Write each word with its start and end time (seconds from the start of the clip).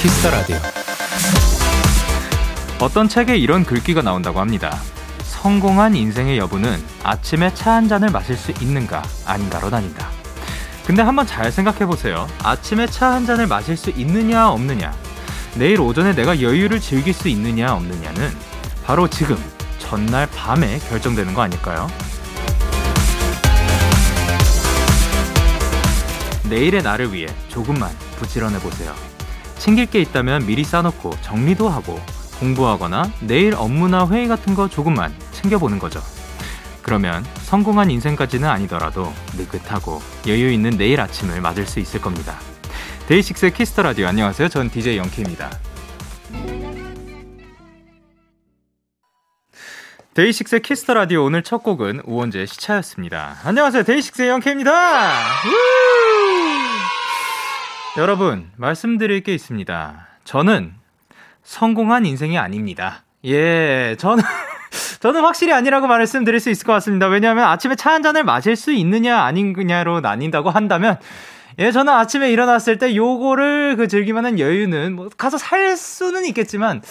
Kiss 0.00 0.17
the 0.17 0.30
Radio. 0.30 0.56
어떤 2.80 3.08
책에 3.08 3.36
이런 3.36 3.64
글귀가 3.64 4.02
나온다고 4.02 4.40
합니다. 4.40 4.78
성공한 5.22 5.94
인생의 5.94 6.38
여부는 6.38 6.82
아침에 7.02 7.52
차 7.54 7.72
한 7.72 7.88
잔을 7.88 8.10
마실 8.10 8.36
수 8.36 8.50
있는가 8.52 9.02
아닌가로 9.26 9.68
나뉜다. 9.70 10.08
근데 10.86 11.02
한번 11.02 11.26
잘 11.26 11.52
생각해 11.52 11.86
보세요. 11.86 12.26
아침에 12.42 12.86
차 12.86 13.12
한 13.12 13.26
잔을 13.26 13.46
마실 13.46 13.76
수 13.76 13.90
있느냐 13.90 14.48
없느냐. 14.50 14.92
내일 15.54 15.80
오전에 15.80 16.14
내가 16.14 16.40
여유를 16.40 16.80
즐길 16.80 17.12
수 17.12 17.28
있느냐 17.28 17.74
없느냐는 17.74 18.30
바로 18.84 19.08
지금 19.08 19.36
전날 19.78 20.26
밤에 20.30 20.78
결정되는 20.88 21.34
거 21.34 21.42
아닐까요? 21.42 21.88
내일의 26.44 26.82
나를 26.82 27.12
위해 27.12 27.28
조금만 27.48 27.90
부지런해 28.18 28.58
보세요. 28.60 28.94
챙길 29.60 29.84
게 29.86 30.00
있다면 30.00 30.46
미리 30.46 30.64
싸놓고 30.64 31.20
정리도 31.20 31.68
하고 31.68 32.00
공부하거나 32.40 33.12
내일 33.20 33.54
업무나 33.54 34.08
회의 34.08 34.26
같은 34.26 34.54
거 34.54 34.68
조금만 34.68 35.14
챙겨보는 35.32 35.78
거죠. 35.78 36.00
그러면 36.80 37.22
성공한 37.42 37.90
인생까지는 37.90 38.48
아니더라도 38.48 39.12
느긋하고 39.36 40.00
여유 40.26 40.50
있는 40.50 40.70
내일 40.78 41.02
아침을 41.02 41.42
맞을 41.42 41.66
수 41.66 41.78
있을 41.78 42.00
겁니다. 42.00 42.38
DAY6의 43.06 43.52
Kiss 43.52 43.69
the 43.69 43.82
Radio 43.82 44.06
안녕하세요. 44.06 44.48
전 44.48 44.70
DJ 44.70 44.96
Young 44.96 45.17
K입니다. 45.17 45.50
DAY6의 50.14 50.62
Kiss 50.62 50.80
the 50.80 50.94
Radio 50.94 51.24
오늘 51.24 51.42
첫 51.42 51.62
곡은 51.62 52.00
우원재의 52.06 52.46
시차였습니다. 52.46 53.36
안녕하세요. 53.44 53.82
DAY6의 53.82 54.30
Young 54.30 54.62
K입니다. 54.62 55.12
여러분, 57.98 58.50
말씀드릴 58.56 59.22
게 59.22 59.34
있습니다. 59.34 60.06
저는 60.24 60.72
성공한 61.42 62.06
인생이 62.06 62.38
아닙니다. 62.38 63.02
예, 63.24 63.96
저는, 63.98 64.22
저는 65.00 65.22
확실히 65.22 65.52
아니라고 65.52 65.86
말씀드릴 65.86 66.40
수 66.40 66.50
있을 66.50 66.66
것 66.66 66.72
같습니다. 66.74 67.08
왜냐하면 67.08 67.44
아침에 67.44 67.74
차 67.74 67.90
한 67.90 68.02
잔을 68.02 68.22
마실 68.24 68.54
수 68.56 68.72
있느냐, 68.72 69.22
아니냐로 69.22 70.00
나뉜다고 70.00 70.50
한다면, 70.50 70.98
예, 71.58 71.72
저는 71.72 71.92
아침에 71.92 72.30
일어났을 72.30 72.78
때 72.78 72.94
요거를 72.94 73.76
그 73.76 73.88
즐기만한 73.88 74.38
여유는 74.38 74.94
뭐 74.94 75.08
가서 75.16 75.36
살 75.36 75.76
수는 75.76 76.24
있겠지만, 76.26 76.82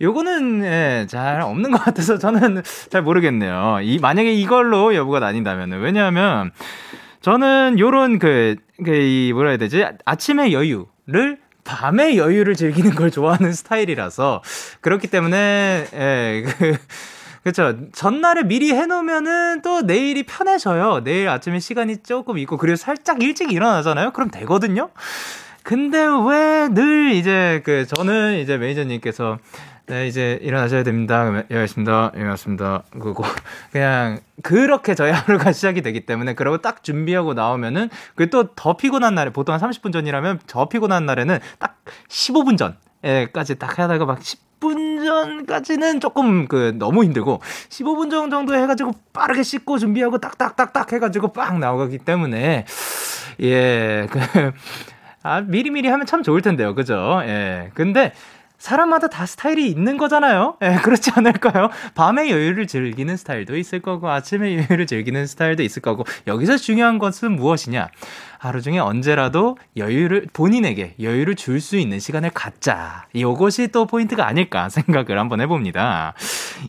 요거는 0.00 0.64
예, 0.64 1.06
잘 1.08 1.42
없는 1.42 1.70
것 1.70 1.84
같아서 1.84 2.18
저는 2.18 2.62
잘 2.88 3.02
모르겠네요. 3.02 3.80
이 3.82 3.98
만약에 3.98 4.32
이걸로 4.32 4.94
여부가 4.94 5.20
나뉜다면은 5.20 5.80
왜냐하면 5.80 6.50
저는 7.20 7.78
요런 7.78 8.18
그, 8.18 8.56
그, 8.58 8.71
이, 8.90 9.32
뭐라 9.32 9.50
해야 9.50 9.58
되지? 9.58 9.84
아침의 10.04 10.52
여유를 10.52 11.38
밤의 11.64 12.18
여유를 12.18 12.56
즐기는 12.56 12.94
걸 12.94 13.10
좋아하는 13.10 13.52
스타일이라서 13.52 14.42
그렇기 14.80 15.06
때문에 15.08 15.86
예, 15.94 16.44
그 16.46 16.76
그렇죠. 17.42 17.90
전날에 17.92 18.44
미리 18.44 18.72
해놓으면은 18.72 19.62
또 19.62 19.82
내일이 19.82 20.22
편해져요. 20.22 21.02
내일 21.02 21.28
아침에 21.28 21.58
시간이 21.58 21.98
조금 22.04 22.38
있고 22.38 22.56
그리고 22.56 22.76
살짝 22.76 23.20
일찍 23.22 23.52
일어나잖아요. 23.52 24.12
그럼 24.12 24.30
되거든요. 24.30 24.90
근데 25.64 25.98
왜 25.98 26.68
늘 26.68 27.12
이제 27.12 27.60
그 27.64 27.86
저는 27.86 28.38
이제 28.38 28.56
매니저님께서 28.58 29.38
네, 29.86 30.06
이제 30.06 30.38
일어나셔야 30.42 30.84
됩니다. 30.84 31.42
예, 31.50 31.54
알겠습니다. 31.56 32.12
예. 32.16 32.98
그거 32.98 33.24
그냥 33.72 34.20
그렇게 34.42 34.94
저희 34.94 35.10
하루가 35.10 35.50
시작이 35.52 35.82
되기 35.82 36.06
때문에 36.06 36.34
그러고 36.34 36.58
딱 36.58 36.82
준비하고 36.84 37.34
나오면은 37.34 37.90
그 38.14 38.30
또 38.30 38.54
더 38.54 38.76
피곤한 38.76 39.14
날에 39.14 39.30
보통 39.30 39.54
한 39.54 39.60
30분 39.60 39.92
전이라면 39.92 40.40
더 40.46 40.68
피곤한 40.68 41.04
날에는 41.04 41.38
딱 41.58 41.78
15분 42.08 42.56
전에까지 43.02 43.58
딱 43.58 43.78
하다가 43.78 44.04
막 44.06 44.20
10분 44.20 45.04
전까지는 45.04 46.00
조금 46.00 46.46
그 46.46 46.72
너무 46.78 47.02
힘들고 47.04 47.40
15분 47.68 48.10
정도 48.30 48.54
해가지고 48.54 48.92
빠르게 49.12 49.42
씻고 49.42 49.78
준비하고 49.78 50.18
딱딱딱딱 50.18 50.92
해가지고 50.92 51.32
빵 51.32 51.58
나오기 51.60 51.98
때문에 51.98 52.64
예, 53.40 54.06
그, 54.10 54.20
아, 55.22 55.40
미리미리 55.40 55.88
하면 55.88 56.06
참 56.06 56.22
좋을 56.22 56.42
텐데요. 56.42 56.74
그죠? 56.74 57.20
예. 57.24 57.70
근데 57.74 58.12
사람마다 58.58 59.08
다 59.08 59.26
스타일이 59.26 59.68
있는 59.68 59.96
거잖아요. 59.96 60.56
예, 60.62 60.76
그렇지 60.84 61.10
않을까요? 61.16 61.70
밤에 61.96 62.30
여유를 62.30 62.68
즐기는 62.68 63.16
스타일도 63.16 63.56
있을 63.56 63.80
거고, 63.80 64.08
아침에 64.08 64.54
여유를 64.70 64.86
즐기는 64.86 65.26
스타일도 65.26 65.64
있을 65.64 65.82
거고, 65.82 66.04
여기서 66.28 66.56
중요한 66.58 67.00
것은 67.00 67.32
무엇이냐? 67.32 67.88
하루 68.42 68.60
중에 68.60 68.78
언제라도 68.80 69.56
여유를 69.76 70.26
본인에게 70.32 70.96
여유를 71.00 71.36
줄 71.36 71.60
수 71.60 71.76
있는 71.76 72.00
시간을 72.00 72.30
갖자. 72.30 73.06
이것이 73.12 73.68
또 73.68 73.86
포인트가 73.86 74.26
아닐까 74.26 74.68
생각을 74.68 75.16
한번 75.16 75.40
해봅니다. 75.40 76.12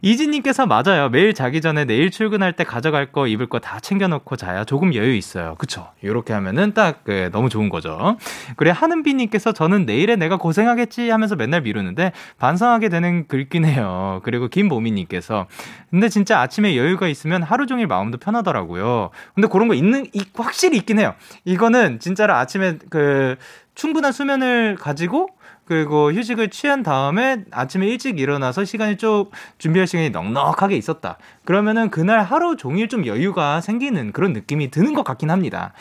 이진님께서 0.03 0.67
맞아요. 0.67 1.09
매일 1.09 1.33
자기 1.33 1.61
전에 1.61 1.85
내일 1.85 2.11
출근할 2.11 2.53
때 2.53 2.63
가져갈 2.63 3.11
거 3.11 3.25
입을 3.25 3.47
거 3.47 3.57
다 3.57 3.79
챙겨놓고 3.79 4.35
자야 4.35 4.65
조금 4.65 4.93
여유 4.93 5.15
있어요. 5.15 5.55
그쵸? 5.57 5.87
이렇게 6.03 6.31
하면은 6.33 6.75
딱 6.75 7.03
그, 7.05 7.29
너무 7.31 7.49
좋은 7.49 7.69
거죠. 7.69 8.17
그래 8.55 8.69
하는비님께서 8.69 9.53
저는 9.53 9.87
내일에 9.87 10.15
내가 10.15 10.37
고생하겠지 10.37 11.09
하면서 11.09 11.35
맨날 11.35 11.61
미루는데 11.61 12.11
반성하게 12.37 12.89
되는 12.89 13.27
글귀네요. 13.27 14.21
그리고 14.23 14.47
김보미님께서 14.47 15.47
근데 15.89 16.09
진짜 16.09 16.39
아침에 16.41 16.77
여유가 16.77 17.07
있으면 17.07 17.41
하루 17.41 17.65
종일 17.65 17.87
마음도 17.87 18.19
편하더라고요. 18.19 19.09
근데 19.33 19.47
그런 19.47 19.67
거 19.67 19.73
있는 19.73 20.05
확실히 20.35 20.77
있긴 20.77 20.99
해요. 20.99 21.15
이거 21.45 21.62
이거는 21.63 21.99
진짜로 21.99 22.33
아침에 22.33 22.77
그 22.89 23.37
충분한 23.73 24.11
수면을 24.11 24.75
가지고 24.75 25.29
그리고 25.63 26.11
휴식을 26.11 26.49
취한 26.49 26.83
다음에 26.83 27.45
아침에 27.51 27.87
일찍 27.87 28.19
일어나서 28.19 28.65
시간이 28.65 28.97
좀 28.97 29.29
준비할 29.59 29.87
시간이 29.87 30.09
넉넉하게 30.09 30.75
있었다. 30.75 31.17
그러면은 31.45 31.89
그날 31.89 32.21
하루 32.21 32.57
종일 32.57 32.89
좀 32.89 33.05
여유가 33.05 33.61
생기는 33.61 34.11
그런 34.11 34.33
느낌이 34.33 34.71
드는 34.71 34.93
것 34.93 35.05
같긴 35.05 35.31
합니다. 35.31 35.71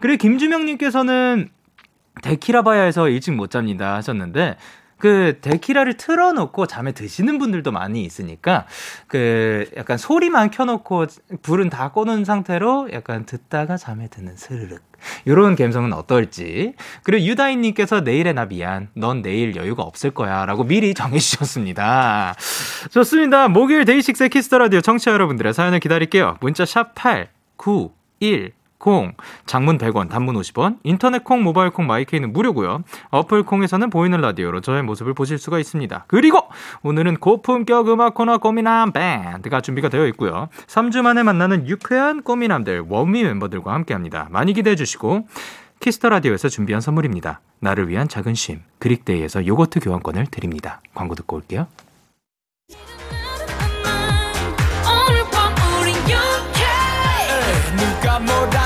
그리고 0.00 0.16
김주명님께서는 0.22 1.50
데키라 2.22 2.53
봐야 2.53 2.79
해서 2.79 3.10
일찍 3.10 3.34
못 3.34 3.50
잡니다 3.50 3.94
하셨는데 3.96 4.56
그 4.98 5.38
데키라를 5.40 5.94
틀어놓고 5.94 6.66
잠에 6.66 6.92
드시는 6.92 7.38
분들도 7.38 7.70
많이 7.70 8.02
있으니까 8.04 8.66
그 9.06 9.68
약간 9.76 9.98
소리만 9.98 10.50
켜놓고 10.50 11.06
불은 11.42 11.70
다 11.70 11.90
꺼놓은 11.92 12.24
상태로 12.24 12.90
약간 12.92 13.26
듣다가 13.26 13.76
잠에 13.76 14.08
드는 14.08 14.36
스르륵. 14.36 14.80
요런 15.26 15.56
감성은 15.56 15.92
어떨지. 15.92 16.74
그리고 17.02 17.26
유다인님께서 17.26 18.00
내일의 18.00 18.32
나 18.32 18.46
미안. 18.46 18.88
넌 18.94 19.22
내일 19.22 19.54
여유가 19.54 19.82
없을 19.82 20.10
거야. 20.10 20.46
라고 20.46 20.64
미리 20.64 20.94
정해주셨습니다. 20.94 22.34
좋습니다. 22.90 23.48
목요일 23.48 23.84
DAY6 23.84 24.28
Kiss 24.28 24.45
the 24.45 24.58
Radio 24.58 24.80
청취자 24.80 25.12
여러분들의 25.12 25.52
사연을 25.52 25.80
기다릴게요. 25.80 26.38
문자 26.40 26.64
샵 26.64 26.94
8 26.94 27.28
9 27.56 27.92
1 28.20 28.52
콩, 28.86 29.14
장문 29.46 29.78
100원, 29.78 30.08
단문 30.08 30.36
50원, 30.36 30.78
인터넷 30.84 31.24
콩, 31.24 31.42
모바일 31.42 31.70
콩, 31.70 31.88
my 31.88 32.01
K는 32.01 32.32
무료고요. 32.32 32.84
어플 33.10 33.42
콩에서는 33.42 33.90
보이는 33.90 34.20
라디오로 34.20 34.60
저의 34.60 34.84
모습을 34.84 35.12
보실 35.12 35.38
수가 35.38 35.58
있습니다. 35.58 36.04
그리고 36.06 36.42
오늘은 36.84 37.16
고품격 37.16 37.88
음악 37.88 38.14
코너 38.14 38.38
꽃미남 38.38 38.92
밴드가 38.92 39.60
준비가 39.60 39.88
되어 39.88 40.06
있고요. 40.06 40.48
3주 40.68 41.02
만에 41.02 41.24
만나는 41.24 41.66
유쾌한 41.66 42.22
꽃미남들 42.22 42.84
ONEWE 42.88 43.24
멤버들과 43.24 43.74
함께합니다. 43.74 44.28
많이 44.30 44.52
기대해 44.52 44.76
주시고 44.76 45.26
Kiss 45.80 45.96
the 45.96 46.08
Radio에서 46.08 46.48
준비한 46.48 46.80
선물입니다. 46.80 47.40
나를 47.58 47.88
위한 47.88 48.06
작은 48.06 48.36
쉼, 48.36 48.60
그릭데이에서 48.78 49.48
요거트 49.48 49.80
교환권을 49.80 50.26
드립니다. 50.26 50.80
광고 50.94 51.16
듣고 51.16 51.34
올게요. 51.34 51.66
뭐라 58.26 58.65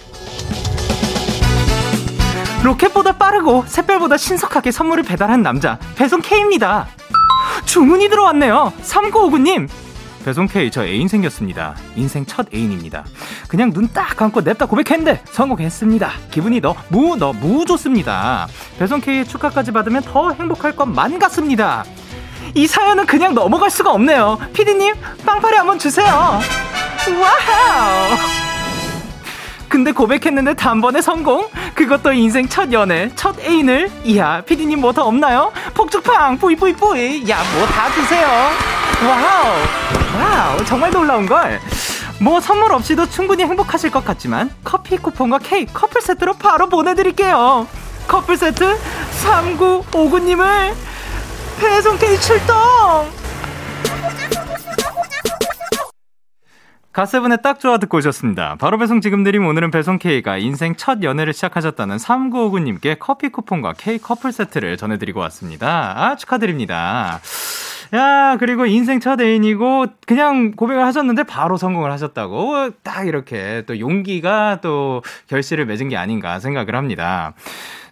로켓보다 2.63 3.13
빠르고 3.13 3.65
샛별보다 3.67 4.17
신속하게 4.17 4.71
선물을 4.71 5.03
배달한 5.03 5.41
남자 5.41 5.79
배송 5.95 6.21
K입니다. 6.21 6.87
주문이 7.65 8.09
들어왔네요. 8.09 8.71
3959님. 8.83 9.67
배송 10.23 10.45
K 10.47 10.69
저 10.69 10.85
애인 10.85 11.07
생겼습니다. 11.07 11.73
인생 11.95 12.23
첫 12.27 12.45
애인입니다. 12.53 13.03
그냥 13.47 13.71
눈 13.73 13.87
딱 13.91 14.15
감고 14.15 14.41
냅다 14.41 14.67
고백했는데 14.67 15.23
성공했습니다. 15.31 16.11
기분이 16.29 16.61
너무 16.61 17.15
너무 17.17 17.65
좋습니다. 17.65 18.47
배송 18.77 19.01
K의 19.01 19.25
축하까지 19.25 19.71
받으면 19.71 20.03
더 20.03 20.31
행복할 20.31 20.75
것만 20.75 21.17
같습니다. 21.17 21.83
이 22.53 22.67
사연은 22.67 23.07
그냥 23.07 23.33
넘어갈 23.33 23.71
수가 23.71 23.91
없네요. 23.91 24.37
피디님, 24.53 24.93
빵빠레 25.25 25.55
한번 25.57 25.79
주세요. 25.79 26.05
Wow! 27.09 28.50
근데 29.71 29.93
고백했는데 29.93 30.53
단번에 30.55 31.01
성공? 31.01 31.47
그것도 31.75 32.11
인생 32.11 32.47
첫 32.49 32.73
연애, 32.73 33.09
첫 33.15 33.39
애인을? 33.39 33.89
이야, 34.03 34.41
피디님 34.41 34.81
뭐 34.81 34.91
더 34.91 35.03
없나요? 35.05 35.53
폭죽팡, 35.73 36.37
뿌이뿌이뿌이. 36.39 37.29
야, 37.29 37.37
뭐 37.55 37.65
다 37.67 37.87
드세요. 37.89 38.27
Wow! 39.07 39.45
Wow, 40.19 40.65
정말 40.65 40.91
놀라운걸. 40.91 41.61
뭐 42.19 42.41
선물 42.41 42.73
없이도 42.73 43.09
충분히 43.09 43.43
행복하실 43.45 43.91
것 43.91 44.03
같지만 44.03 44.51
커피 44.65 44.97
쿠폰과 44.97 45.39
케이크 45.39 45.71
커플 45.73 46.01
세트로 46.01 46.33
바로 46.33 46.67
보내드릴게요. 46.67 47.65
커플 48.09 48.35
세트 48.35 48.77
3959님을 49.23 50.73
배송 51.61 51.97
K 51.97 52.19
출동! 52.19 52.55
가세븐의 56.93 57.37
딱 57.41 57.61
좋아 57.61 57.77
듣고 57.77 57.99
오셨습니다. 57.99 58.57
바로 58.59 58.77
배송 58.77 58.99
지금 58.99 59.23
드림 59.23 59.45
오늘은 59.45 59.71
배송 59.71 59.97
K가 59.97 60.37
인생 60.37 60.75
첫 60.75 61.03
연애를 61.03 61.31
시작하셨다는 61.31 61.95
3959님께 61.95 62.97
커피 62.99 63.29
쿠폰과 63.29 63.73
K 63.77 63.97
커플 63.97 64.33
세트를 64.33 64.75
전해드리고 64.75 65.21
왔습니다. 65.21 65.93
아, 65.95 66.17
축하드립니다. 66.17 67.21
야, 67.93 68.35
그리고 68.39 68.65
인생 68.65 68.99
첫 68.99 69.21
애인이고, 69.21 69.85
그냥 70.05 70.51
고백을 70.51 70.85
하셨는데 70.85 71.23
바로 71.23 71.55
성공을 71.55 71.91
하셨다고, 71.91 72.71
딱 72.83 73.07
이렇게 73.07 73.63
또 73.67 73.79
용기가 73.79 74.59
또 74.61 75.01
결실을 75.27 75.65
맺은 75.65 75.89
게 75.89 75.97
아닌가 75.97 76.39
생각을 76.39 76.75
합니다. 76.75 77.33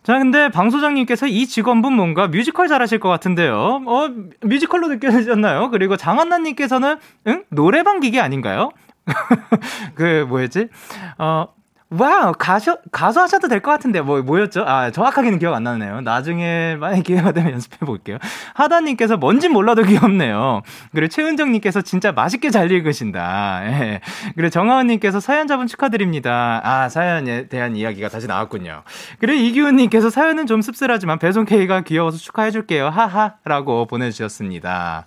자, 0.03 0.17
근데 0.17 0.49
방 0.49 0.69
소장님께서 0.69 1.27
이 1.27 1.45
직원분 1.45 1.93
뭔가 1.93 2.27
뮤지컬 2.27 2.67
잘하실 2.67 2.99
것 2.99 3.09
같은데요. 3.09 3.81
어, 3.85 4.09
뮤지컬로 4.41 4.87
느껴지셨나요? 4.87 5.69
그리고 5.69 5.97
장한나님께서는, 5.97 6.97
응? 7.27 7.43
노래방 7.49 7.99
기계 7.99 8.19
아닌가요? 8.19 8.71
그, 9.95 10.25
뭐였지? 10.27 10.69
어, 11.17 11.47
wow, 11.91 12.33
가수, 12.37 12.77
가수 12.91 13.19
하셔도 13.19 13.47
될 13.47 13.61
것 13.61 13.71
같은데, 13.71 13.99
뭐, 14.01 14.21
뭐였죠? 14.21 14.63
아, 14.63 14.91
정확하게는 14.91 15.39
기억 15.39 15.55
안 15.55 15.63
나네요. 15.63 16.01
나중에 16.01 16.75
만약 16.79 17.01
기회가 17.03 17.31
되면 17.31 17.53
연습해 17.53 17.83
볼게요. 17.83 18.19
하다님께서 18.53 19.17
뭔진 19.17 19.51
몰라도 19.51 19.81
귀엽네요. 19.83 20.61
그리고 20.91 21.07
최은정님께서 21.09 21.81
진짜 21.81 22.11
맛있게 22.11 22.51
잘 22.51 22.71
읽으신다. 22.71 23.61
예. 23.65 24.01
그리고 24.35 24.49
정하은님께서 24.51 25.19
사연자분 25.19 25.65
축하드립니다. 25.65 26.61
아, 26.63 26.89
사연에 26.89 27.47
대한 27.47 27.75
이야기가 27.75 28.09
다시 28.09 28.27
나왔군요. 28.27 28.83
그리고 29.19 29.39
이기훈님께서 29.43 30.11
사연은 30.11 30.45
좀 30.45 30.61
씁쓸하지만 30.61 31.17
배송 31.17 31.45
K가 31.45 31.81
귀여워서 31.81 32.17
축하해줄게요. 32.19 32.87
하하. 32.89 33.33
라고 33.45 33.87
보내주셨습니다. 33.87 35.05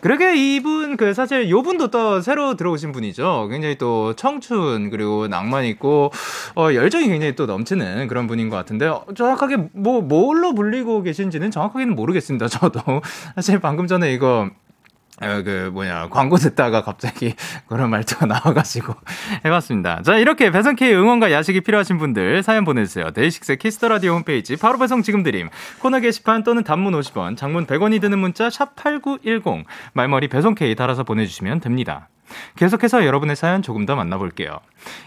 그러게 0.00 0.36
이분, 0.36 0.96
그 0.96 1.12
사실 1.12 1.50
요 1.50 1.62
분도 1.62 1.88
또 1.88 2.20
새로 2.20 2.54
들어오신 2.54 2.92
분이죠. 2.92 3.48
굉장히 3.50 3.76
또 3.76 4.14
청춘, 4.14 4.90
그리고 4.90 5.26
낭만 5.28 5.64
있고, 5.64 6.10
어, 6.56 6.74
열정이 6.74 7.08
굉장히 7.08 7.34
또 7.36 7.46
넘치는 7.46 8.08
그런 8.08 8.26
분인 8.26 8.48
것 8.48 8.56
같은데, 8.56 8.86
어, 8.86 9.04
정확하게 9.14 9.68
뭐, 9.72 10.00
뭘로 10.00 10.54
불리고 10.54 11.02
계신지는 11.02 11.50
정확하게는 11.50 11.94
모르겠습니다. 11.94 12.48
저도. 12.48 12.80
사실 13.34 13.60
방금 13.60 13.86
전에 13.86 14.12
이거, 14.12 14.50
어, 15.22 15.42
그, 15.42 15.70
뭐냐, 15.72 16.08
광고 16.08 16.36
듣다가 16.36 16.82
갑자기 16.82 17.34
그런 17.68 17.90
말투가 17.90 18.24
나와가지고 18.26 18.94
해봤습니다. 19.44 20.02
자, 20.02 20.16
이렇게 20.16 20.50
배송K 20.50 20.94
응원과 20.94 21.30
야식이 21.30 21.60
필요하신 21.60 21.98
분들 21.98 22.42
사연 22.42 22.64
보내주세요. 22.64 23.10
DAY6 23.10 23.56
Kiss 23.56 23.74
the 23.74 23.88
Radio 23.88 24.14
홈페이지 24.14 24.56
바로 24.56 24.78
배송 24.78 25.02
지금 25.02 25.22
드림. 25.22 25.50
코너 25.80 26.00
게시판 26.00 26.42
또는 26.42 26.64
단문 26.64 26.94
50원, 26.94 27.36
장문 27.36 27.66
100원이 27.66 28.00
드는 28.00 28.18
문자 28.18 28.48
샵 28.48 28.74
8910 28.76 29.66
말머리 29.92 30.28
배송K 30.28 30.74
달아서 30.74 31.04
보내주시면 31.04 31.60
됩니다. 31.60 32.08
계속해서 32.56 33.04
여러분의 33.04 33.36
사연 33.36 33.62
조금 33.62 33.86
더 33.86 33.96
만나볼게요. 33.96 34.60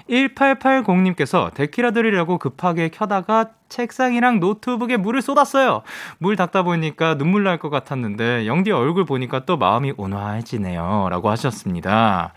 1880님께서 0.09 1.53
데키라 1.53 1.91
드리려고 1.91 2.37
급하게 2.37 2.89
켜다가 2.89 3.51
책상이랑 3.69 4.39
노트북에 4.39 4.97
물을 4.97 5.21
쏟았어요. 5.21 5.81
물 6.19 6.35
닦다 6.35 6.61
보니까 6.63 7.17
눈물 7.17 7.43
날 7.43 7.57
것 7.57 7.69
같았는데 7.69 8.45
영디 8.45 8.71
얼굴 8.71 9.05
보니까 9.05 9.45
또 9.45 9.57
마음이 9.57 9.93
온화해지네요. 9.95 11.07
라고 11.09 11.29
하셨습니다. 11.29 12.33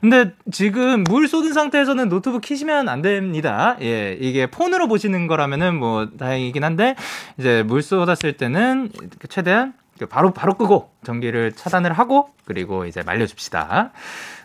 근데 0.00 0.32
지금 0.52 1.04
물 1.04 1.26
쏟은 1.26 1.52
상태에서는 1.52 2.08
노트북 2.08 2.42
키시면 2.42 2.88
안 2.88 3.02
됩니다. 3.02 3.76
예, 3.80 4.16
이게 4.20 4.46
폰으로 4.46 4.86
보시는 4.88 5.26
거라면은 5.26 5.74
뭐 5.76 6.08
다행이긴 6.18 6.62
한데 6.62 6.94
이제 7.38 7.64
물 7.64 7.82
쏟았을 7.82 8.34
때는 8.34 8.90
최대한 9.28 9.72
그 9.72 9.78
바로 10.06 10.32
바로 10.32 10.54
끄고 10.54 10.90
전기를 11.04 11.52
차단을 11.52 11.92
하고 11.92 12.30
그리고 12.44 12.84
이제 12.86 13.02
말려줍시다. 13.02 13.92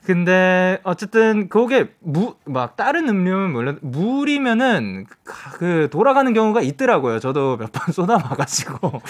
근데 0.06 0.80
어쨌든 0.84 1.48
그게 1.50 1.90
무 2.00 2.36
막 2.46 2.76
다른 2.76 3.08
음료는 3.08 3.52
물론 3.54 3.80
물이면은 3.82 5.06
그 5.24 5.88
돌아가는 5.92 6.32
경우가 6.34 6.62
있더라고요. 6.62 7.20
저도 7.20 7.58
몇 7.58 7.72
번 7.72 7.88
쏟아봐가지고. 7.94 9.02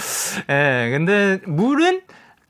예, 0.49 0.89
근데 0.91 1.39
물은 1.47 2.01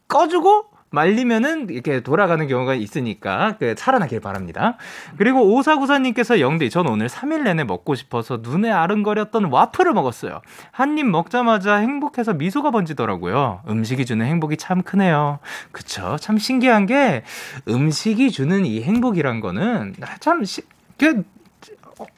꺼주고 0.10 0.66
말리면은 0.94 1.70
이렇게 1.70 2.02
돌아가는 2.02 2.48
경우가 2.48 2.76
있으니까 2.76 3.56
그 3.60 3.74
살아나길 3.78 4.20
바랍니다. 4.20 4.78
그리고 5.18 5.54
오사구사님께서 5.54 6.40
영디 6.40 6.70
전 6.70 6.88
오늘 6.88 7.08
3일 7.08 7.44
내내 7.44 7.64
먹고 7.64 7.96
싶어서 7.96 8.40
눈에 8.42 8.72
아른거렸던 8.72 9.46
와플을 9.46 9.94
먹었어요. 9.94 10.42
한 10.72 10.94
입 10.98 11.08
먹자마자 11.08 11.78
행복해서 11.78 12.34
미소가 12.34 12.70
번지더라고요. 12.70 13.62
음식이 13.68 14.06
주는 14.06 14.24
행복이 14.26 14.58
참 14.58 14.84
크네요. 14.84 15.40
그쵸? 15.72 16.18
참 16.20 16.38
신기한 16.38 16.86
게 16.86 17.24
음식이 17.68 18.30
주는 18.32 18.66
이 18.66 18.84
행복이란 18.84 19.40
거는 19.40 19.96
참 20.20 20.44
시, 20.44 20.62
그 21.00 21.24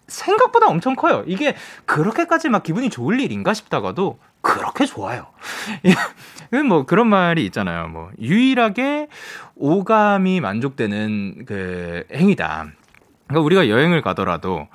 생각보다 0.07 0.67
엄청 0.67 0.95
커요. 0.95 1.23
이게 1.25 1.55
그렇게까지 1.85 2.49
막 2.49 2.63
기분이 2.63 2.89
좋을 2.89 3.19
일인가 3.19 3.53
싶다가도 3.53 4.19
그렇게 4.45 4.85
좋아요. 4.85 5.25
뭐 6.67 6.85
그런 6.85 7.07
말이 7.07 7.43
있잖아요. 7.45 7.87
뭐 7.87 8.11
유일하게 8.21 9.07
오감이 9.55 10.39
만족되는 10.39 11.45
그 11.45 12.05
행위다. 12.13 12.67
그러니까 13.27 13.43
우리가 13.43 13.69
여행을 13.69 14.03
가더라도 14.03 14.67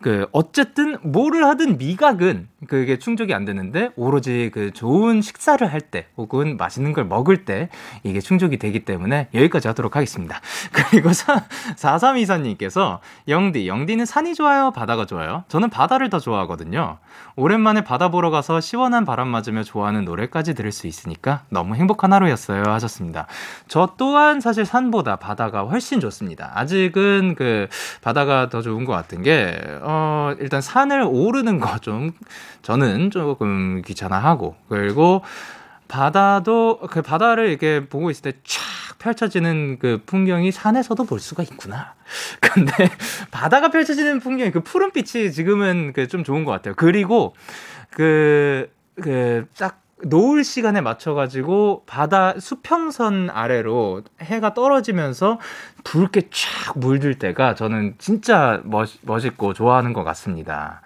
그 0.00 0.26
어쨌든 0.32 0.98
뭐를 1.02 1.46
하든 1.46 1.78
미각은 1.78 2.48
그게 2.68 2.98
충족이 2.98 3.32
안 3.32 3.44
되는데 3.44 3.90
오로지 3.96 4.50
그 4.52 4.72
좋은 4.72 5.22
식사를 5.22 5.66
할 5.66 5.86
때 5.90 6.06
혹은 6.16 6.56
맛있는 6.56 6.92
걸 6.92 7.04
먹을 7.04 7.44
때 7.44 7.68
이게 8.02 8.20
충족이 8.20 8.58
되기 8.58 8.84
때문에 8.84 9.28
여기까지 9.34 9.68
하도록 9.68 9.94
하겠습니다. 9.94 10.40
그리고 10.72 11.10
4324님께서 11.10 12.98
영디, 13.28 13.68
영디는 13.68 14.04
산이 14.06 14.34
좋아요? 14.34 14.70
바다가 14.72 15.06
좋아요? 15.06 15.44
저는 15.48 15.70
바다를 15.70 16.10
더 16.10 16.18
좋아하거든요. 16.18 16.98
오랜만에 17.36 17.82
바다 17.84 18.10
보러 18.10 18.30
가서 18.30 18.60
시원한 18.60 19.04
바람 19.04 19.28
맞으며 19.28 19.62
좋아하는 19.62 20.04
노래까지 20.04 20.54
들을 20.54 20.72
수 20.72 20.86
있으니까 20.86 21.42
너무 21.50 21.74
행복한 21.74 22.12
하루였어요 22.12 22.64
하셨습니다. 22.64 23.26
저 23.68 23.94
또한 23.96 24.40
사실 24.40 24.64
산보다 24.64 25.16
바다가 25.16 25.64
훨씬 25.64 26.00
좋습니다. 26.00 26.52
아직은 26.54 27.34
그 27.36 27.68
바다가 28.02 28.48
더 28.48 28.62
좋은 28.62 28.84
것 28.84 28.92
같은 28.92 29.22
게 29.22 29.56
어, 29.86 30.34
일단 30.40 30.60
산을 30.60 31.02
오르는 31.08 31.60
거 31.60 31.78
좀 31.80 32.12
저는 32.62 33.10
조금 33.10 33.82
귀찮아하고 33.82 34.56
그리고 34.68 35.22
바다도 35.88 36.80
그 36.90 37.02
바다를 37.02 37.48
이렇게 37.48 37.86
보고 37.88 38.10
있을 38.10 38.22
때쫙 38.32 38.98
펼쳐지는 38.98 39.78
그 39.78 40.02
풍경이 40.04 40.50
산에서도 40.50 41.04
볼 41.04 41.20
수가 41.20 41.42
있구나. 41.44 41.94
근데 42.40 42.72
바다가 43.30 43.68
펼쳐지는 43.70 44.18
풍경이 44.20 44.50
그 44.50 44.60
푸른빛이 44.60 45.30
지금은 45.32 45.92
그 45.92 46.08
좀 46.08 46.24
좋은 46.24 46.44
것 46.44 46.50
같아요. 46.52 46.74
그리고 46.76 47.34
그 47.90 48.68
그딱 49.00 49.80
노을 50.04 50.44
시간에 50.44 50.80
맞춰가지고 50.80 51.84
바다 51.86 52.38
수평선 52.38 53.30
아래로 53.30 54.02
해가 54.20 54.52
떨어지면서 54.52 55.40
붉게 55.84 56.28
쫙 56.30 56.78
물들 56.78 57.18
때가 57.18 57.54
저는 57.54 57.94
진짜 57.98 58.60
멋, 58.64 58.90
멋있고 59.02 59.54
좋아하는 59.54 59.94
것 59.94 60.04
같습니다. 60.04 60.82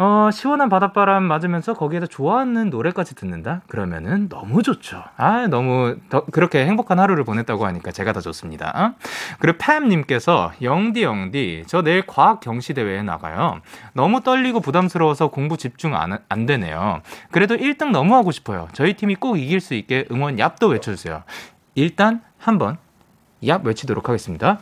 어, 0.00 0.30
시원한 0.32 0.68
바닷바람 0.68 1.24
맞으면서 1.24 1.74
거기에서 1.74 2.06
좋아하는 2.06 2.70
노래까지 2.70 3.16
듣는다? 3.16 3.62
그러면은 3.66 4.28
너무 4.28 4.62
좋죠. 4.62 5.02
아, 5.16 5.48
너무 5.48 5.96
더, 6.08 6.24
그렇게 6.26 6.64
행복한 6.64 7.00
하루를 7.00 7.24
보냈다고 7.24 7.66
하니까 7.66 7.90
제가 7.90 8.12
더 8.12 8.20
좋습니다. 8.20 8.72
어? 8.76 8.94
그리고 9.40 9.58
팸님께서 9.58 10.52
영디 10.62 11.02
영디 11.02 11.64
저 11.66 11.82
내일 11.82 12.06
과학 12.06 12.38
경시 12.38 12.74
대회에 12.74 13.02
나가요. 13.02 13.60
너무 13.92 14.22
떨리고 14.22 14.60
부담스러워서 14.60 15.28
공부 15.28 15.56
집중 15.56 15.96
안, 15.96 16.16
안 16.28 16.46
되네요. 16.46 17.02
그래도 17.32 17.56
1등 17.56 17.90
너무 17.90 18.14
하고 18.14 18.30
싶어요. 18.30 18.68
저희 18.74 18.94
팀이 18.94 19.16
꼭 19.16 19.36
이길 19.36 19.60
수 19.60 19.74
있게 19.74 20.06
응원 20.12 20.36
얍도 20.36 20.70
외쳐주세요. 20.70 21.24
일단 21.74 22.22
한번 22.38 22.76
얍 23.42 23.64
외치도록 23.64 24.08
하겠습니다. 24.08 24.60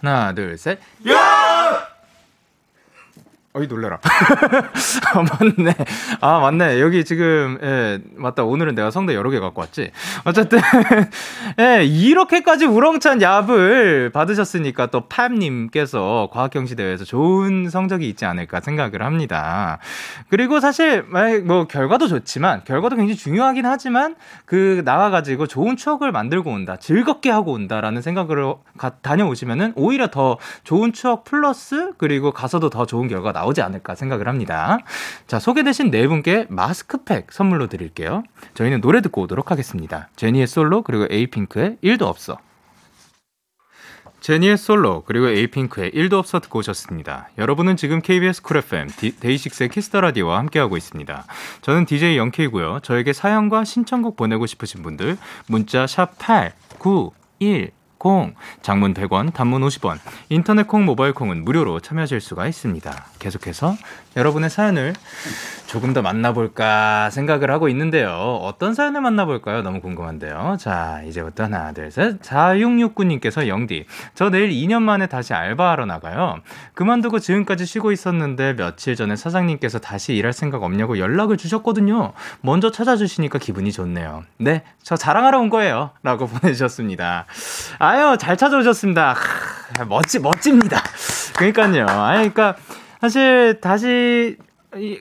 하나, 0.00 0.34
둘, 0.34 0.58
셋. 0.58 0.80
야! 1.08 1.51
어이 3.54 3.66
놀래라. 3.66 3.98
아, 5.12 5.18
맞네. 5.18 5.74
아 6.22 6.38
맞네. 6.38 6.80
여기 6.80 7.04
지금 7.04 7.58
예 7.62 8.00
맞다. 8.16 8.44
오늘은 8.44 8.74
내가 8.74 8.90
성대 8.90 9.14
여러 9.14 9.28
개 9.28 9.38
갖고 9.40 9.60
왔지. 9.60 9.90
어쨌든 10.24 10.58
예 11.60 11.84
이렇게까지 11.84 12.64
우렁찬 12.64 13.18
얍을 13.18 14.10
받으셨으니까 14.10 14.86
또 14.86 15.02
팝님께서 15.02 16.30
과학경시 16.32 16.76
대회에서 16.76 17.04
좋은 17.04 17.68
성적이 17.68 18.08
있지 18.08 18.24
않을까 18.24 18.60
생각을 18.60 19.02
합니다. 19.02 19.78
그리고 20.30 20.58
사실 20.58 21.02
뭐 21.44 21.66
결과도 21.66 22.08
좋지만 22.08 22.62
결과도 22.64 22.96
굉장히 22.96 23.16
중요하긴 23.16 23.66
하지만 23.66 24.14
그 24.46 24.80
나와가지고 24.86 25.46
좋은 25.46 25.76
추억을 25.76 26.10
만들고 26.10 26.50
온다, 26.50 26.76
즐겁게 26.76 27.30
하고 27.30 27.52
온다라는 27.52 28.00
생각으로 28.00 28.62
가, 28.78 28.88
다녀오시면은 29.02 29.74
오히려 29.76 30.06
더 30.06 30.38
좋은 30.64 30.94
추억 30.94 31.24
플러스 31.24 31.92
그리고 31.98 32.32
가서도 32.32 32.70
더 32.70 32.86
좋은 32.86 33.08
결과 33.08 33.32
나. 33.32 33.41
나오지 33.42 33.62
않을까 33.62 33.94
생각을 33.94 34.28
합니다. 34.28 34.78
자, 35.26 35.38
소개되신 35.38 35.90
네 35.90 36.06
분께 36.06 36.46
마스크팩 36.48 37.32
선물로 37.32 37.66
드릴게요. 37.66 38.22
저희는 38.54 38.80
노래 38.80 39.00
듣고 39.00 39.22
오도록 39.22 39.50
하겠습니다. 39.50 40.08
제니의 40.16 40.46
솔로 40.46 40.82
그리고 40.82 41.06
에이핑크의 41.10 41.78
1도 41.82 42.02
없어. 42.02 42.38
제니의 44.20 44.56
솔로 44.56 45.02
그리고 45.04 45.28
에이핑크의 45.28 45.90
1도 45.90 46.12
없어 46.14 46.38
듣고 46.38 46.60
오셨습니다. 46.60 47.30
여러분은 47.38 47.76
지금 47.76 48.00
KBS 48.00 48.42
Cool 48.42 48.58
FM 48.58 48.88
DAY6의 49.18 49.68
Kiss 49.68 49.86
the 49.86 50.00
Radio와 50.00 50.38
함께하고 50.38 50.76
있습니다. 50.76 51.24
저는 51.62 51.86
DJ 51.86 52.16
Young 52.18 52.46
K고요. 52.46 52.80
저에게 52.84 53.12
사연과 53.12 53.64
신청곡 53.64 54.16
보내고 54.16 54.46
싶으신 54.46 54.84
분들 54.84 55.18
문자 55.48 55.88
샵 55.88 56.16
8 56.18 56.52
9 56.78 57.10
1 57.40 57.72
콩, 58.02 58.34
장문 58.62 58.94
100원, 58.94 59.32
단문 59.32 59.62
50원, 59.62 60.00
인터넷 60.28 60.66
콩, 60.66 60.84
모바일 60.84 61.12
콩은 61.12 61.44
무료로 61.44 61.78
참여하실 61.78 62.20
수가 62.20 62.48
있습니다. 62.48 63.06
계속해서 63.20 63.76
여러분의 64.16 64.50
사연을 64.50 64.94
조금 65.66 65.94
더 65.94 66.02
만나볼까 66.02 67.08
생각을 67.08 67.50
하고 67.50 67.66
있는데요. 67.70 68.10
어떤 68.42 68.74
사연을 68.74 69.00
만나볼까요? 69.00 69.62
너무 69.62 69.80
궁금한데요. 69.80 70.58
자, 70.60 71.00
이제부터 71.06 71.44
하나, 71.44 71.72
둘, 71.72 71.90
셋. 71.90 72.20
4669님께서 72.20 73.48
영디, 73.48 73.86
저 74.14 74.28
내일 74.28 74.50
2년 74.50 74.82
만에 74.82 75.06
다시 75.06 75.32
알바하러 75.32 75.86
나가요. 75.86 76.40
그만두고 76.74 77.20
지금까지 77.20 77.64
쉬고 77.64 77.90
있었는데 77.90 78.56
며칠 78.56 78.96
전에 78.96 79.16
사장님께서 79.16 79.78
다시 79.78 80.14
일할 80.14 80.34
생각 80.34 80.62
없냐고 80.62 80.98
연락을 80.98 81.38
주셨거든요. 81.38 82.12
먼저 82.42 82.70
찾아주시니까 82.70 83.38
기분이 83.38 83.72
좋네요. 83.72 84.24
네, 84.36 84.64
저 84.82 84.96
자랑하러 84.96 85.40
온 85.40 85.48
거예요. 85.48 85.92
라고 86.02 86.26
보내주셨습니다. 86.42 87.24
아유, 87.78 88.18
잘 88.20 88.36
찾아오셨습니다. 88.36 89.16
멋지, 89.88 90.18
멋집니다. 90.18 90.82
그러니까요. 91.34 91.86
아니, 91.86 92.28
그러니까 92.30 92.56
사실 93.02 93.60
다시 93.60 94.36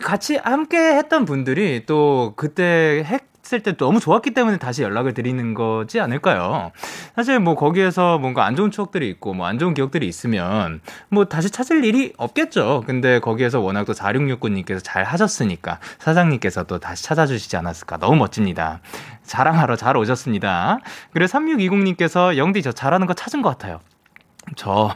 같이 0.01 0.35
함께 0.35 0.77
했던 0.77 1.23
분들이 1.23 1.85
또 1.85 2.33
그때 2.35 3.05
했을 3.05 3.61
때 3.61 3.77
너무 3.77 3.99
좋았기 3.99 4.31
때문에 4.31 4.57
다시 4.57 4.81
연락을 4.81 5.13
드리는 5.13 5.53
거지 5.53 5.99
않을까요? 5.99 6.71
사실 7.15 7.39
뭐 7.39 7.53
거기에서 7.53 8.17
뭔가 8.17 8.45
안 8.45 8.55
좋은 8.55 8.71
추억들이 8.71 9.07
있고 9.11 9.35
뭐 9.35 9.45
안 9.45 9.59
좋은 9.59 9.75
기억들이 9.75 10.07
있으면 10.07 10.81
뭐 11.09 11.25
다시 11.25 11.51
찾을 11.51 11.85
일이 11.85 12.11
없겠죠. 12.17 12.83
근데 12.87 13.19
거기에서 13.19 13.59
워낙 13.59 13.85
또 13.85 13.93
4669님께서 13.93 14.79
잘 14.81 15.03
하셨으니까 15.03 15.77
사장님께서 15.99 16.63
또 16.63 16.79
다시 16.79 17.03
찾아주시지 17.03 17.55
않았을까. 17.55 17.97
너무 17.97 18.15
멋집니다. 18.15 18.81
자랑하러 19.23 19.75
잘 19.75 19.95
오셨습니다. 19.95 20.79
그리고 21.13 21.27
3620님께서 21.31 22.35
영디 22.35 22.63
저 22.63 22.71
잘하는 22.71 23.05
거 23.05 23.13
찾은 23.13 23.43
것 23.43 23.49
같아요. 23.49 23.79
저 24.55 24.95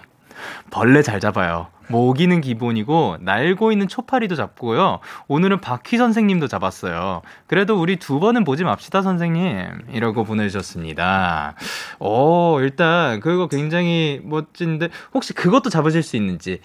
벌레 0.71 1.01
잘 1.01 1.19
잡아요. 1.19 1.67
모기는 1.87 2.41
기본이고 2.41 3.17
날고 3.21 3.71
있는 3.71 3.87
초파리도 3.87 4.35
잡고요. 4.35 4.99
오늘은 5.27 5.61
바퀴 5.61 5.97
선생님도 5.97 6.47
잡았어요. 6.47 7.21
그래도 7.47 7.79
우리 7.79 7.97
두 7.97 8.19
번은 8.19 8.43
보지 8.43 8.63
맙시다 8.63 9.01
선생님. 9.01 9.83
이라고 9.91 10.23
보내주셨습니다. 10.23 11.55
오 11.99 12.59
일단 12.59 13.19
그거 13.19 13.47
굉장히 13.47 14.19
멋진데 14.23 14.89
혹시 15.13 15.33
그것도 15.33 15.69
잡으실 15.69 16.01
수 16.01 16.15
있는지 16.15 16.59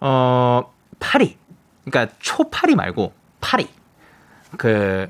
어 0.00 0.70
파리 0.98 1.38
그러니까 1.84 2.14
초파리 2.18 2.74
말고 2.74 3.12
파리 3.40 3.68
그. 4.56 5.08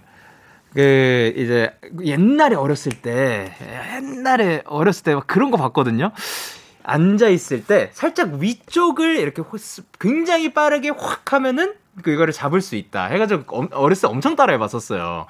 그 0.75 1.33
이제 1.39 1.71
옛날에 2.05 2.55
어렸을 2.55 2.93
때 2.93 3.51
옛날에 3.95 4.61
어렸을 4.67 5.05
때 5.05 5.17
그런 5.27 5.51
거 5.51 5.57
봤거든요. 5.57 6.13
앉아 6.87 7.29
있을 7.29 7.65
때 7.65 7.91
살짝 7.93 8.35
위쪽을 8.35 9.17
이렇게 9.17 9.43
굉장히 9.99 10.55
빠르게 10.55 10.91
확 10.91 11.33
하면은 11.33 11.75
그거를 12.03 12.33
잡을 12.33 12.61
수 12.61 12.77
있다 12.77 13.07
해가지고 13.07 13.69
어렸을 13.73 14.09
때 14.09 14.13
엄청 14.13 14.37
따라해봤었어요. 14.37 15.27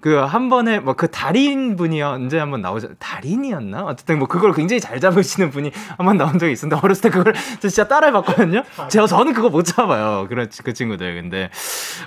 그 0.00 0.24
한 0.24 0.48
번에 0.48 0.78
뭐 0.80 0.94
그 0.94 1.10
달인 1.10 1.76
분이 1.76 2.02
언제 2.02 2.38
한번 2.38 2.60
나오죠? 2.62 2.88
달인이었나? 2.98 3.84
어쨌든 3.84 4.18
뭐 4.18 4.28
그걸 4.28 4.52
굉장히 4.52 4.80
잘 4.80 5.00
잡으시는 5.00 5.50
분이 5.50 5.72
한 5.96 6.06
번 6.06 6.16
나온 6.16 6.38
적이 6.38 6.52
있었는데 6.52 6.80
어렸을 6.84 7.02
때 7.02 7.10
그걸 7.10 7.34
진짜 7.60 7.86
따라해봤거든요. 7.88 8.62
제가 8.88 9.06
저는 9.06 9.32
그거 9.32 9.48
못 9.48 9.62
잡아요. 9.62 10.26
그런 10.28 10.48
그 10.64 10.72
친구들. 10.74 11.14
근데 11.22 11.48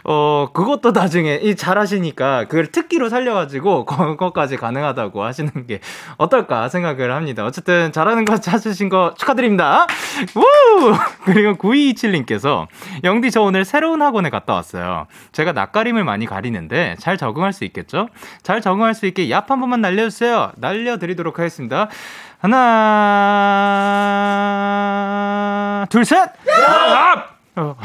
어 0.04 0.50
그것도 0.54 0.92
나중에 0.92 1.36
이 1.36 1.56
잘하시니까 1.56 2.46
그걸 2.46 2.68
특기로 2.68 3.10
살려가지고 3.10 3.86
그거까지 4.18 4.58
가능하다고 4.58 5.24
하시는 5.24 5.52
게 5.68 5.80
어떨까 6.18 6.70
생각을 6.70 7.14
합니다. 7.14 7.46
어쨌든 7.46 7.92
잘하는 7.92 8.26
거 8.26 8.38
찾으신 8.38 8.90
거 8.90 9.14
축하드립니다. 9.18 9.88
우! 10.36 10.44
그리고 11.26 11.54
9227님께서 11.56 12.68
영디 13.04 13.32
저 13.32 13.42
오늘 13.42 13.66
새로운 13.66 14.02
학원에 14.02 14.30
갔다 14.30 14.54
왔어요. 14.54 15.08
제가 15.32 15.54
낯가림을 15.54 16.04
많이 16.04 16.26
가리는데 16.26 16.96
잘 17.00 17.18
적응할 17.18 17.54
수 17.54 17.64
있겠 17.66 17.83
죠? 17.88 17.94
있겠죠? 17.94 18.08
잘 18.42 18.62
적응할 18.62 18.94
수 18.94 19.06
있게 19.06 19.28
얍 19.28 19.48
한 19.48 19.60
번만 19.60 19.82
날려주세요. 19.82 20.54
날려드리도록 20.58 21.38
하겠습니다. 21.40 21.90
하나, 22.40 22.58
둘, 25.90 26.06
셋! 26.06 26.18
야! 26.18 27.30
어. 27.56 27.76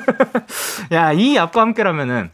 야, 0.92 1.12
이 1.12 1.34
얍과 1.34 1.56
함께라면은 1.56 2.30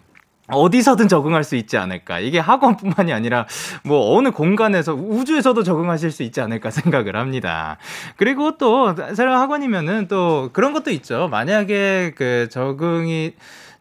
어디서든 0.52 1.08
적응할 1.08 1.44
수 1.44 1.56
있지 1.56 1.78
않을까. 1.78 2.18
이게 2.18 2.38
학원뿐만이 2.40 3.12
아니라 3.12 3.46
뭐 3.84 4.16
어느 4.16 4.30
공간에서 4.32 4.94
우주에서도 4.94 5.62
적응하실 5.62 6.10
수 6.10 6.24
있지 6.24 6.40
않을까 6.40 6.70
생각을 6.70 7.14
합니다. 7.16 7.76
그리고 8.16 8.58
또 8.58 8.94
새로운 9.14 9.38
학원이면은 9.38 10.08
또 10.08 10.50
그런 10.52 10.72
것도 10.72 10.90
있죠. 10.90 11.28
만약에 11.28 12.14
그 12.16 12.48
적응이 12.50 13.34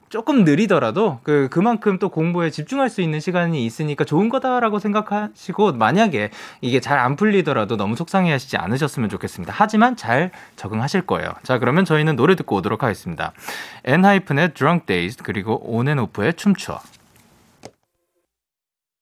조금 0.10 0.44
느리더라도 0.44 1.20
그 1.24 1.48
그만큼 1.52 2.00
또 2.00 2.10
공부에 2.10 2.50
집중할 2.50 2.90
수 2.90 3.02
있는 3.02 3.20
시간이 3.20 3.64
있으니까 3.66 4.04
좋은 4.06 4.30
거다라고 4.30 4.80
생각하시고 4.80 5.74
만약에 5.74 6.32
이게 6.62 6.80
잘 6.80 7.00
안 7.00 7.16
풀리더라도 7.16 7.78
너무 7.78 7.96
속상해하시지 7.96 8.58
않으셨으면 8.58 9.08
좋겠습니다. 9.10 9.54
하지만 9.56 9.96
잘 9.96 10.32
적응하실 10.58 11.04
거예요. 11.04 11.32
자 11.44 11.60
그러면 11.60 11.86
저희는 11.86 12.16
노래 12.18 12.36
듣고 12.36 12.58
오도록 12.58 12.84
하겠습니다. 12.84 13.32
엔하이픈의 13.86 14.54
Drunk 14.56 14.86
Days 14.86 15.18
그리고 15.24 15.62
온앤오프의 15.64 16.34
춤추어. 16.34 16.80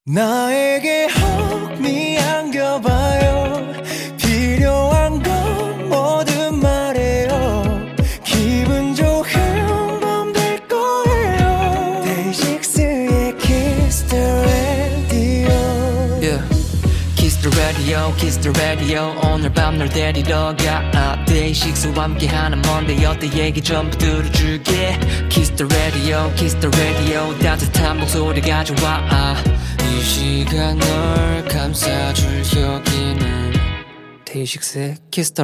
나에게 0.05 1.07
혹 1.07 1.79
미 1.81 2.17
안겨봐요 2.19 3.26
radio 18.37 18.41
kiss 18.41 18.41
the 18.41 18.51
radio. 18.59 19.15
오늘 19.33 19.51
밤 19.51 19.77
널 19.77 19.89
데리러 19.89 20.55
가 20.55 21.25
데이식스와 21.25 22.03
함께하는 22.03 22.61
뭔데 22.61 23.03
어때? 23.05 23.31
얘기 23.33 23.61
전부 23.61 23.97
들어줄게. 23.97 24.97
Kiss 25.29 25.55
the 25.55 25.67
radio 25.73 26.33
kiss 26.35 26.55
the 26.59 26.69
radio. 26.77 27.37
따뜻한 27.39 27.99
목소리 27.99 28.41
가져와 28.41 29.35
이 29.89 30.01
시간 30.01 30.77
널 30.77 31.45
감싸줄 31.45 32.43
여기는 32.61 33.53
데이식스의 34.25 34.97
키스 35.11 35.33
더 35.33 35.43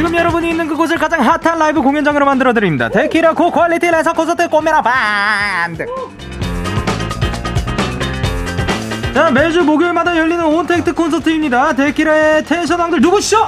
지금 0.00 0.16
여러분이 0.16 0.48
있는 0.48 0.66
그곳을 0.66 0.96
가장 0.96 1.20
핫한 1.20 1.58
라이브 1.58 1.82
공연장으로 1.82 2.24
만들어 2.24 2.54
드립니다. 2.54 2.88
데키라 2.88 3.34
고 3.34 3.50
quality 3.50 3.90
라이브 3.90 4.14
콘서트 4.14 4.48
꽃미남 4.48 4.80
밴드. 4.80 5.84
자 9.12 9.30
매주 9.30 9.62
목요일마다 9.62 10.16
열리는 10.16 10.42
온택트 10.42 10.94
콘서트입니다. 10.94 11.74
데키라의 11.74 12.46
텐션 12.46 12.80
왕들 12.80 13.02
누구시죠? 13.02 13.46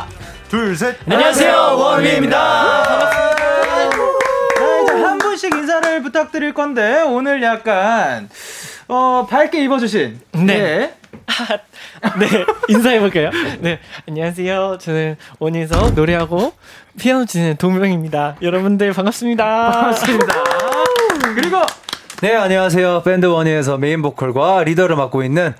둘 0.50 0.76
셋. 0.76 0.98
안녕하세요 1.10 1.56
ONEWE입니다. 1.78 2.74
자 4.58 4.82
이제 4.82 4.92
한 4.92 5.16
분씩 5.16 5.54
인사를 5.54 6.02
부탁드릴 6.02 6.52
건데 6.52 7.00
오늘 7.00 7.42
약간 7.42 8.28
어 8.88 9.26
밝게 9.26 9.64
입어주신 9.64 10.20
네. 10.32 10.44
네. 10.44 10.94
아, 12.02 12.14
네, 12.18 12.44
인사해볼까요? 12.68 13.30
네, 13.60 13.78
안녕하세요. 14.08 14.78
저는 14.80 15.16
원위에서 15.38 15.90
노래하고 15.90 16.52
피아노 16.98 17.24
치는 17.26 17.56
동명입니다. 17.56 18.36
여러분들 18.42 18.92
반갑습니다. 18.92 19.70
반갑습니다. 19.70 20.34
그리고 21.34 21.62
네, 22.20 22.34
안녕하세요. 22.34 23.02
밴드 23.04 23.26
원위에서 23.26 23.78
메인 23.78 24.02
보컬과 24.02 24.64
리더를 24.64 24.96
맡고 24.96 25.22
있는 25.22 25.54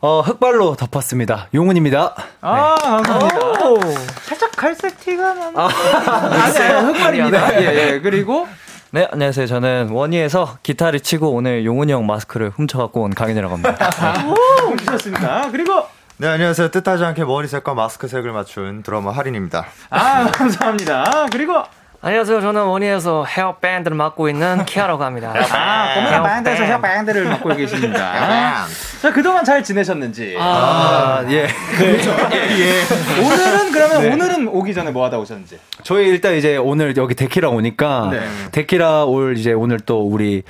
어, 0.00 0.20
흑발로 0.20 0.76
덮었습니다. 0.76 1.48
용훈입니다. 1.54 2.14
아, 2.42 2.76
네. 2.78 2.84
감사합니다. 2.84 3.96
살짝 4.22 4.52
갈색 4.54 5.00
티가 5.00 5.34
나는. 5.34 5.58
아, 5.58 5.68
아니에요. 6.44 6.78
흑발입니다. 6.88 7.62
예, 7.62 7.66
예. 7.94 8.00
그리고 8.00 8.46
네, 8.92 9.08
안녕하세요. 9.10 9.46
저는 9.46 9.90
원위에서 9.90 10.58
기타를 10.62 11.00
치고 11.00 11.32
오늘 11.32 11.64
용훈이 11.64 11.92
형 11.92 12.06
마스크를 12.06 12.50
훔쳐갖고 12.50 13.02
온 13.02 13.10
강현이라고 13.14 13.54
합니다. 13.54 13.76
오, 14.26 14.76
좋습니다. 14.76 15.50
그리고 15.50 15.84
네, 16.18 16.28
안녕하세요. 16.28 16.70
뜻하지 16.70 17.04
않게 17.04 17.24
머리색과 17.24 17.74
마스크색을 17.74 18.32
맞춘 18.32 18.82
드러머 18.82 19.10
하린입니다. 19.10 19.66
아, 19.90 20.30
감사합니다. 20.30 21.26
그리고 21.32 21.62
안녕하세요. 22.06 22.40
저는 22.40 22.62
원위에서 22.66 23.24
헤어 23.24 23.56
밴드를 23.56 23.96
맡고 23.96 24.28
있는 24.28 24.64
키아라고 24.64 25.02
합니다. 25.02 25.34
아, 25.50 25.92
꽃미남 25.92 26.22
밴드에서 26.36 26.62
헤어 26.62 26.80
밴드를 26.80 27.24
맡고 27.24 27.48
계십니다. 27.56 28.64
자, 29.02 29.12
그동안 29.12 29.44
잘 29.44 29.64
지내셨는지. 29.64 30.36
아, 30.38 30.44
아 30.44 31.24
예. 31.28 31.48
그렇죠. 31.76 32.14
예, 32.32 32.48
예. 32.60 32.82
오늘은 33.26 33.72
그러면 33.72 34.02
네. 34.02 34.12
오늘은 34.12 34.46
오기 34.46 34.72
전에 34.72 34.92
뭐 34.92 35.04
하다 35.04 35.18
오셨는지. 35.18 35.58
저희 35.82 36.06
일단 36.06 36.34
이제 36.34 36.56
오늘 36.56 36.96
여기 36.96 37.16
데키라 37.16 37.48
오니까 37.48 38.10
네. 38.12 38.20
데키라 38.52 39.06
올 39.06 39.36
이제 39.36 39.52
오늘 39.52 39.80
또 39.80 40.06
우리 40.06 40.44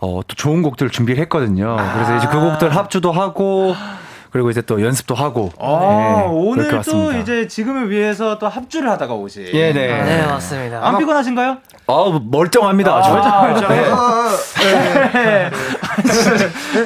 어, 0.00 0.20
또 0.28 0.34
좋은 0.34 0.60
곡들 0.60 0.90
준비를 0.90 1.22
했거든요. 1.22 1.74
그래서 1.94 2.18
이제 2.18 2.26
그 2.30 2.38
곡들 2.38 2.76
합주도 2.76 3.12
하고 3.12 3.74
그리고 4.30 4.50
이제 4.50 4.60
또 4.62 4.82
연습도 4.82 5.14
하고. 5.14 5.50
아, 5.58 6.24
네, 6.24 6.26
오늘 6.30 6.82
또 6.82 7.12
이제 7.12 7.48
지금을 7.48 7.90
위해서 7.90 8.38
또 8.38 8.48
합주를 8.48 8.90
하다가 8.90 9.14
오신. 9.14 9.46
예, 9.54 9.72
네. 9.72 9.92
아, 9.92 10.04
네, 10.04 10.26
맞습니다. 10.26 10.86
안 10.86 10.98
피곤하신가요? 10.98 11.56
아, 11.86 12.20
멀쩡합니다. 12.22 12.94
아, 12.94 13.42
멀쩡, 13.42 13.68
네. 13.68 13.84
네. 15.12 15.50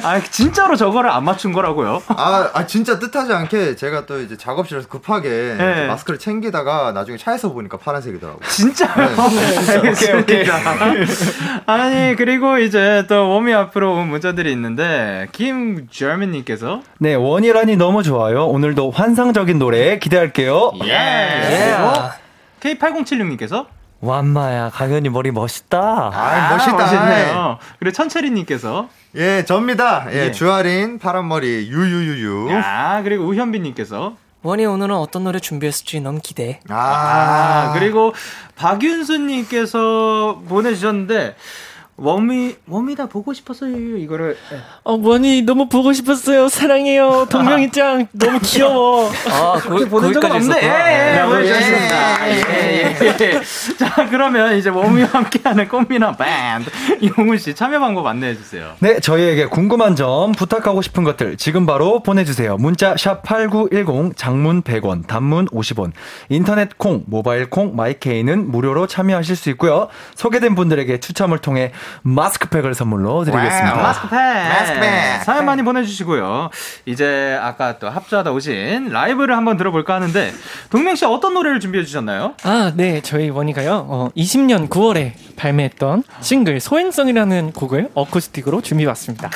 아, 0.03 0.21
진짜로 0.21 0.75
저거를 0.75 1.09
안 1.09 1.23
맞춘 1.23 1.53
거라고요? 1.53 2.01
아, 2.07 2.49
아, 2.53 2.65
진짜 2.65 2.99
뜻하지 2.99 3.33
않게 3.33 3.75
제가 3.75 4.05
또 4.05 4.21
이제 4.21 4.37
작업실에서 4.37 4.87
급하게 4.87 5.55
네. 5.57 5.87
마스크를 5.87 6.19
챙기다가 6.19 6.91
나중에 6.91 7.17
차에서 7.17 7.51
보니까 7.51 7.77
파란색이더라고요. 7.77 8.47
진짜요? 8.49 9.09
네, 9.29 9.51
진짜. 9.61 9.79
오케이, 9.79 10.43
오케이. 10.43 10.49
아니, 11.65 12.15
그리고 12.15 12.57
이제 12.57 13.05
또 13.07 13.35
웜이 13.35 13.53
앞으로 13.53 13.93
온 13.93 14.09
문자들이 14.09 14.51
있는데, 14.51 15.27
김저민님께서 15.31 16.81
네, 16.99 17.15
원이라니 17.15 17.75
너무 17.77 18.03
좋아요. 18.03 18.45
오늘도 18.47 18.91
환상적인 18.91 19.59
노래 19.59 19.99
기대할게요. 19.99 20.71
예. 20.85 20.89
예. 20.89 21.75
K8076님께서 22.59 23.65
완마야 24.03 24.69
강현이 24.69 25.07
머리 25.09 25.31
멋있다. 25.31 25.79
아, 26.13 26.49
멋있다. 26.51 26.77
멋있네요. 26.77 27.57
그리고 27.79 27.93
천채리님께서 27.93 28.89
예, 29.15 29.45
접니다. 29.45 30.05
예, 30.11 30.25
예. 30.25 30.31
주아린 30.31 30.99
파란 30.99 31.27
머리 31.29 31.69
유유유유. 31.69 32.49
아 32.51 33.01
그리고 33.03 33.23
우현빈님께서 33.23 34.15
원이 34.41 34.65
오늘은 34.65 34.93
어떤 34.93 35.23
노래 35.23 35.39
준비했을지 35.39 36.01
너무 36.01 36.19
기대. 36.21 36.59
아, 36.67 36.75
아 36.75 37.73
그리고 37.73 38.13
박윤수님께서 38.57 40.43
보내주셨는데 40.49 41.35
웜이 41.97 42.55
웜이다 42.67 43.05
보고 43.05 43.33
싶었어요 43.33 43.97
이거를. 43.97 44.35
예. 44.51 44.57
어 44.83 44.93
원이 45.01 45.43
너무 45.43 45.69
보고 45.69 45.93
싶었어요. 45.93 46.49
사랑해요. 46.49 47.27
동명이짱. 47.29 48.07
너무 48.13 48.39
귀여워. 48.41 49.11
아 49.29 49.59
그렇게 49.61 49.87
보는 49.87 50.11
적은 50.13 50.31
없네. 50.31 50.55
예, 50.63 51.19
예, 51.19 51.23
보내주셨습니다. 51.23 52.29
예, 52.29 52.33
예, 52.99 53.15
예. 53.21 53.41
자 53.77 54.09
그러면 54.09 54.57
이제 54.57 54.69
웜이와 54.69 55.07
함께하는 55.11 55.67
꽃미나 55.67 56.15
밴드 56.17 56.69
이홍훈 56.99 57.37
씨 57.37 57.53
참여 57.53 57.79
방법 57.79 58.07
안내해 58.07 58.35
주세요. 58.35 58.73
네 58.79 58.99
저희에게 58.99 59.45
궁금한 59.45 59.95
점 59.95 60.31
부탁하고 60.31 60.81
싶은 60.81 61.03
것들 61.03 61.37
지금 61.37 61.65
바로 61.67 62.01
보내주세요. 62.01 62.57
문자 62.57 62.95
샵 62.97 63.21
#8910 63.23 64.17
장문 64.17 64.63
100원 64.63 65.05
단문 65.05 65.45
50원. 65.49 65.91
인터넷 66.29 66.75
콩 66.77 67.03
모바일 67.05 67.49
콩 67.49 67.75
마이케이는 67.75 68.49
무료로 68.49 68.87
참여하실 68.87 69.35
수 69.35 69.49
있고요. 69.51 69.89
소개된 70.15 70.55
분들에게 70.55 70.99
추첨을 70.99 71.37
통해 71.37 71.71
마스크팩을 72.03 72.73
선물로 72.73 73.23
드리겠습니다. 73.23 73.75
마스크팩. 73.75 74.17
마스크팩. 74.17 75.23
사연 75.23 75.45
많이 75.45 75.63
보내주시고요. 75.63 76.49
이제 76.85 77.37
아까 77.41 77.79
또 77.79 77.89
합주하다 77.89 78.31
오신 78.31 78.89
라이브를 78.89 79.35
한번 79.37 79.57
들어볼까 79.57 79.95
하는데 79.95 80.31
동명 80.69 80.95
씨 80.95 81.05
어떤 81.05 81.33
노래를 81.33 81.59
준비해 81.59 81.83
주셨나요? 81.83 82.33
아, 82.43 82.71
네. 82.75 83.01
저희 83.01 83.29
원희가요. 83.29 83.85
어, 83.87 84.09
20년 84.15 84.69
9월에 84.69 85.13
발매했던 85.35 86.03
싱글 86.21 86.59
소행성이라는 86.59 87.51
곡을 87.53 87.89
어쿠스틱으로 87.93 88.61
준비해왔습니다. 88.61 89.29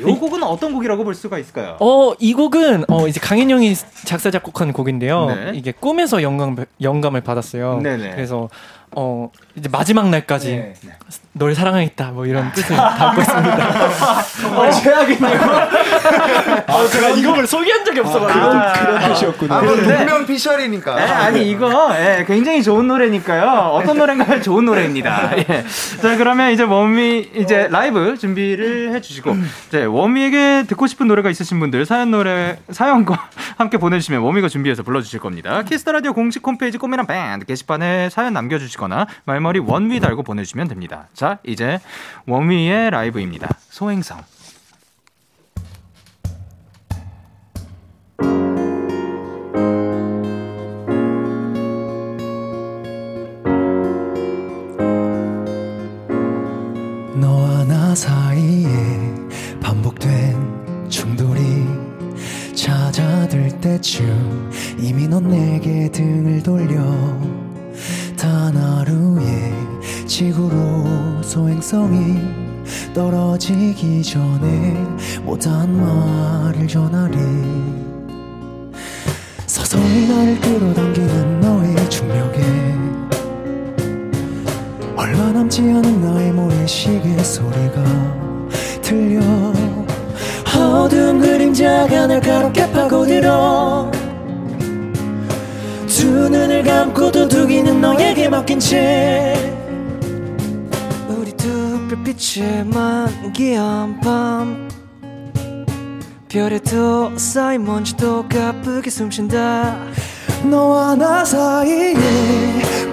이 0.00 0.12
곡은 0.12 0.42
어떤 0.42 0.72
곡이라고 0.74 1.04
볼 1.04 1.14
수가 1.14 1.38
있을까요? 1.38 1.76
어, 1.80 2.12
이 2.18 2.34
곡은 2.34 2.84
어, 2.88 3.08
이제 3.08 3.18
강현 3.20 3.50
형이 3.50 3.74
작사 4.04 4.30
작곡한 4.30 4.72
곡인데요. 4.72 5.26
네. 5.26 5.52
이게 5.54 5.72
꿈에서 5.72 6.22
영감 6.22 6.56
영감을 6.80 7.22
받았어요. 7.22 7.80
네네. 7.82 8.10
그래서 8.10 8.48
어 8.94 9.30
이제 9.56 9.68
마지막 9.70 10.08
날까지 10.10 10.56
네. 10.56 10.74
널 11.38 11.54
사랑하겠다 11.54 12.12
뭐 12.12 12.26
이런 12.26 12.52
뜻을 12.52 12.76
담고 12.76 13.20
있습니다. 13.20 14.22
정말 14.40 14.70
최악이네요. 14.72 15.40
아, 16.66 16.86
제가 16.90 17.08
이 17.10 17.22
곡을 17.24 17.46
소개한 17.46 17.84
적이 17.84 18.00
없어가지고 18.00 18.44
아, 18.44 18.72
그런 18.72 18.96
아, 18.96 19.08
뜻이었군요. 19.08 19.52
아, 19.54 19.60
동명 19.60 20.26
피셜이니까. 20.26 20.94
네, 20.94 21.02
아니 21.02 21.50
이거 21.50 21.90
예, 21.96 22.24
굉장히 22.26 22.62
좋은 22.62 22.86
노래니까요. 22.86 23.46
어떤 23.72 23.98
노래인가요? 23.98 24.40
좋은 24.42 24.64
노래입니다. 24.64 25.36
예. 25.38 25.64
자 26.00 26.16
그러면 26.16 26.52
이제 26.52 26.62
원위 26.62 27.30
이제 27.34 27.68
라이브 27.70 28.16
준비를 28.16 28.94
해주시고 28.94 29.36
이제 29.68 29.84
원위에게 29.84 30.64
듣고 30.68 30.86
싶은 30.86 31.08
노래가 31.08 31.30
있으신 31.30 31.58
분들 31.60 31.86
사연 31.86 32.10
노래 32.10 32.58
사연과 32.70 33.28
함께 33.58 33.78
보내주시면 33.78 34.20
원위가 34.20 34.48
준비해서 34.48 34.82
불러주실 34.82 35.20
겁니다. 35.20 35.62
Kiss 35.62 35.79
the 35.79 35.92
Radio 35.92 36.12
공식 36.12 36.46
홈페이지 36.46 36.78
꽃미남 36.78 37.06
밴드 37.06 37.44
게시판에 37.46 38.10
사연 38.10 38.32
남겨주시고. 38.32 38.76
주시거나 38.76 39.06
말머리 39.24 39.60
원위 39.60 40.00
달고 40.00 40.22
보내주시면 40.22 40.68
됩니다. 40.68 41.08
자, 41.14 41.25
이제 41.44 41.78
원위의 42.26 42.90
라이브입니다. 42.90 43.48
소행성. 43.70 44.22
너와 57.20 57.64
나 57.64 57.94
사이에 57.94 58.68
반복된 59.62 60.88
충돌이 60.88 61.40
찾아들 62.54 63.48
때쯤 63.60 64.50
이미 64.78 65.08
넌 65.08 65.28
내게 65.28 65.90
등을 65.90 66.42
돌려 66.42 66.82
단 68.16 68.56
하루에 68.56 69.52
지구로 70.06 71.22
소행성이 71.22 72.18
떨어지기 72.94 74.02
전에 74.02 74.72
못한 75.22 75.76
말을 75.78 76.66
전하리. 76.66 77.16
서서히 79.46 80.08
나를 80.08 80.40
끌어당기는 80.40 81.40
너의 81.40 81.90
중력에 81.90 82.40
얼마 84.96 85.30
남지 85.32 85.60
않은 85.60 86.00
나의 86.00 86.32
모래시계 86.32 87.22
소리가 87.22 87.84
들려. 88.82 89.20
어두운 90.58 91.20
그림자가 91.20 92.06
날 92.06 92.20
가롭게 92.20 92.70
파고들어 92.72 93.90
두 95.96 96.28
눈을 96.28 96.62
감고도 96.62 97.26
두기는 97.26 97.80
너에게 97.80 98.28
맡긴 98.28 98.60
채 98.60 99.34
우리 101.08 101.32
두 101.32 101.88
별빛에 101.88 102.64
만기한 102.64 103.98
밤. 104.00 104.68
별에도 106.28 107.16
쌓인 107.16 107.64
먼지도 107.64 108.28
가쁘게 108.28 108.90
숨쉰다. 108.90 109.86
너와 110.44 110.96
나 110.96 111.24
사이에 111.24 111.94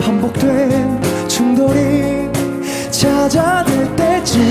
반복된 0.02 1.28
충돌이 1.28 2.32
찾아들 2.90 3.94
때쯤 3.98 4.42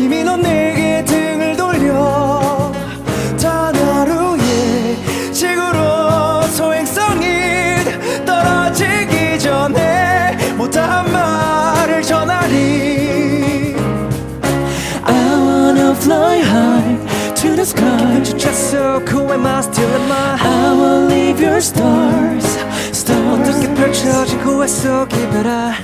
이미 0.00 0.22
넌 0.22 0.40
내게 0.40 1.04
등을 1.04 1.56
돌려 1.56 2.31
못한 10.72 11.12
말을 11.12 12.00
전하리. 12.02 13.74
I 15.04 15.14
wanna 15.36 15.92
fly 15.96 16.40
high 16.40 17.34
to 17.34 17.50
the 17.54 17.60
sky. 17.60 17.98
깊은 17.98 18.24
주차서 18.24 19.00
who 19.00 19.30
am 19.30 19.44
I 19.46 19.58
still 19.58 19.92
in 19.92 20.04
my 20.04 20.38
I 20.40 20.74
will 20.74 21.12
leave 21.12 21.44
your 21.44 21.58
stars 21.58 22.58
stars. 22.90 23.50
어떻게 23.50 23.74
펼쳐지고 23.74 24.64
했어? 24.64 25.06
기별아 25.08 25.74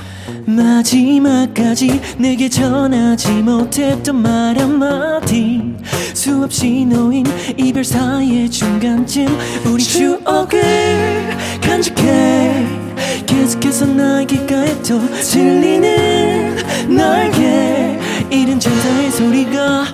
마지막까지 0.46 2.00
내게 2.16 2.48
전하지 2.48 3.28
못했던 3.42 4.22
말 4.22 4.58
한마디. 4.58 5.76
수없이 6.14 6.86
놓인 6.86 7.26
이별 7.58 7.84
사이의 7.84 8.50
중간쯤 8.50 9.26
우리 9.66 9.82
추억을 9.82 11.36
간직해 11.60 12.87
계속해서 13.26 13.86
귓가에 14.26 14.82
또 14.82 15.00
들리는 15.20 16.56
너에게. 16.88 17.98
이른 18.30 18.60
전사의 18.60 19.10
소리가. 19.10 19.84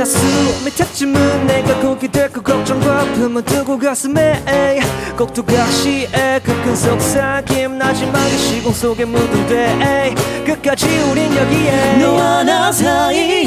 나 0.00 0.04
숨이 0.06 0.70
탔지만 0.78 1.46
내가 1.46 1.78
고기 1.80 2.08
될고 2.08 2.40
걱정과 2.40 3.04
품은 3.16 3.44
두고 3.44 3.78
가슴에 3.78 4.80
꼭두각시에 5.18 6.40
그큰 6.42 6.74
속삭임 6.74 7.76
나지막이 7.76 8.38
시공 8.38 8.72
속에 8.72 9.04
묻은 9.04 9.46
돼 9.46 10.14
끝까지 10.46 10.86
우린 11.10 11.36
여기에. 11.36 11.98
너와 11.98 12.44
나 12.44 12.72
사이에 12.72 13.46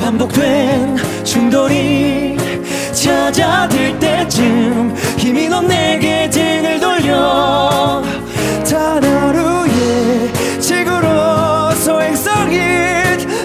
반복된 0.00 0.96
충돌이 1.22 2.36
찾아들 2.94 3.98
때쯤 3.98 4.94
힘이 5.18 5.48
넌 5.48 5.66
내게 5.66 6.30
등을 6.30 6.78
돌려. 6.80 8.02
단 8.68 9.04
하루에 9.04 10.32
지구로 10.60 11.72
소행성이 11.76 12.58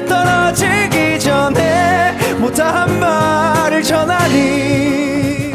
떨어지기 0.08 1.20
전에 1.20 2.14
못다한 2.40 3.00
말을 3.00 3.82
전하니. 3.84 5.52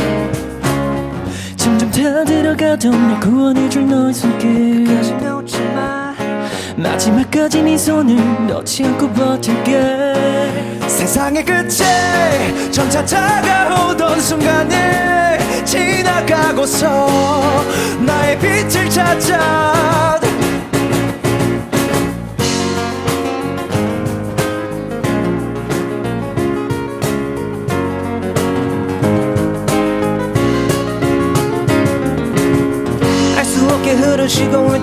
점점 1.56 1.90
다 1.90 2.24
들어가던 2.24 2.90
날 2.90 3.20
구원해줄 3.20 3.86
너의 3.88 4.12
손길. 4.12 4.84
마 5.74 6.13
지막까지 6.98 7.62
네 7.62 7.76
손을 7.76 8.46
놓지 8.46 8.84
않고 8.84 9.10
버틸게. 9.10 10.80
세상의 10.86 11.44
끝에 11.44 12.70
점차 12.70 13.04
다가오던 13.04 14.20
순간을 14.20 15.64
지나가고서 15.64 17.64
나의 18.00 18.38
빛을 18.38 18.88
찾아 18.90 19.93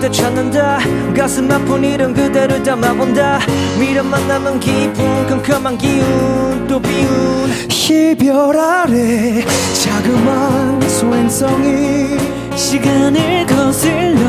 시공을 0.02 0.10
되찾는다. 0.10 0.80
가슴 1.16 1.52
아픈 1.52 1.84
이름 1.84 2.14
그대를 2.14 2.64
담아본다. 2.64 3.40
미련만 3.80 4.28
남은 4.28 4.60
기분 4.60 5.28
컴컴한 5.28 5.78
기운 5.78 6.68
또 6.68 6.82
비운. 6.82 7.52
이별 7.92 8.58
아래 8.58 9.44
자그마한 9.84 10.90
소행성이 10.90 12.18
시간을 12.56 13.46
거슬러 13.46 14.20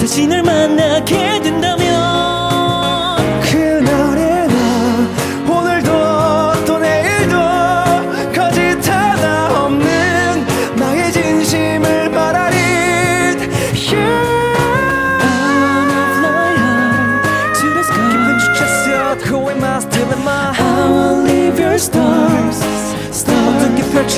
다시 0.00 0.26
널 0.26 0.42
만나게 0.42 1.40
된다면 1.40 1.79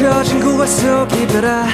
펼쳐진 0.02 0.40
구화 0.40 0.66
속 0.66 1.12
이별아 1.12 1.66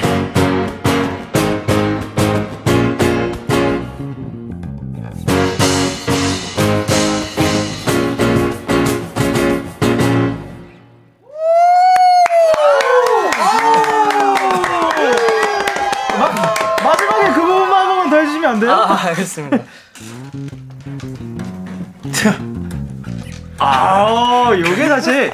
마지막에 16.85 17.33
그 17.33 17.41
부분만 17.41 17.73
한 17.73 17.89
번만 17.89 18.11
더 18.11 18.17
해주시면 18.19 18.51
안 18.51 18.61
돼요? 18.61 18.73
아, 18.73 19.07
알겠습니다. 19.07 19.65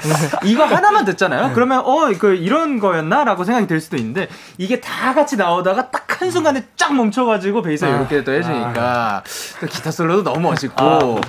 이거 0.45 0.65
하나만 0.65 1.05
듣잖아요. 1.05 1.53
그러면 1.55 1.81
어, 1.81 2.13
그 2.19 2.35
이런 2.35 2.79
거였나라고 2.79 3.45
생각이 3.45 3.67
들 3.67 3.81
수도 3.81 3.97
있는데 3.97 4.29
이게 4.59 4.81
다 4.81 5.15
같이 5.15 5.37
나오다가 5.37 5.91
딱 5.91 6.05
한 6.25 6.31
순간에 6.31 6.63
쫙 6.77 6.95
멈춰 6.95 7.25
가지고 7.25 7.63
베이스 7.63 7.85
아, 7.85 7.89
이렇게 7.89 8.25
또 8.25 8.33
해주니까 8.33 9.23
또 9.61 9.67
기타 9.67 9.91
솔로도 9.91 10.23
너무 10.25 10.49
멋있고 10.51 10.83
아, 10.83 11.21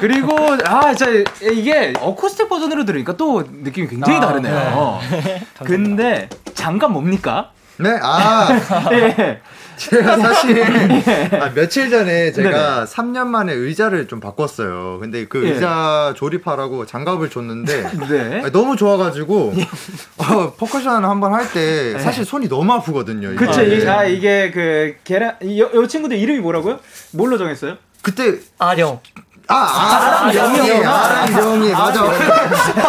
그리고 0.00 0.36
아, 0.66 0.94
진짜 0.94 1.30
이게 1.40 1.92
어쿠스틱 1.98 2.48
버전으로 2.48 2.84
들으니까 2.84 3.16
또 3.16 3.42
느낌이 3.42 3.88
굉장히 3.88 4.18
아, 4.18 4.20
다르네요. 4.20 5.00
네. 5.10 5.42
근데 5.64 6.28
장갑 6.54 6.90
뭡니까? 6.92 7.50
네, 7.78 7.98
아, 8.02 8.48
네. 8.90 9.40
제가 9.76 10.16
사실 10.18 10.58
예. 10.58 11.36
아, 11.38 11.52
며칠 11.54 11.90
전에 11.90 12.32
제가 12.32 12.84
네네. 12.84 12.86
3년 12.86 13.26
만에 13.26 13.52
의자를 13.52 14.06
좀 14.08 14.20
바꿨어요. 14.20 14.98
근데 15.00 15.26
그 15.26 15.44
예. 15.46 15.52
의자 15.54 16.14
조립하라고 16.16 16.86
장갑을 16.86 17.30
줬는데 17.30 17.90
네. 18.08 18.50
너무 18.52 18.76
좋아가지고 18.76 19.54
예. 19.56 19.62
어, 20.18 20.54
퍼커션 20.56 21.04
한번 21.04 21.34
할 21.34 21.42
때 21.52 21.98
사실 21.98 22.24
손이 22.24 22.48
너무 22.48 22.72
아프거든요. 22.72 23.34
그쵸. 23.36 23.60
아, 23.60 23.64
예. 23.64 23.86
아, 23.88 24.04
이게 24.04 24.50
그 24.52 24.94
계란 25.04 25.36
이, 25.42 25.60
이 25.62 25.88
친구들 25.88 26.16
이름이 26.16 26.40
뭐라고요? 26.40 26.78
뭘로 27.12 27.36
정했어요? 27.36 27.76
그때 28.00 28.38
아령. 28.58 29.00
아, 29.52 29.98
아랑 29.98 30.32
영이, 30.32 30.84
아랑 30.84 31.32
영이, 31.32 31.72
맞아. 31.72 32.02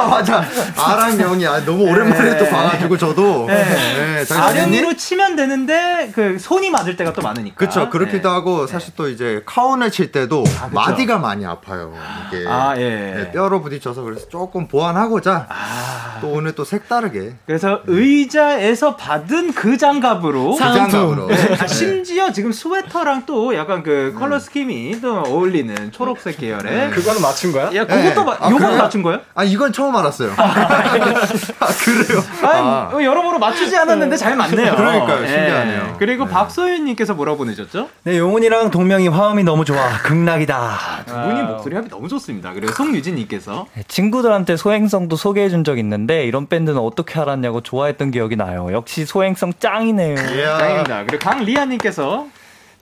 맞아. 0.10 0.45
아랑 0.78 1.17
영이, 1.17 1.45
아, 1.45 1.63
너무 1.65 1.84
오랜만에 1.84 2.32
네. 2.32 2.38
또 2.38 2.49
봐가지고 2.49 2.97
저도. 2.97 3.45
네. 3.47 4.23
네, 4.23 4.34
아령이로 4.34 4.95
치면 4.95 5.36
되는데, 5.36 6.12
그, 6.13 6.38
손이 6.39 6.69
맞을 6.69 6.95
때가 6.95 7.13
또 7.13 7.21
많으니까. 7.21 7.56
그쵸. 7.56 7.89
그렇기도 7.89 8.30
네. 8.30 8.34
하고, 8.34 8.67
사실 8.67 8.93
또 8.95 9.10
이제 9.10 9.41
카운을 9.45 9.91
칠 9.91 10.12
때도 10.12 10.43
아, 10.62 10.69
마디가 10.71 11.17
많이 11.17 11.45
아파요. 11.45 11.93
이게. 12.32 12.45
아, 12.47 12.73
예. 12.78 12.89
네, 12.89 13.32
뼈로 13.32 13.62
부딪혀서 13.62 14.02
그래서 14.04 14.30
조금 14.30 14.67
보완하고자, 14.67 15.47
아. 15.49 16.17
또 16.21 16.30
오늘 16.30 16.54
또 16.54 16.63
색다르게. 16.63 17.36
그래서 17.45 17.82
의자에서 17.88 18.95
받은 18.95 19.54
그 19.54 19.78
장갑으로. 19.78 20.52
그 20.54 20.60
장갑으로. 20.60 21.30
아, 21.60 21.67
심지어 21.67 22.32
지금 22.32 22.52
스웨터랑 22.52 23.23
또 23.26 23.56
약간 23.56 23.84
그 23.84 24.15
컬러 24.17 24.39
스킴이 24.39 25.02
또 25.02 25.19
어울리는 25.21 25.91
초록색 25.91 26.43
계열의. 26.61 26.89
네. 26.89 26.89
그거는 26.89 27.21
맞춘 27.21 27.51
거야? 27.51 27.65
야, 27.75 27.85
그것도 27.85 28.23
네. 28.23 28.37
아, 28.39 28.49
요건 28.49 28.77
맞춘 28.77 29.01
거야? 29.03 29.19
아, 29.35 29.43
이건 29.43 29.71
처음 29.73 29.95
알았어요. 29.95 30.33
아, 30.37 31.67
그래요? 31.83 32.23
아니, 32.41 32.59
아. 32.67 32.89
어, 32.93 33.03
여러모로 33.03 33.39
맞추지 33.39 33.75
않았는데 33.77 34.17
잘 34.17 34.35
맞네요. 34.35 34.75
그러니까요. 34.75 35.21
네. 35.21 35.27
신기하네요. 35.27 35.95
그리고 35.99 36.25
네. 36.25 36.31
박소윤님께서 36.31 37.13
뭐라고 37.13 37.37
보내셨죠? 37.39 37.89
네, 38.03 38.17
용훈이랑 38.17 38.71
동명이 38.71 39.07
화음이 39.07 39.43
너무 39.43 39.65
좋아. 39.65 39.97
극락이다. 40.03 40.55
아, 40.57 41.03
두 41.05 41.13
분이 41.13 41.41
목소리 41.43 41.75
합이 41.75 41.89
너무 41.89 42.07
좋습니다. 42.07 42.53
그리고 42.53 42.73
송유진님께서 42.73 43.67
네, 43.75 43.83
친구들한테 43.87 44.57
소행성도 44.57 45.15
소개해준 45.15 45.63
적 45.63 45.77
있는데 45.79 46.25
이런 46.25 46.47
밴드는 46.47 46.79
어떻게 46.79 47.19
알았냐고 47.19 47.61
좋아했던 47.61 48.11
기억이 48.11 48.35
나요. 48.35 48.69
역시 48.71 49.05
소행성 49.05 49.53
짱이네요. 49.59 50.15
짱입니다. 50.15 51.03
그리고 51.07 51.23
강리아님께서 51.29 52.27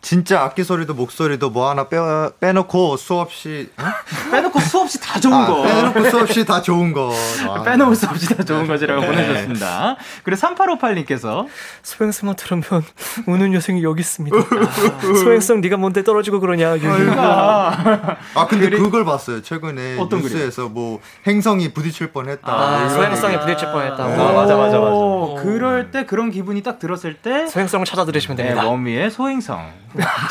진짜 0.01 0.41
악기 0.41 0.63
소리도 0.63 0.95
목소리도 0.95 1.51
뭐 1.51 1.69
하나 1.69 1.87
빼, 1.87 1.97
빼놓고 2.39 2.97
수없이 2.97 3.69
어? 3.77 3.83
빼놓고 4.31 4.59
수없이 4.59 4.99
다 4.99 5.19
좋은 5.19 5.33
아, 5.33 5.45
거. 5.45 5.61
빼놓고 5.61 6.09
수없이 6.09 6.43
다 6.43 6.61
좋은 6.61 6.91
거. 6.91 7.13
아, 7.47 7.61
빼놓을 7.61 7.95
수 7.95 8.07
없이 8.07 8.35
다 8.35 8.43
좋은 8.43 8.65
거지라고 8.67 9.01
네. 9.01 9.07
보내셨습니다. 9.07 9.97
그리고 10.23 10.41
3858님께서 10.41 11.45
소행성만 11.83 12.35
들으면 12.35 12.83
우는 13.27 13.53
여성이 13.53 13.83
여기 13.83 14.01
있습니다. 14.01 14.35
아, 14.35 15.13
소행성 15.23 15.61
네가 15.61 15.77
뭔데 15.77 16.03
떨어지고 16.03 16.39
그러냐 16.39 16.77
아, 17.17 18.17
아 18.33 18.47
근데 18.47 18.69
그리... 18.69 18.81
그걸 18.81 19.05
봤어요. 19.05 19.43
최근에 19.43 19.99
어떤 19.99 20.21
뉴스에서 20.21 20.63
그림? 20.63 20.73
뭐 20.73 20.99
행성이 21.27 21.73
부딪힐 21.73 22.11
뻔했다. 22.11 22.51
아, 22.51 22.89
소행성이 22.89 23.39
부딪힐 23.39 23.71
뻔했다. 23.71 24.07
네. 24.07 24.13
아, 24.13 24.31
맞아 24.33 24.57
맞아 24.57 24.79
맞아. 24.79 25.43
그럴 25.43 25.91
때 25.91 26.05
그런 26.05 26.31
기분이 26.31 26.63
딱 26.63 26.79
들었을 26.79 27.15
때 27.15 27.45
소행성을 27.47 27.85
찾아 27.85 28.03
들으시면 28.05 28.37
됩니다. 28.37 28.63
네, 28.63 28.67
원미의 28.67 29.11
소행성 29.11 29.71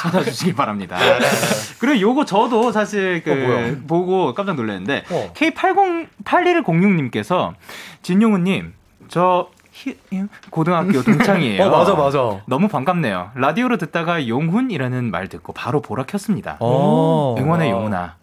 찾아주시기 0.00 0.54
바랍니다. 0.54 0.96
그리고 1.78 2.00
요거 2.00 2.24
저도 2.24 2.72
사실 2.72 3.22
그 3.22 3.30
어, 3.32 3.76
보고 3.86 4.34
깜짝 4.34 4.56
놀랐는데 4.56 5.04
어. 5.10 5.32
K808106님께서 5.34 7.52
진용우님 8.02 8.72
저 9.08 9.48
고등학교 10.50 11.02
동창이에요. 11.02 11.62
어, 11.64 11.70
맞아, 11.70 11.94
맞아. 11.94 12.40
너무 12.46 12.68
반갑네요. 12.68 13.30
라디오로 13.34 13.76
듣다가 13.78 14.26
용훈이라는 14.28 15.10
말 15.10 15.28
듣고 15.28 15.52
바로 15.52 15.80
보라 15.80 16.04
켰습니다. 16.04 16.56
어. 16.60 17.34
응원의 17.38 17.70
용훈아. 17.70 18.16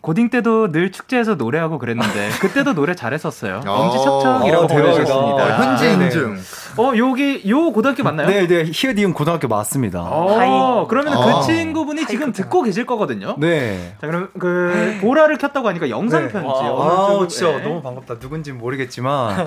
고딩 0.00 0.30
때도 0.30 0.72
늘 0.72 0.90
축제에서 0.90 1.36
노래하고 1.36 1.78
그랬는데 1.78 2.30
그때도 2.40 2.74
노래 2.74 2.94
잘했었어요. 2.94 3.60
어. 3.64 3.70
엄지척척이라고 3.72 4.66
보내주셨습니다. 4.66 5.44
어, 5.44 5.62
현지 5.62 5.84
네, 5.84 5.96
네. 5.96 6.04
인증. 6.06 6.40
어 6.78 6.92
여기 6.96 7.42
요 7.48 7.72
고등학교 7.72 8.02
맞나요? 8.02 8.26
네, 8.28 8.46
네 8.46 8.64
히어디움 8.72 9.12
고등학교 9.12 9.48
맞습니다. 9.48 10.02
어, 10.02 10.86
그러면 10.88 11.14
그 11.14 11.20
아. 11.20 11.40
친구분이 11.42 12.06
지금 12.06 12.32
듣고 12.32 12.62
계실 12.62 12.86
거거든요. 12.86 13.36
네. 13.38 13.94
자 14.00 14.06
그럼 14.06 14.28
그 14.38 14.98
보라를 15.00 15.38
켰다고 15.38 15.68
하니까 15.68 15.90
영상 15.90 16.26
네. 16.26 16.32
편지. 16.32 16.48
아, 16.48 16.52
아 16.52 17.26
진짜 17.28 17.58
네. 17.58 17.62
너무 17.62 17.82
반갑다. 17.82 18.18
누군지 18.18 18.52
모르겠지만 18.52 19.46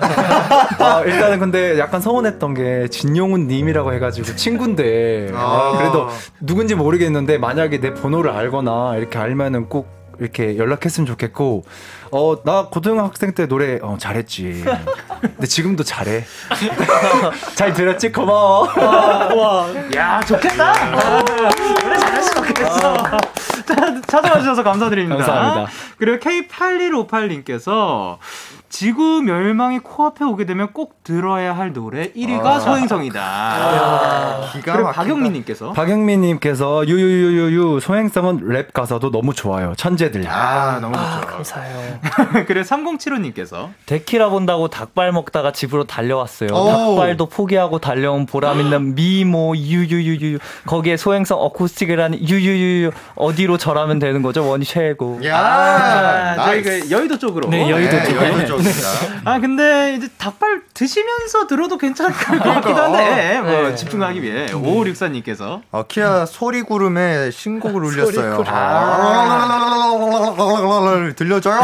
아, 0.78 1.02
일단은 1.04 1.40
근데 1.40 1.78
약간 1.78 2.00
서운했던 2.00 2.54
게 2.54 2.88
진용훈 2.88 3.48
님이라고 3.48 3.92
해가지고 3.94 4.34
친구인데 4.36 5.30
아. 5.34 5.76
그래도 5.78 6.08
누군지 6.40 6.74
모르겠는데 6.74 7.38
만약에 7.38 7.80
내 7.80 7.94
번호를 7.94 8.30
알거나 8.30 8.96
이렇게 8.96 9.18
알면은 9.18 9.68
꼭 9.68 9.95
이렇게 10.20 10.56
연락했으면 10.56 11.06
좋겠고 11.06 11.64
어 12.10 12.36
나 12.44 12.66
고등학생 12.70 13.32
때 13.34 13.46
노래 13.46 13.78
어 13.82 13.96
잘했지. 13.98 14.64
근데 15.20 15.46
지금도 15.46 15.82
잘해. 15.84 16.24
잘 17.56 17.72
들었지? 17.72 18.12
고마워. 18.12 18.68
와, 18.76 19.34
와. 19.34 19.66
야 19.96 20.20
좋겠다. 20.20 20.72
아, 20.72 21.24
노래 21.82 21.98
잘했으면 21.98 22.46
좋겠어 22.46 23.06
찾아와 24.06 24.38
주셔서 24.40 24.62
감사드립니다. 24.62 25.16
감사합니다. 25.24 25.70
그리고 25.98 26.18
K8158님께서 26.18 28.18
지구 28.78 29.22
멸망이 29.22 29.78
코앞에 29.78 30.22
오게 30.22 30.44
되면 30.44 30.70
꼭 30.74 31.02
들어야 31.02 31.56
할 31.56 31.72
노래 31.72 32.12
1위가 32.12 32.44
아. 32.44 32.60
소행성이다. 32.60 33.22
아. 33.22 34.50
기가 34.52 34.76
막 34.76 34.92
박영민님께서 34.92 35.72
박영민님께서 35.72 36.86
유유유유유 36.86 37.80
소행성은 37.80 38.40
랩 38.48 38.74
가사도 38.74 39.10
너무 39.10 39.32
좋아요. 39.32 39.72
천재들. 39.78 40.28
아 40.28 40.78
너무 40.82 40.94
아, 40.94 41.22
좋죠. 41.22 41.26
감사해요. 41.26 42.00
그래 42.46 42.60
3075님께서 42.60 43.70
데키라 43.86 44.28
본다고 44.28 44.68
닭발 44.68 45.10
먹다가 45.10 45.52
집으로 45.52 45.84
달려왔어요. 45.84 46.50
오. 46.52 46.66
닭발도 46.66 47.30
포기하고 47.30 47.78
달려온 47.78 48.26
보람 48.26 48.60
있는 48.60 48.94
미모 48.94 49.56
유유유유 49.56 50.38
거기에 50.66 50.98
소행성 50.98 51.40
어쿠스틱이라는 51.40 52.28
유유유유 52.28 52.90
어디로 53.14 53.56
절하면 53.56 53.98
되는 54.00 54.20
거죠? 54.20 54.46
원이 54.46 54.66
최고. 54.66 55.18
야, 55.24 55.34
아, 55.38 56.44
저희 56.44 56.62
그 56.62 56.90
여의도 56.90 57.18
쪽으로. 57.18 57.48
네 57.48 57.70
여의도 57.70 57.96
네, 57.96 58.04
쪽. 58.04 58.16
여의도 58.16 58.46
쪽. 58.46 58.65
아 59.24 59.38
근데 59.40 59.94
이제 59.96 60.08
닭발 60.18 60.62
드시면서 60.74 61.46
들어도 61.46 61.78
괜찮을 61.78 62.12
것 62.12 62.38
같기도 62.38 62.82
한데 62.82 63.40
뭐 63.40 63.50
네. 63.50 63.74
집중하기 63.74 64.22
위해 64.22 64.46
5564님께서 64.46 65.62
어, 65.70 65.84
키아 65.86 66.26
소리 66.26 66.62
구름에 66.62 67.30
신곡을 67.30 67.82
울렸어요. 67.84 68.44
아~ 68.46 69.92
들려줘요. 71.16 71.60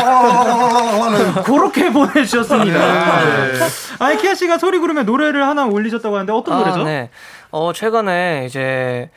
그렇게 1.45 1.91
보내주셨습니다. 1.93 3.25
네. 3.25 3.53
아니 3.99 4.17
키아 4.19 4.35
씨가 4.35 4.59
소리 4.59 4.79
구름에 4.79 5.03
노래를 5.03 5.47
하나 5.47 5.67
올리셨다고 5.67 6.15
하는데 6.15 6.33
어떤 6.33 6.55
아, 6.55 6.59
노래죠? 6.59 6.85
네. 6.85 7.11
어 7.51 7.73
최근에 7.73 8.45
이제 8.47 9.11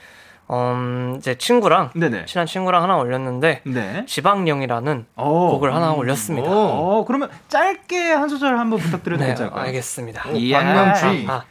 음, 0.52 1.20
제 1.22 1.36
친구랑 1.36 1.92
네네. 1.96 2.26
친한 2.26 2.46
친구랑 2.46 2.84
하나 2.84 2.98
올렸는데 2.98 3.62
네. 3.66 4.06
지방령이라는 4.08 5.06
오. 5.18 5.22
어. 5.22 5.50
곡을 5.52 5.74
하나 5.74 5.94
음. 5.94 6.00
올렸습니다. 6.00 6.50
오. 6.50 6.54
오. 6.54 6.56
어, 6.56 7.06
그러면 7.06 7.30
짧게 7.48 8.12
한 8.12 8.30
소절 8.30 8.58
한번 8.58 8.80
부탁드려도 8.80 9.22
네, 9.22 9.30
괜찮을까요? 9.30 9.64
알겠습니다. 9.66 10.24
방명주의. 10.24 11.26
아, 11.28 11.34
아. 11.34 11.44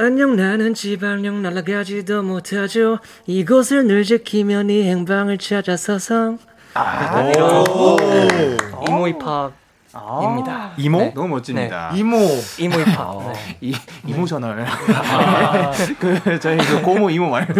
안녕 0.00 0.36
나는 0.36 0.74
지방령 0.74 1.42
날아가지도 1.42 2.22
못하죠 2.22 3.00
이곳을 3.26 3.84
늘 3.88 4.04
지키면 4.04 4.70
이 4.70 4.84
행방을 4.84 5.38
찾아서서 5.38 6.36
아, 6.74 7.32
이모 8.88 9.08
힙합 9.08 9.08
입니다. 9.08 9.67
아~ 10.04 10.74
이모? 10.76 10.98
네. 10.98 11.12
너무 11.14 11.28
멋집니다. 11.28 11.90
네. 11.92 11.98
이모. 11.98 12.18
emo 12.58 12.78
힙합. 12.78 13.00
어. 13.00 13.32
네. 13.60 13.72
emotional. 14.06 14.66
아~ 14.66 15.72
그, 15.98 16.40
저희 16.40 16.56
그 16.58 16.82
고모 16.82 17.10
이모 17.10 17.28
말고. 17.28 17.54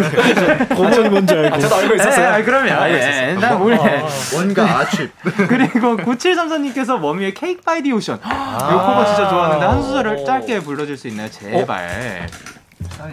고모는 0.74 1.10
뭔지 1.10 1.34
알고. 1.34 1.54
아, 1.54 1.58
저도 1.58 1.74
알고 1.76 1.94
있었어요. 1.94 2.28
아, 2.28 2.42
그럼요. 2.42 2.72
아, 2.72 2.90
예. 2.90 3.36
난 3.40 3.60
원래. 3.60 3.76
아, 3.76 4.08
뭔가 4.34 4.78
아쉽. 4.78 5.10
그리고 5.48 5.96
9734님께서 5.96 6.98
원위의 6.98 7.34
Cake 7.34 7.60
by 7.62 7.82
the 7.82 7.92
Ocean. 7.92 8.20
아~ 8.22 8.58
이 8.58 8.74
커버 8.74 9.04
진짜 9.06 9.28
좋아하는데 9.28 9.66
한 9.66 9.82
소절을 9.82 10.24
짧게 10.24 10.60
불러줄 10.60 10.96
수 10.96 11.08
있나요? 11.08 11.28
제발. 11.30 12.26
어? 13.00 13.08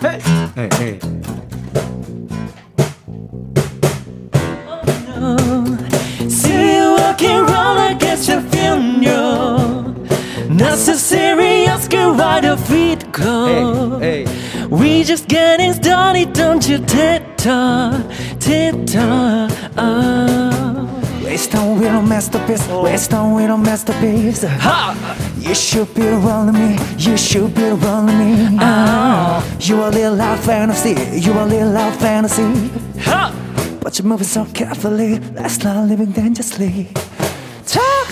네. 0.00 0.18
네, 0.54 0.68
it's 8.02 8.28
your 8.28 8.40
funeral. 8.40 9.94
Not 10.48 10.78
so 10.78 10.94
serious, 10.94 11.88
girl, 11.88 12.14
why 12.14 12.40
the 12.40 12.56
feet 12.56 13.10
go? 13.12 13.98
Hey, 13.98 14.24
hey. 14.24 14.66
We 14.66 15.04
just 15.04 15.28
getting 15.28 15.72
started, 15.72 16.32
don't 16.32 16.66
you 16.68 16.78
tiptoe, 16.78 18.02
tiptoe. 18.38 19.48
Oh. 19.76 19.78
Uh. 19.78 21.24
Waste 21.24 21.54
on 21.56 21.80
with 21.80 21.88
a 21.88 22.02
masterpiece, 22.02 22.68
waste 22.68 23.12
on 23.14 23.34
with 23.34 23.50
a 23.50 23.56
masterpiece. 23.56 24.44
Ha! 24.44 24.94
You 25.38 25.54
should 25.54 25.92
be 25.94 26.06
around 26.06 26.52
me, 26.52 26.78
you 26.96 27.16
should 27.16 27.54
be 27.54 27.64
around 27.64 28.06
me. 28.06 28.58
Oh. 28.60 29.42
You 29.58 29.82
a 29.82 29.88
little 29.88 30.14
life 30.14 30.44
fantasy, 30.44 30.94
you 31.18 31.32
a 31.32 31.44
little 31.44 31.70
life 31.70 31.98
fantasy. 31.98 32.70
Ha! 33.00 33.32
But 33.80 33.98
you're 33.98 34.06
moving 34.06 34.26
so 34.26 34.44
carefully. 34.54 35.18
Let's 35.18 35.62
not 35.64 35.88
living 35.88 36.12
dangerously. 36.12 36.88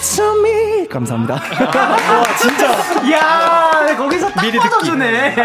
To 0.03 0.25
me. 0.41 0.89
감사합니다. 0.89 1.35
와, 1.35 2.25
진짜. 2.37 2.73
야 3.13 3.97
거기서 3.97 4.31
딱 4.31 4.43
미리 4.43 4.59
꽂아주네. 4.59 5.37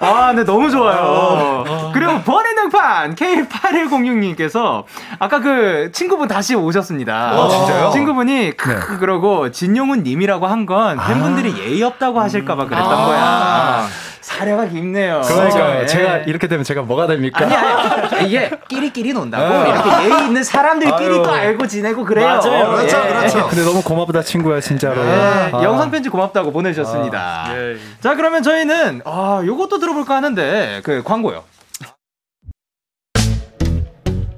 아, 0.00 0.32
네, 0.34 0.44
너무 0.44 0.70
좋아요. 0.70 1.90
그리고 1.94 2.20
번외능판 2.20 3.14
K8106님께서 3.14 4.84
아까 5.18 5.40
그 5.40 5.90
친구분 5.92 6.28
다시 6.28 6.54
오셨습니다. 6.54 7.14
아, 7.14 7.48
진짜요? 7.48 7.90
친구분이 7.90 8.56
크, 8.56 8.68
네. 8.70 8.96
그러고 8.98 9.50
진용훈 9.50 10.02
님이라고 10.02 10.46
한 10.46 10.64
건 10.64 10.96
팬분들이 10.98 11.52
아. 11.52 11.58
예의 11.58 11.82
없다고 11.82 12.20
하실까봐 12.20 12.64
그랬던 12.64 12.90
아. 12.90 13.04
거야. 13.06 13.86
사려가 14.34 14.66
깊네요. 14.66 15.22
그러니까 15.24 15.74
네. 15.74 15.86
제가 15.86 16.16
이렇게 16.18 16.48
되면 16.48 16.64
제가 16.64 16.82
뭐가 16.82 17.06
됩니까? 17.06 17.44
아니, 17.44 17.54
아니 17.54 18.28
이게 18.28 18.50
끼리끼리 18.68 19.12
논다고 19.12 19.48
네. 19.48 19.70
이렇게 19.70 20.10
예의 20.10 20.26
있는 20.26 20.42
사람들끼리 20.42 21.22
또 21.22 21.30
알고 21.30 21.68
지내고 21.68 22.04
그래요. 22.04 22.26
맞아요. 22.26 22.72
그렇죠, 22.72 22.98
예. 23.04 23.08
그렇죠. 23.10 23.46
근데 23.48 23.64
너무 23.64 23.80
고맙다 23.82 24.22
친구야 24.22 24.60
진짜로. 24.60 25.04
네. 25.04 25.10
아. 25.52 25.62
영상 25.62 25.90
편지 25.90 26.08
고맙다고 26.08 26.50
보내주셨습니다. 26.50 27.18
아. 27.18 27.56
예. 27.56 27.76
자 28.00 28.16
그러면 28.16 28.42
저희는 28.42 29.02
아 29.04 29.40
요것도 29.44 29.78
들어볼까 29.78 30.16
하는데 30.16 30.80
그 30.82 31.02
광고요. 31.04 31.44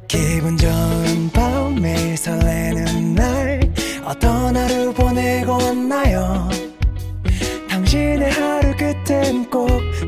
기분 0.09 0.56
좋은 0.59 1.30
밤 1.32 1.74
매일 1.80 2.16
설레는 2.16 3.14
날 3.14 3.61
어떤 4.04 4.56
하루 4.56 4.92
보내고 4.92 5.52
왔나요? 5.52 6.48
당신의 7.70 8.30
하루 8.30 8.74
끝엔 8.76 9.50
꼭 9.50 9.86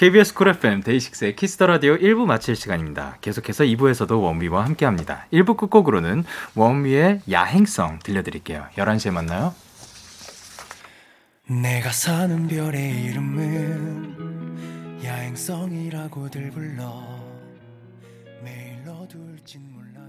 KBS 0.00 0.32
쿨 0.32 0.48
FM 0.48 0.80
데이식스의 0.80 1.36
키스터 1.36 1.66
라디오 1.66 1.94
1부 1.94 2.24
마칠 2.24 2.56
시간입니다. 2.56 3.18
계속해서 3.20 3.64
2부에서도 3.64 4.10
원위와 4.22 4.64
함께 4.64 4.86
합니다. 4.86 5.26
1부 5.30 5.58
끝곡으로는 5.58 6.24
원위의 6.54 7.20
야행성 7.30 7.98
들려드릴게요. 7.98 8.64
11시에 8.76 9.10
만나요. 9.10 9.54
내가 11.46 11.92
사는 11.92 12.48
별의 12.48 13.04
이름은 13.04 15.02
야행성이라고들 15.04 16.50
불러 16.50 17.04
매일 18.42 18.82
어둘진 18.88 19.70
몰라 19.70 19.99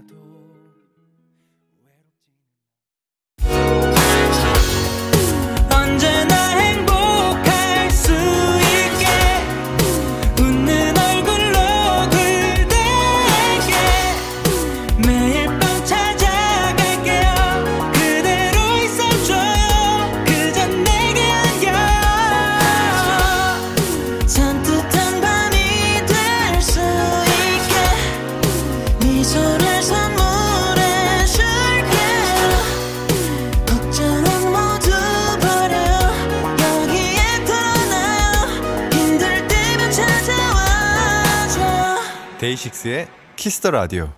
DAY6의 42.52 43.08
Kiss 43.36 43.55
the 43.55 43.70
Radio. 43.70 44.12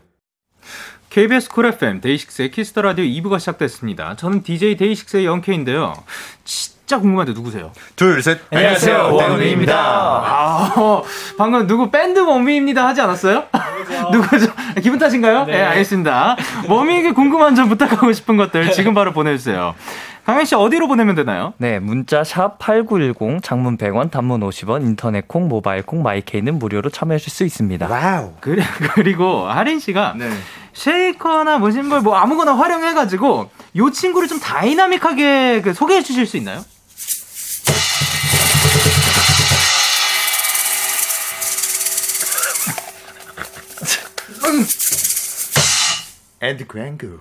KBS 1.11 1.49
쿨 1.51 1.67
FM 1.67 2.01
데이식스의 2.01 2.51
키스터 2.51 2.83
라디오 2.83 3.05
2부가 3.05 3.39
시작됐습니다. 3.39 4.17
저는 4.17 4.43
DJ 4.43 4.77
DAY6의 4.77 5.27
Young 5.27 5.53
K인데요. 5.53 5.95
진짜 6.87 7.01
궁금한데 7.01 7.33
누구세요? 7.33 7.73
둘, 7.97 8.23
셋. 8.23 8.41
안녕하세요. 8.53 9.15
원위입니다. 9.15 9.75
아, 9.75 11.03
방금 11.39 11.67
누구 11.67 11.91
밴드 11.91 12.19
원위입니다 12.19 12.87
하지 12.87 13.01
않았어요? 13.01 13.45
누구죠? 14.13 14.53
기분 14.83 14.99
탓인가요? 14.99 15.47
네. 15.47 15.53
네, 15.53 15.63
알겠습니다. 15.63 16.37
원위에게 16.69 17.13
궁금한 17.13 17.55
점 17.55 17.71
부탁하고 17.71 18.13
싶은 18.13 18.37
것들 18.37 18.73
지금 18.73 18.93
바로 18.93 19.15
보내주세요. 19.15 19.75
강현 20.27 20.45
씨 20.45 20.55
어디로 20.55 20.87
보내면 20.89 21.15
되나요? 21.15 21.55
네, 21.57 21.79
문자 21.79 22.23
샵 22.23 22.59
8910 22.59 23.43
장문 23.43 23.79
100원, 23.79 24.11
단문 24.11 24.41
50원, 24.41 24.83
인터넷 24.83 25.27
콩, 25.27 25.49
모바일 25.49 25.83
콩, 25.83 26.03
my 26.03 26.19
K는 26.19 26.59
무료로 26.59 26.91
참여하실 26.91 27.31
수 27.31 27.45
있습니다. 27.45 27.89
와우. 27.89 28.33
그래, 28.41 28.63
그리고 28.95 29.47
하린 29.47 29.79
씨가 29.79 30.15
네. 30.19 30.31
쉐이커나 30.75 31.59
뭐 31.59 31.71
심벌 31.71 32.01
뭐 32.03 32.17
아무거나 32.17 32.55
활용해 32.57 32.93
가지고 32.95 33.51
요 33.77 33.91
친구를 33.91 34.29
좀 34.29 34.39
다이나믹하게 34.41 35.63
그 35.63 35.73
소개해 35.73 36.03
주실 36.03 36.27
수 36.27 36.37
있나요? 36.37 36.61
에드 46.45 46.67
그랭그 46.67 47.19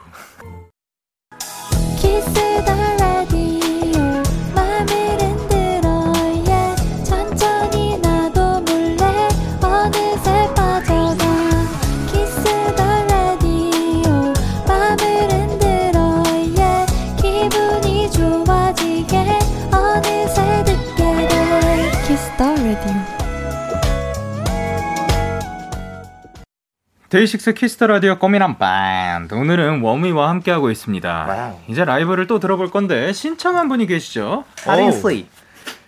DAY6 27.13 27.53
Kiss 27.53 27.72
the 27.72 27.85
Radio 27.85 28.17
꽃미남 28.17 28.57
밴드 28.57 29.35
오늘은 29.35 29.81
원위와 29.81 30.29
함께하고 30.29 30.71
있습니다. 30.71 31.25
와우. 31.29 31.59
이제 31.67 31.85
라이브를 31.85 32.25
또 32.25 32.39
들어볼 32.39 32.71
건데 32.71 33.13
신청한 33.13 33.69
분이 33.69 33.85
계시죠? 33.85 34.45
하린씨. 34.65 35.27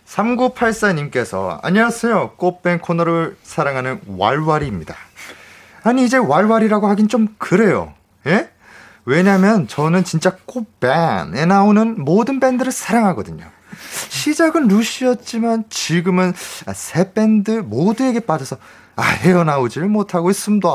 3984님께서 0.05 1.57
안녕하세요. 1.63 2.33
꽃밴 2.37 2.77
코너를 2.77 3.37
사랑하는 3.41 4.01
왈왈이입니다. 4.05 4.93
아니 5.81 6.05
이제 6.05 6.17
왈왈이라고 6.17 6.87
하긴 6.89 7.07
좀 7.07 7.29
그래요. 7.39 7.95
예? 8.27 8.51
왜냐면 9.05 9.67
저는 9.67 10.03
진짜 10.03 10.37
꽃밴에 10.45 11.47
나오는 11.47 11.95
모든 12.05 12.39
밴드를 12.39 12.71
사랑하거든요. 12.71 13.45
시작은 14.09 14.67
루시였지만 14.67 15.63
지금은 15.71 16.33
세 16.75 17.13
밴드 17.13 17.49
모두에게 17.49 18.19
빠져서 18.19 18.57
아, 18.95 19.03
헤어나오질 19.03 19.83
못하고 19.85 20.29
있습니다. 20.29 20.67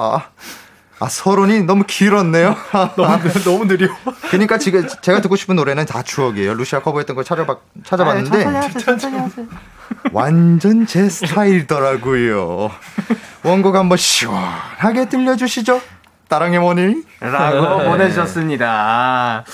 아, 1.03 1.09
서론이 1.09 1.63
너무 1.63 1.85
길었네요. 1.87 2.55
너무, 2.97 3.33
너무 3.45 3.67
느려. 3.67 3.89
그러니까 4.29 4.59
지금 4.59 4.87
제가 5.01 5.23
듣고 5.23 5.37
싶은 5.37 5.57
노래는 5.57 5.87
다 5.87 6.03
추억이에요. 6.03 6.53
루시가 6.55 6.83
커버했던 6.83 7.17
걸 7.17 7.25
찾아봐, 7.25 7.57
찾아봤는데. 7.85 8.45
아, 8.45 8.61
천천히 8.63 8.85
천천히 8.85 9.19
하세요. 9.19 9.47
완전 10.13 10.87
제 10.87 11.09
스타일더라고요. 11.09 12.71
원곡 13.43 13.77
한번 13.77 13.97
시원하게 13.97 15.09
들려주시죠. 15.09 15.81
따랑해 16.29 16.61
원위. 16.61 17.03
라고 17.21 17.89
보내주셨습니다. 17.91 19.45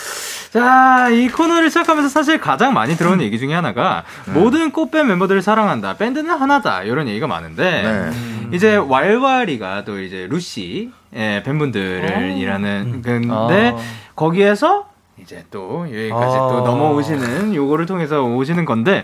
자, 0.50 1.08
이 1.10 1.28
코너를 1.28 1.70
시작하면서 1.70 2.08
사실 2.08 2.40
가장 2.40 2.72
많이 2.72 2.96
들어온 2.96 3.20
얘기 3.20 3.38
중에 3.38 3.54
하나가 3.54 4.04
네. 4.26 4.32
모든 4.32 4.70
꽃밴 4.72 5.06
멤버들을 5.06 5.42
사랑한다. 5.42 5.96
밴드는 5.96 6.34
하나다. 6.34 6.82
이런 6.82 7.08
얘기가 7.08 7.26
많은데 7.26 7.82
네. 7.82 8.56
이제 8.56 8.76
왈왈이가 8.76 9.84
또 9.84 10.00
이제 10.00 10.26
루시 10.30 10.90
예, 11.14 11.42
팬분들을 11.44 12.14
어. 12.14 12.36
일하는 12.36 13.02
근데 13.02 13.70
어. 13.70 13.78
거기에서 14.14 14.88
이제 15.20 15.44
또 15.50 15.86
여기까지 15.88 16.36
또 16.36 16.58
아. 16.58 16.60
넘어오시는 16.60 17.54
요거를 17.54 17.86
통해서 17.86 18.22
오시는 18.22 18.66
건데 18.66 19.02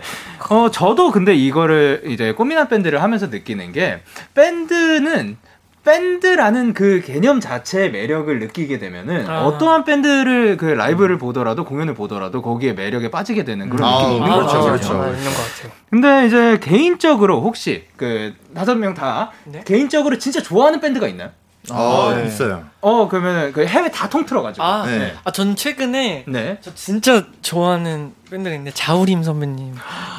어 0.49 0.69
저도 0.69 1.11
근데 1.11 1.33
이거를 1.33 2.03
이제 2.05 2.33
꽃미남 2.33 2.67
밴드를 2.67 3.01
하면서 3.01 3.27
느끼는 3.27 3.71
게 3.71 4.01
밴드는 4.35 5.37
밴드라는 5.83 6.73
그 6.73 7.01
개념 7.05 7.39
자체의 7.39 7.91
매력을 7.91 8.39
느끼게 8.39 8.79
되면은 8.79 9.29
아. 9.29 9.45
어떠한 9.45 9.83
밴드를 9.83 10.57
그 10.57 10.65
라이브를 10.65 11.17
보더라도 11.17 11.65
공연을 11.65 11.93
보더라도 11.93 12.41
거기에 12.41 12.73
매력에 12.73 13.11
빠지게 13.11 13.43
되는 13.43 13.69
그런 13.69 13.87
아, 13.87 13.97
느낌이 13.97 14.15
있는 14.15 14.31
아, 14.31 14.35
거죠. 14.35 14.61
그렇죠. 14.61 15.01
아, 15.01 15.07
있는 15.07 15.23
것 15.23 15.29
같아요. 15.29 15.71
근데 15.89 16.27
이제 16.27 16.59
개인적으로 16.61 17.41
혹시 17.41 17.85
그 17.97 18.33
다섯 18.55 18.75
명다 18.75 19.31
네? 19.45 19.63
개인적으로 19.65 20.17
진짜 20.17 20.41
좋아하는 20.41 20.79
밴드가 20.79 21.07
있나요? 21.07 21.31
아, 21.69 22.13
네. 22.17 22.27
있어요. 22.27 22.65
어, 22.81 23.07
그러면 23.07 23.53
그 23.53 23.65
해외 23.65 23.89
다 23.89 24.09
통틀어가지고. 24.09 24.63
아, 24.63 24.85
네. 24.85 25.15
아, 25.23 25.31
전 25.31 25.55
최근에. 25.55 26.25
네. 26.27 26.57
저 26.59 26.73
진짜 26.75 27.25
좋아하는 27.41 28.13
밴드가 28.29 28.53
있는데, 28.53 28.71
자우림 28.73 29.23
선배님. 29.23 29.73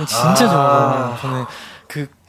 진짜 0.07 0.31
아~ 0.31 0.35
좋아하거든요. 0.35 1.19
저는 1.21 1.45
그 1.45 1.51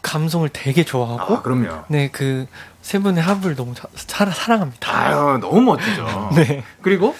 감성을 0.05 0.47
되게 0.49 0.83
좋아하고. 0.83 1.35
아, 1.35 1.41
그럼요. 1.41 1.83
네, 1.89 2.09
그 2.09 2.45
세 2.85 2.99
분의 2.99 3.23
합을 3.23 3.55
너무 3.55 3.73
사, 3.95 4.25
사랑합니다. 4.27 4.95
아유, 4.95 5.39
너무 5.41 5.59
멋지죠. 5.61 6.29
네. 6.37 6.63
그리고 6.83 7.15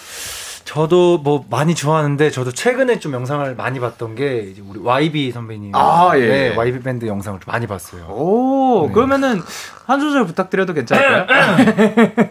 저도 0.64 1.18
뭐 1.18 1.44
많이 1.50 1.74
좋아하는데 1.74 2.30
저도 2.30 2.52
최근에 2.52 3.00
좀 3.00 3.12
영상을 3.12 3.52
많이 3.56 3.80
봤던 3.80 4.14
게 4.14 4.42
이제 4.42 4.62
우리 4.64 4.78
YB 4.78 5.32
선배님 5.32 5.74
아 5.74 6.12
예. 6.14 6.20
네, 6.20 6.54
YB 6.56 6.84
밴드 6.84 7.06
영상을 7.06 7.40
좀 7.40 7.50
많이 7.52 7.66
봤어요. 7.66 8.04
오 8.06 8.86
네. 8.86 8.92
그러면은 8.92 9.42
한 9.88 9.98
소절 9.98 10.24
부탁드려도 10.26 10.72
괜찮을까요? 10.72 11.26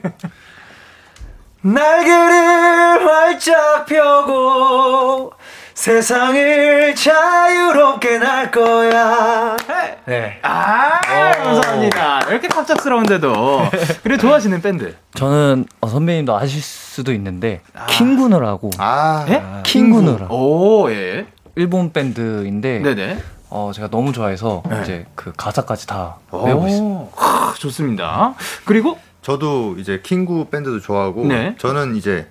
날개를 1.62 3.06
활짝 3.06 3.86
펴고 3.86 5.34
세상을 5.76 6.96
자유롭게 6.96 8.18
날 8.18 8.50
거야. 8.50 9.58
네. 10.06 10.40
아, 10.42 11.02
감사합니다. 11.02 12.22
이렇게 12.30 12.48
갑작스러운데도. 12.48 13.70
그래, 14.02 14.18
좋아하시는 14.18 14.62
밴드? 14.62 14.96
저는 15.16 15.66
어, 15.82 15.88
선배님도 15.88 16.36
아실 16.36 16.62
수도 16.62 17.12
있는데, 17.14 17.62
아. 17.76 17.88
킹구누라고. 17.88 18.72
아, 18.78 19.26
예? 19.28 19.44
킹구누라. 19.64 20.28
오, 20.30 20.90
예. 20.92 21.28
일본 21.56 21.92
밴드인데, 21.92 22.80
네네. 22.80 23.20
어, 23.50 23.72
제가 23.76 23.90
너무 23.90 24.14
좋아해서, 24.14 24.64
네. 24.70 24.82
이제 24.82 25.06
그 25.14 25.34
가사까지 25.36 25.88
다 25.88 26.16
외우고 26.32 26.68
있어요. 26.70 27.10
좋습니다. 27.60 28.34
그리고? 28.64 28.98
저도 29.22 29.76
이제 29.78 30.00
King 30.02 30.27
Gnu 30.27 30.46
밴드도 30.52 30.80
좋아하고, 30.80 31.26
네. 31.26 31.56
저는 31.58 31.98
이제 31.98 32.28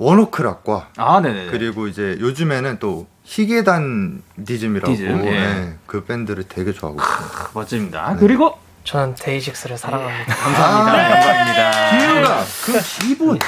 ONE 0.00 0.22
OK 0.22 0.37
ROCK과 0.37 0.88
아. 0.96 1.20
그리고 1.50 1.86
이제 1.86 2.16
요즘에는 2.18 2.78
또 2.80 3.06
히게단디즘이라고 3.24 4.92
디즘, 4.94 5.26
예. 5.26 5.30
네, 5.30 5.74
그 5.86 6.04
밴드를 6.04 6.44
되게 6.48 6.72
좋아하고 6.72 6.98
있습니다. 7.00 7.50
멋집니다. 7.52 8.12
네. 8.14 8.18
그리고 8.18 8.58
저는 8.84 9.14
데이식스를 9.14 9.76
사랑합니다. 9.76 10.34
감사합니다. 10.34 10.98
아, 10.98 11.10
감사합니다. 11.10 11.98
기우가 11.98 12.44
그 12.64 12.80
기본 12.80 13.38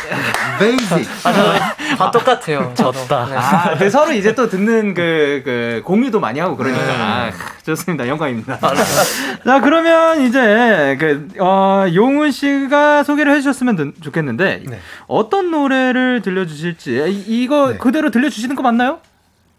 basic. 0.58 1.08
아, 1.26 1.71
다 1.96 2.10
똑같아요. 2.10 2.72
졌다. 2.76 3.26
네. 3.26 3.36
아, 3.36 3.76
그 3.76 3.90
서로 3.90 4.12
이제 4.12 4.34
또 4.34 4.48
듣는 4.48 4.94
그, 4.94 5.42
그 5.44 5.82
공유도 5.84 6.20
많이 6.20 6.40
하고 6.40 6.56
그러니까. 6.56 6.84
네. 6.84 6.92
아, 6.92 7.30
좋습니다. 7.64 8.06
영광입니다. 8.08 8.58
아, 8.60 8.74
네. 8.74 8.82
자, 9.44 9.60
그러면 9.60 10.22
이제 10.22 10.96
그, 10.98 11.28
어, 11.40 11.86
용훈 11.94 12.30
씨가 12.30 13.04
소개를 13.04 13.32
해주셨으면 13.32 13.94
좋겠는데 14.00 14.62
네. 14.66 14.78
어떤 15.06 15.50
노래를 15.50 16.22
들려주실지 16.22 17.24
이거 17.26 17.72
네. 17.72 17.78
그대로 17.78 18.10
들려주시는 18.10 18.56
거 18.56 18.62
맞나요? 18.62 19.00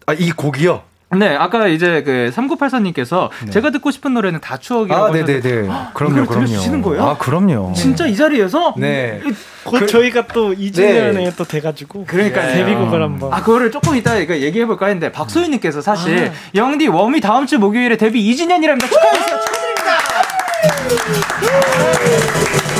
아, 0.06 0.12
이 0.12 0.30
곡이요? 0.30 0.82
네, 1.18 1.36
아까 1.36 1.68
이제 1.68 2.02
그 2.02 2.30
3984님께서 2.34 3.30
네. 3.44 3.50
제가 3.50 3.70
듣고 3.70 3.90
싶은 3.90 4.14
노래는 4.14 4.40
다 4.40 4.56
추억이라고 4.56 5.04
아, 5.04 5.10
네네네. 5.10 5.40
네. 5.40 5.68
그럼요, 5.94 6.26
그럼요. 6.26 6.46
들려주시는 6.46 6.82
거예요? 6.82 7.04
아, 7.04 7.16
그럼요. 7.16 7.72
진짜 7.74 8.06
이 8.06 8.16
자리에서? 8.16 8.74
네. 8.76 9.20
곧 9.64 9.80
그, 9.80 9.86
저희가 9.86 10.26
또 10.28 10.52
2주년에 10.54 11.14
네. 11.14 11.32
또 11.36 11.44
돼가지고. 11.44 12.04
그러니까 12.06 12.42
네. 12.42 12.54
데뷔곡을 12.56 13.02
한번. 13.02 13.32
아, 13.32 13.42
그거를 13.42 13.70
조금 13.70 13.96
이따 13.96 14.18
얘기해 14.20 14.66
볼까 14.66 14.86
했는데, 14.86 15.10
박소희님께서 15.12 15.80
사실, 15.80 16.28
아. 16.28 16.32
영디 16.54 16.88
웜이 16.88 17.20
다음 17.20 17.46
주 17.46 17.58
목요일에 17.58 17.96
데뷔 17.96 18.22
2주년이랍니다. 18.30 18.88
축하해주세요. 18.90 19.40
축하드립니다. 19.40 19.94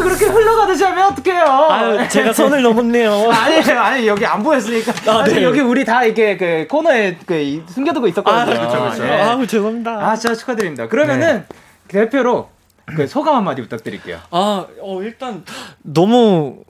그 0.00 0.04
그렇게 0.04 0.26
흘러가듯이 0.26 0.82
하면 0.84 1.12
어떡해요? 1.12 1.44
아유, 1.44 2.08
제가 2.08 2.32
선을 2.32 2.62
넘었네요. 2.62 3.30
아니, 3.30 3.60
아니, 3.72 4.06
여기 4.06 4.26
안 4.26 4.42
보였으니까. 4.42 4.92
아, 5.10 5.24
네. 5.24 5.42
여기 5.42 5.60
우리 5.60 5.84
다 5.84 6.04
이렇게 6.04 6.36
그 6.36 6.66
코너에 6.68 7.16
그 7.26 7.64
숨겨두고 7.68 8.08
있었거든요. 8.08 8.40
아, 8.40 8.44
그렇죠, 8.44 8.78
그렇죠. 8.80 9.04
네. 9.04 9.20
아우, 9.20 9.46
죄송합니다. 9.46 9.90
아, 9.90 10.16
진짜 10.16 10.34
축하드립니다. 10.34 10.88
그러면은 10.88 11.44
네. 11.48 11.56
대표로 11.88 12.48
그 12.96 13.06
소감 13.06 13.36
한마디 13.36 13.62
부탁드릴게요. 13.62 14.18
아, 14.30 14.66
어, 14.80 15.02
일단 15.02 15.44
너무 15.82 16.64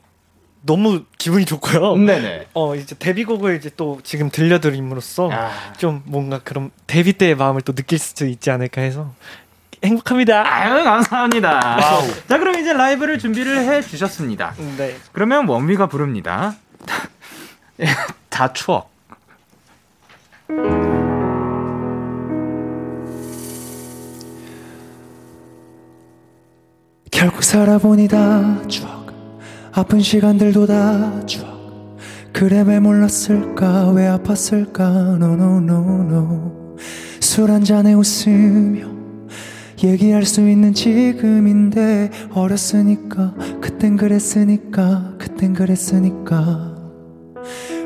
너무 0.63 1.03
기분이 1.17 1.45
좋고요. 1.45 1.95
네네. 1.95 2.47
어 2.53 2.75
이제 2.75 2.95
데뷔곡을 2.95 3.55
이제 3.55 3.71
또 3.75 3.99
지금 4.03 4.29
들려드림으로써 4.29 5.31
아. 5.31 5.73
좀 5.77 6.03
뭔가 6.05 6.39
그런 6.39 6.69
데뷔 6.85 7.13
때의 7.13 7.33
마음을 7.33 7.61
또 7.61 7.73
느낄 7.73 7.97
수 7.97 8.27
있지 8.27 8.51
않을까 8.51 8.81
해서 8.81 9.11
행복합니다. 9.83 10.43
아유, 10.45 10.83
감사합니다. 10.83 11.77
와우. 11.81 12.07
자, 12.27 12.37
그럼 12.37 12.59
이제 12.59 12.71
라이브를 12.73 13.17
준비를 13.17 13.57
해 13.65 13.81
주셨습니다. 13.81 14.53
네. 14.77 14.95
그러면 15.11 15.47
원위가 15.47 15.87
부릅니다. 15.87 16.55
다 18.29 18.53
추억. 18.53 18.91
결국 27.11 27.43
살아보니 27.43 28.07
다 28.07 28.61
추억. 28.67 29.11
아픈 29.73 30.01
시간들도 30.01 30.65
다 30.67 31.25
추억. 31.25 31.51
그래 32.33 32.61
왜 32.65 32.79
몰랐을까? 32.79 33.89
왜 33.91 34.07
아팠을까? 34.07 35.15
No, 35.15 35.33
no, 35.33 35.57
no, 35.57 36.01
no. 36.01 36.75
술 37.19 37.51
한 37.51 37.63
잔에 37.63 37.93
웃으며 37.93 38.87
얘기할 39.83 40.23
수 40.25 40.47
있는 40.47 40.73
지금인데 40.73 42.11
어렸으니까 42.33 43.33
그땐 43.59 43.97
그랬으니까 43.97 45.15
그땐 45.17 45.53
그랬으니까. 45.53 46.75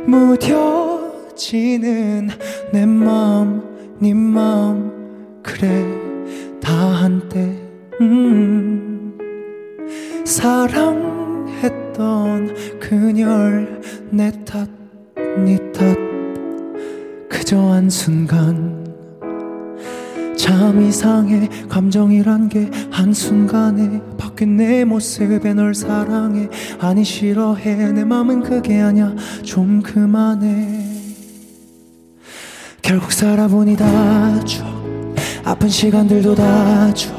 무뎌지는 0.08 2.30
내 2.72 2.86
마음 2.86 3.64
네 4.00 4.14
마음 4.14 4.92
그래 5.44 5.84
다 6.62 6.72
한때. 6.74 7.56
음. 8.02 9.18
사랑했던 10.26 12.00
그녀를 12.80 13.82
내 14.12 14.32
탓 14.46 14.76
네 15.38 15.58
탓. 15.74 15.98
그저 17.30 17.58
한순간 17.58 18.85
참 20.38 20.82
이상해. 20.82 21.50
감정이란 21.70 22.50
게 22.50 22.70
한순간에 22.92 24.02
바뀐 24.18 24.58
내 24.58 24.86
모습에 24.86 25.54
널 25.54 25.74
사랑해. 25.74 26.50
아니 26.80 27.04
싫어해. 27.04 27.92
내 27.92 28.04
맘은 28.04 28.44
그게 28.44 28.82
아냐 28.82 29.16
좀 29.44 29.82
그만해. 29.82 30.84
결국 32.82 33.12
살아보니 33.12 33.76
다 33.76 34.44
추억. 34.44 34.68
아픈 35.44 35.70
시간들도 35.70 36.36
다 36.36 36.94
추억. 36.94 37.16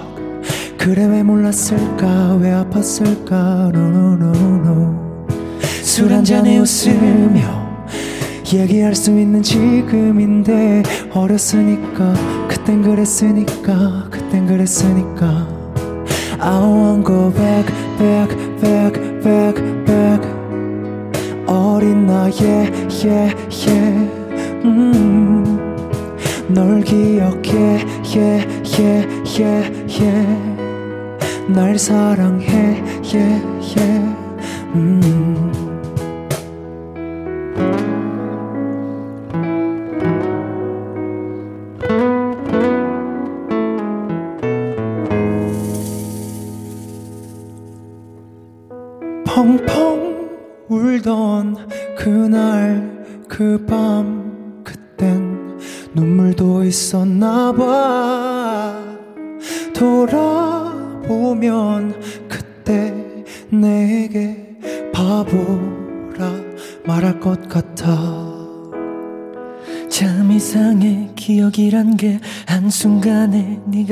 그래 0.78 1.06
왜 1.06 1.22
몰랐을까? 1.22 2.36
왜 2.36 2.50
아팠을까? 2.50 3.74
No, 3.74 3.88
no, 3.88 4.12
no, 4.14 4.36
no. 4.36 5.26
술한 5.82 6.24
잔에 6.24 6.58
웃으며 6.58 7.65
얘기할 8.54 8.94
수 8.94 9.10
있는 9.10 9.42
지금인데 9.42 10.82
어렸으니까 11.12 12.14
그땐 12.46 12.82
그랬으니까 12.82 14.08
그땐 14.10 14.46
그랬으니까 14.46 15.48
I 16.38 16.60
won't 16.60 17.04
go 17.04 17.32
back 17.32 17.66
back 17.98 18.36
back 18.60 19.00
back 19.22 19.84
back 19.84 20.36
어린 21.48 22.06
나의 22.06 22.70
yeah 23.04 23.34
yeah 23.66 24.64
음, 24.64 25.74
널 26.48 26.82
기억해 26.82 27.84
yeah 28.14 28.46
yeah 28.78 29.06
yeah 29.40 29.72
yeah 29.88 30.56
날 31.48 31.76
사랑해 31.78 32.82
yeah 33.02 33.42
yeah 33.76 34.16
음. 34.74 35.45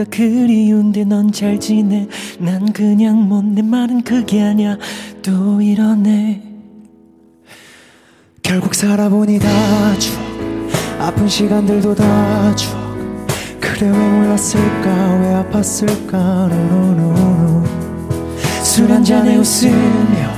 네가 0.05 0.11
그리운데 0.11 1.05
넌 1.05 1.33
잘 1.33 1.59
지내. 1.59 2.07
난 2.39 2.73
그냥 2.73 3.29
못내 3.29 3.63
말은 3.63 4.03
그게 4.03 4.43
아니야. 4.43 4.77
또 5.23 5.61
이러네. 5.61 6.43
결국 8.43 8.75
살아보니 8.75 9.39
다 9.39 9.99
추억. 9.99 10.19
아픈 11.01 11.29
시간들도 11.29 11.95
다 11.95 12.55
추억. 12.57 12.85
그래 13.61 13.91
왜 13.91 13.99
몰랐을까? 13.99 15.15
왜 15.21 15.45
아팠을까? 15.51 16.49
노노노노 16.49 17.65
술 18.63 18.91
한 18.91 19.05
잔에 19.05 19.37
웃으며 19.37 20.35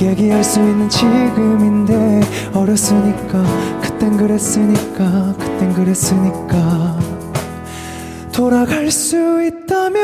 얘기할 0.00 0.42
수 0.42 0.58
있는 0.60 0.88
지금인데 0.88 2.20
어렸으니까 2.52 3.44
그땐 3.80 4.16
그랬으니까 4.16 5.34
그땐 5.38 5.72
그랬으니까 5.74 6.98
돌아갈 8.34 8.90
수 8.90 9.16
있다면 9.44 10.02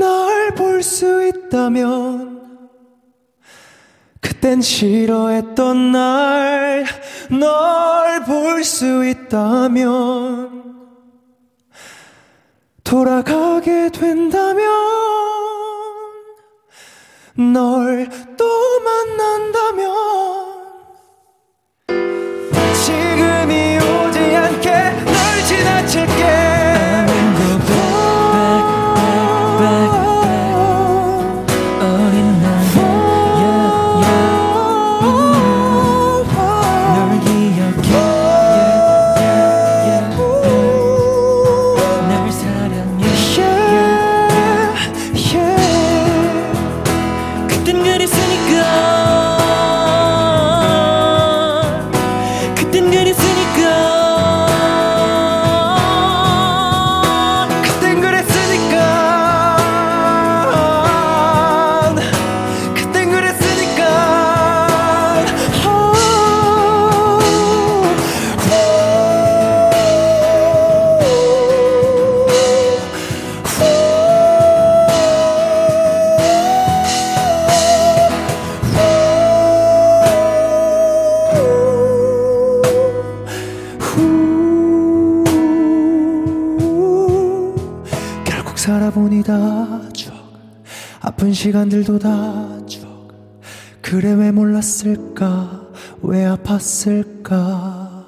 날 0.00 0.54
볼 0.54 0.82
수 0.82 1.22
있다면 1.28 2.70
그땐 4.22 4.62
싫어했던 4.62 5.92
날 5.92 6.86
널 7.30 8.24
볼 8.24 8.64
수 8.64 9.04
있다면 9.06 10.62
돌아가게 12.82 13.90
된다면 13.90 14.64
널 17.36 18.08
또 18.38 18.80
만난다면 18.80 20.51
시간들도 91.42 91.98
다 91.98 92.66
추억 92.66 93.08
그래 93.80 94.12
왜 94.12 94.30
몰랐을까? 94.30 95.72
왜 96.02 96.24
아팠을까? 96.24 98.04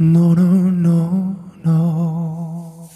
No 0.00 0.32
no 0.32 0.68
no 0.68 1.36
no. 1.64 2.88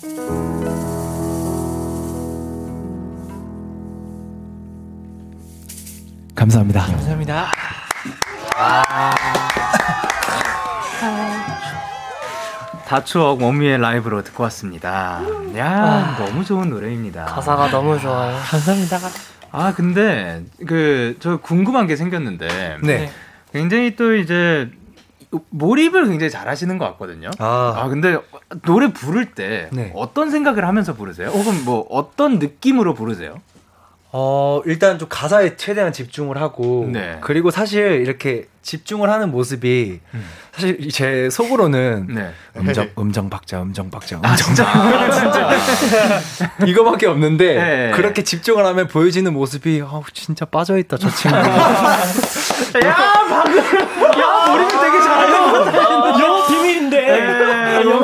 감사합니다. 6.34 6.86
감사합니다 6.86 7.46
다추억 12.98 13.42
원미의 13.42 13.78
라이브로 13.78 14.22
듣고 14.22 14.44
왔습니다. 14.44 15.20
야 15.56 15.66
아, 15.66 16.16
너무 16.16 16.44
좋은 16.44 16.70
노래입니다. 16.70 17.24
가사가 17.24 17.68
너무 17.68 17.98
좋아요. 17.98 18.38
감사합니다. 18.40 18.98
아 19.50 19.74
근데 19.74 20.44
그 20.64 21.16
저 21.18 21.38
궁금한 21.38 21.88
게 21.88 21.96
생겼는데 21.96 22.78
네. 22.84 23.10
굉장히 23.52 23.96
또 23.96 24.14
이제 24.14 24.70
몰입을 25.50 26.06
굉장히 26.06 26.30
잘하시는 26.30 26.78
것 26.78 26.84
같거든요. 26.92 27.30
아, 27.40 27.74
아 27.76 27.88
근데 27.88 28.16
노래 28.62 28.92
부를 28.92 29.32
때 29.32 29.70
네. 29.72 29.90
어떤 29.96 30.30
생각을 30.30 30.64
하면서 30.64 30.94
부르세요? 30.94 31.30
혹은 31.30 31.64
뭐 31.64 31.84
어떤 31.90 32.38
느낌으로 32.38 32.94
부르세요? 32.94 33.40
어, 34.16 34.62
일단 34.64 34.96
좀 34.96 35.08
가사에 35.10 35.56
최대한 35.56 35.92
집중을 35.92 36.40
하고 36.40 36.88
네. 36.88 37.18
그리고 37.20 37.50
사실 37.50 38.00
이렇게 38.00 38.44
집중을 38.62 39.10
하는 39.10 39.32
모습이 39.32 39.98
음. 40.14 40.26
사실 40.52 40.88
제 40.92 41.28
속으로는 41.28 42.06
네. 42.14 42.32
음정 42.56 42.90
음정 42.96 43.28
박자 43.28 43.60
음정 43.62 43.90
박자 43.90 44.20
아, 44.22 44.30
음정 44.30 44.30
아, 44.30 44.36
진짜, 44.36 44.68
아, 44.68 45.10
진짜. 45.66 46.20
이거밖에 46.64 47.06
없는데 47.08 47.54
네. 47.56 47.90
그렇게 47.96 48.22
집중을 48.22 48.64
하면 48.64 48.86
보여지는 48.86 49.32
모습이 49.32 49.82
아 49.84 50.00
진짜 50.12 50.44
빠져 50.44 50.78
있다 50.78 50.96
저 50.96 51.10
친구. 51.10 51.34
야 51.36 51.42
방금 53.28 53.58
야 53.58 54.46
머리를 54.46 54.70
되게 54.80 55.00
잘해요. 55.02 55.34
영어 55.34 55.64
비밀인데. 55.72 56.03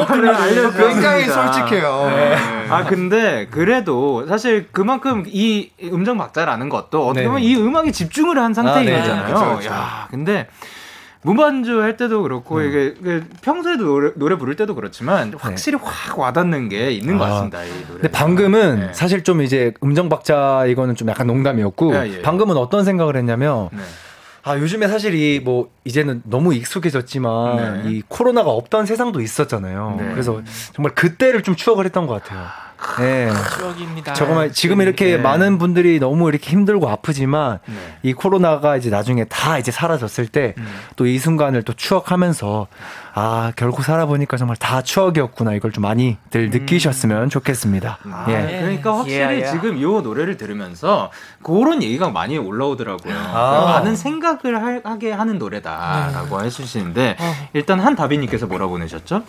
네, 0.01 0.12
비밀 0.14 0.30
알려 0.30 0.70
굉장히 0.70 1.26
솔직해요. 1.26 2.11
네. 2.11 2.36
아 2.68 2.84
근데 2.84 3.48
그래도 3.51 4.26
사실 4.26 4.68
그만큼 4.72 5.24
이 5.26 5.70
음정 5.82 6.18
박자라는 6.18 6.68
것도 6.68 7.09
어떻게 7.09 7.26
보면 7.26 7.42
이 7.42 7.57
음악에 7.57 7.90
집중을 7.90 8.38
한 8.38 8.55
상태인 8.55 8.94
아, 8.94 9.24
그쵸. 9.59 9.68
야 9.68 10.09
근데 10.11 10.48
무반주 11.22 11.82
할 11.82 11.96
때도 11.96 12.22
그렇고 12.22 12.57
음. 12.57 12.68
이게, 12.68 12.94
이게 12.98 13.20
평소에도 13.42 13.84
노래, 13.84 14.11
노래 14.16 14.38
부를 14.38 14.57
때도 14.57 14.74
그렇지만 14.74 15.34
확실히 15.38 15.78
네. 15.78 15.84
확 15.86 16.18
와닿는 16.18 16.68
게 16.70 16.92
있는 16.92 17.16
아. 17.16 17.18
것 17.18 17.24
같습니다. 17.26 17.62
이 17.64 17.68
노래. 17.68 18.01
근데 18.01 18.09
방금은 18.11 18.80
네. 18.80 18.92
사실 18.92 19.22
좀 19.22 19.42
이제 19.42 19.74
음정 19.84 20.09
박자 20.09 20.64
이거는 20.66 20.94
좀 20.94 21.09
약간 21.09 21.26
농담이었고 21.26 21.92
네, 21.92 22.18
예. 22.18 22.22
방금은 22.22 22.57
어떤 22.57 22.84
생각을 22.84 23.16
했냐면 23.16 23.68
네. 23.72 23.82
아 24.43 24.57
요즘에 24.59 24.88
사실 24.88 25.14
이 25.14 25.41
뭐 25.41 25.70
이제는 25.84 26.22
너무 26.24 26.55
익숙해졌지만 26.55 27.82
네. 27.84 27.91
이 27.91 28.03
코로나가 28.09 28.51
없던 28.51 28.86
세상도 28.86 29.20
있었잖아요. 29.20 29.97
네. 29.99 30.09
그래서 30.11 30.41
정말 30.74 30.95
그때를 30.95 31.43
좀 31.43 31.57
추억을 31.57 31.84
했던 31.84 32.07
것 32.07 32.22
같아요. 32.22 32.47
네. 32.99 33.30
추억입니다. 33.59 34.14
정말 34.14 34.53
지금 34.53 34.80
이렇게 34.80 35.16
네. 35.16 35.22
많은 35.22 35.59
분들이 35.59 35.99
너무 35.99 36.28
이렇게 36.28 36.51
힘들고 36.51 36.88
아프지만 36.88 37.59
네. 37.66 37.74
이 38.03 38.12
코로나가 38.12 38.76
이제 38.76 38.88
나중에 38.91 39.24
다 39.24 39.59
이제 39.59 39.70
사라졌을 39.70 40.26
때 40.28 40.55
또이 40.97 41.16
음. 41.16 41.18
순간을 41.18 41.62
또 41.62 41.72
추억하면서 41.72 42.66
아 43.14 43.52
결국 43.56 43.82
살아보니까 43.82 44.36
정말 44.36 44.56
다 44.56 44.82
추억이었구나 44.82 45.54
이걸 45.54 45.72
좀 45.72 45.82
많이들 45.82 46.40
음. 46.44 46.50
느끼셨으면 46.50 47.30
좋겠습니다. 47.30 47.98
아, 48.04 48.26
예. 48.28 48.61
그러니까 48.61 48.98
확실히 48.98 49.20
예, 49.20 49.40
예. 49.40 49.46
지금 49.46 49.76
이 49.76 49.82
노래를 49.82 50.36
들으면서 50.36 51.11
그런 51.42 51.82
얘기가 51.82 52.11
많이 52.11 52.38
올라오더라고요. 52.38 53.14
아. 53.14 53.64
많은 53.66 53.96
생각을 53.96 54.84
하게 54.84 55.12
하는 55.12 55.38
노래다라고 55.38 56.40
네. 56.40 56.46
해주시는데 56.46 57.16
어. 57.18 57.32
일단 57.52 57.80
한 57.80 57.96
다비님께서 57.96 58.46
뭐라 58.46 58.66
보내셨죠? 58.66 59.22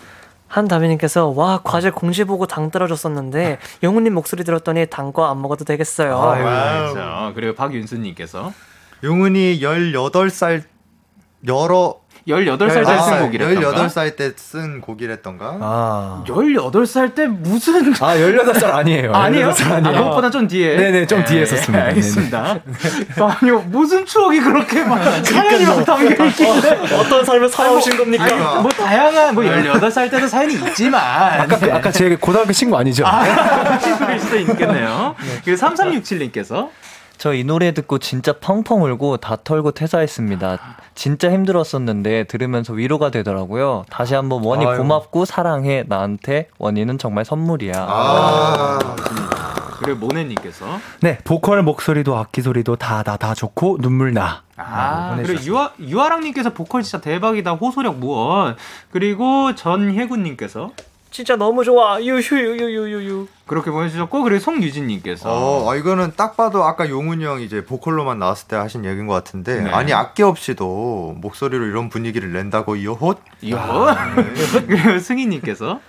한 0.52 0.68
다미님께서 0.68 1.28
와 1.28 1.60
과제 1.64 1.90
공지 1.90 2.24
보고 2.24 2.46
당 2.46 2.70
떨어졌었는데 2.70 3.58
영훈님 3.82 4.12
목소리 4.12 4.44
들었더니 4.44 4.86
당과 4.86 5.30
안 5.30 5.40
먹어도 5.40 5.64
되겠어요. 5.64 6.20
아유, 6.20 7.32
그리고 7.34 7.54
박윤수님께서 7.54 8.52
용훈이 9.02 9.60
18살 9.60 10.62
여러 11.48 12.01
18살 12.28 12.86
때 12.86 12.96
쓴 13.02 13.20
곡이랬던가? 13.20 13.86
18살 13.88 14.16
때 14.16 14.34
쓴 14.36 14.80
곡이랬던가? 14.80 15.58
아. 15.60 16.24
18살 16.26 17.14
때 17.14 17.26
무슨. 17.26 17.92
아, 18.00 18.14
18살 18.16 18.64
아니에요. 18.72 19.12
아니에요? 19.14 19.50
18살 19.50 19.72
아니에요. 19.72 19.96
아, 19.96 19.98
그것보다 20.04 20.30
좀 20.30 20.46
뒤에. 20.46 20.76
네 20.76 20.90
네, 20.90 21.06
좀 21.06 21.18
네, 21.20 21.24
뒤에 21.24 21.44
썼습니다. 21.46 21.84
네, 21.84 21.88
알겠습니다. 21.90 22.60
아니요, 23.40 23.60
무슨 23.68 24.06
추억이 24.06 24.40
그렇게 24.40 24.84
막 24.84 25.02
사연이 25.24 25.64
막 25.64 25.84
담겨 25.84 26.24
있길래. 26.26 26.70
어, 26.96 27.04
떤 27.08 27.24
삶을 27.24 27.48
살아오신 27.48 27.96
겁니까? 27.96 28.24
아니, 28.24 28.34
뭐, 28.62 28.68
다양한, 28.70 29.34
뭐 29.34 29.42
18살 29.44 30.10
때도 30.10 30.26
사연이 30.28 30.54
있지만. 30.54 31.00
아까, 31.40 31.58
네. 31.58 31.72
아까 31.72 31.90
제 31.90 32.14
고등학교 32.16 32.52
친구 32.52 32.76
아니죠? 32.76 33.04
아, 33.06 33.78
친구일 33.78 34.20
수도 34.20 34.36
있겠네요. 34.36 35.14
네. 35.20 35.40
그리고 35.44 35.60
3367님께서. 35.60 36.68
저 37.18 37.34
이 37.34 37.44
노래 37.44 37.72
듣고 37.72 37.98
진짜 37.98 38.32
펑펑 38.32 38.82
울고 38.82 39.18
다 39.18 39.36
털고 39.42 39.70
퇴사했습니다. 39.72 40.58
진짜 40.94 41.30
힘들었었는데 41.30 42.24
들으면서 42.24 42.72
위로가 42.74 43.10
되더라고요. 43.10 43.84
다시 43.90 44.14
한번 44.14 44.44
원희 44.44 44.66
아유. 44.66 44.78
고맙고 44.78 45.24
사랑해 45.24 45.84
나한테 45.86 46.48
원희는 46.58 46.98
정말 46.98 47.24
선물이야. 47.24 47.72
아. 47.76 48.78
그리고 49.78 49.98
모네님께서 50.06 50.64
네 51.00 51.18
보컬 51.24 51.62
목소리도 51.62 52.16
악기 52.16 52.40
소리도 52.40 52.76
다 52.76 53.02
다 53.02 53.16
다 53.16 53.34
좋고 53.34 53.78
눈물 53.80 54.12
나. 54.14 54.42
아, 54.56 55.16
그리고 55.24 55.42
유아 55.44 55.72
유아랑님께서 55.80 56.50
보컬 56.50 56.82
진짜 56.84 57.00
대박이다 57.00 57.52
호소력 57.54 57.96
무언 57.98 58.54
그리고 58.92 59.54
전혜군님께서 59.56 60.70
진짜 61.12 61.36
너무 61.36 61.62
좋아. 61.62 62.02
유유유유유유. 62.02 63.28
그렇게 63.46 63.70
보내주셨고 63.70 64.22
그리고 64.22 64.40
송유진님께서 64.40 65.28
어, 65.30 65.70
아, 65.70 65.76
이거는 65.76 66.12
딱 66.16 66.38
봐도 66.38 66.64
아까 66.64 66.88
용훈이 66.88 67.22
형 67.22 67.42
이제 67.42 67.64
보컬로만 67.64 68.18
나왔을 68.18 68.48
때 68.48 68.56
하신 68.56 68.86
얘기인 68.86 69.06
것 69.06 69.12
같은데 69.12 69.60
네. 69.60 69.70
아니 69.70 69.92
악기 69.92 70.22
없이도 70.22 71.16
목소리로 71.18 71.66
이런 71.66 71.90
분위기를 71.90 72.32
낸다고 72.32 72.76
이호헛? 72.76 73.18
이호헛? 73.42 73.96
아, 73.96 74.14
네. 74.14 74.24
그리고 74.66 74.98
승희님께서 74.98 75.80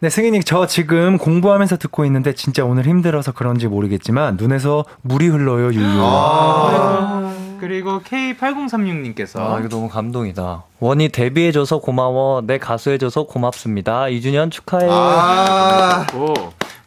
네, 0.00 0.10
승희님, 0.10 0.42
저 0.42 0.66
지금 0.66 1.18
공부하면서 1.18 1.76
듣고 1.78 2.04
있는데 2.04 2.32
진짜 2.32 2.64
오늘 2.64 2.84
힘들어서 2.84 3.32
그런지 3.32 3.66
모르겠지만 3.66 4.36
눈에서 4.36 4.84
물이 5.02 5.26
흘러요, 5.26 5.72
유유. 5.72 6.00
아~ 6.00 7.27
그리고 7.60 8.00
K8036님께서 8.00 9.40
아, 9.40 9.58
이거 9.58 9.68
너무 9.68 9.88
감동이다. 9.88 10.64
원이 10.80 11.08
데뷔해줘서 11.08 11.78
고마워. 11.78 12.42
내 12.46 12.58
가수해줘서 12.58 13.24
고맙습니다. 13.24 14.04
2주년 14.04 14.50
축하해. 14.50 14.86
아~ 14.90 16.06
오. 16.14 16.34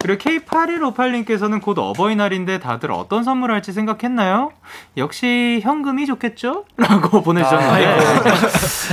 그리고 0.02 0.18
K8158님께서는 0.18 1.62
곧 1.62 1.78
어버이날인데 1.78 2.58
다들 2.58 2.90
어떤 2.90 3.22
선물 3.22 3.52
할지 3.52 3.72
생각했나요? 3.72 4.50
역시 4.96 5.60
현금이 5.62 6.06
좋겠죠? 6.06 6.64
라고 6.76 7.22
보내주셨는데. 7.22 7.72
아, 7.72 7.80
예. 7.80 7.96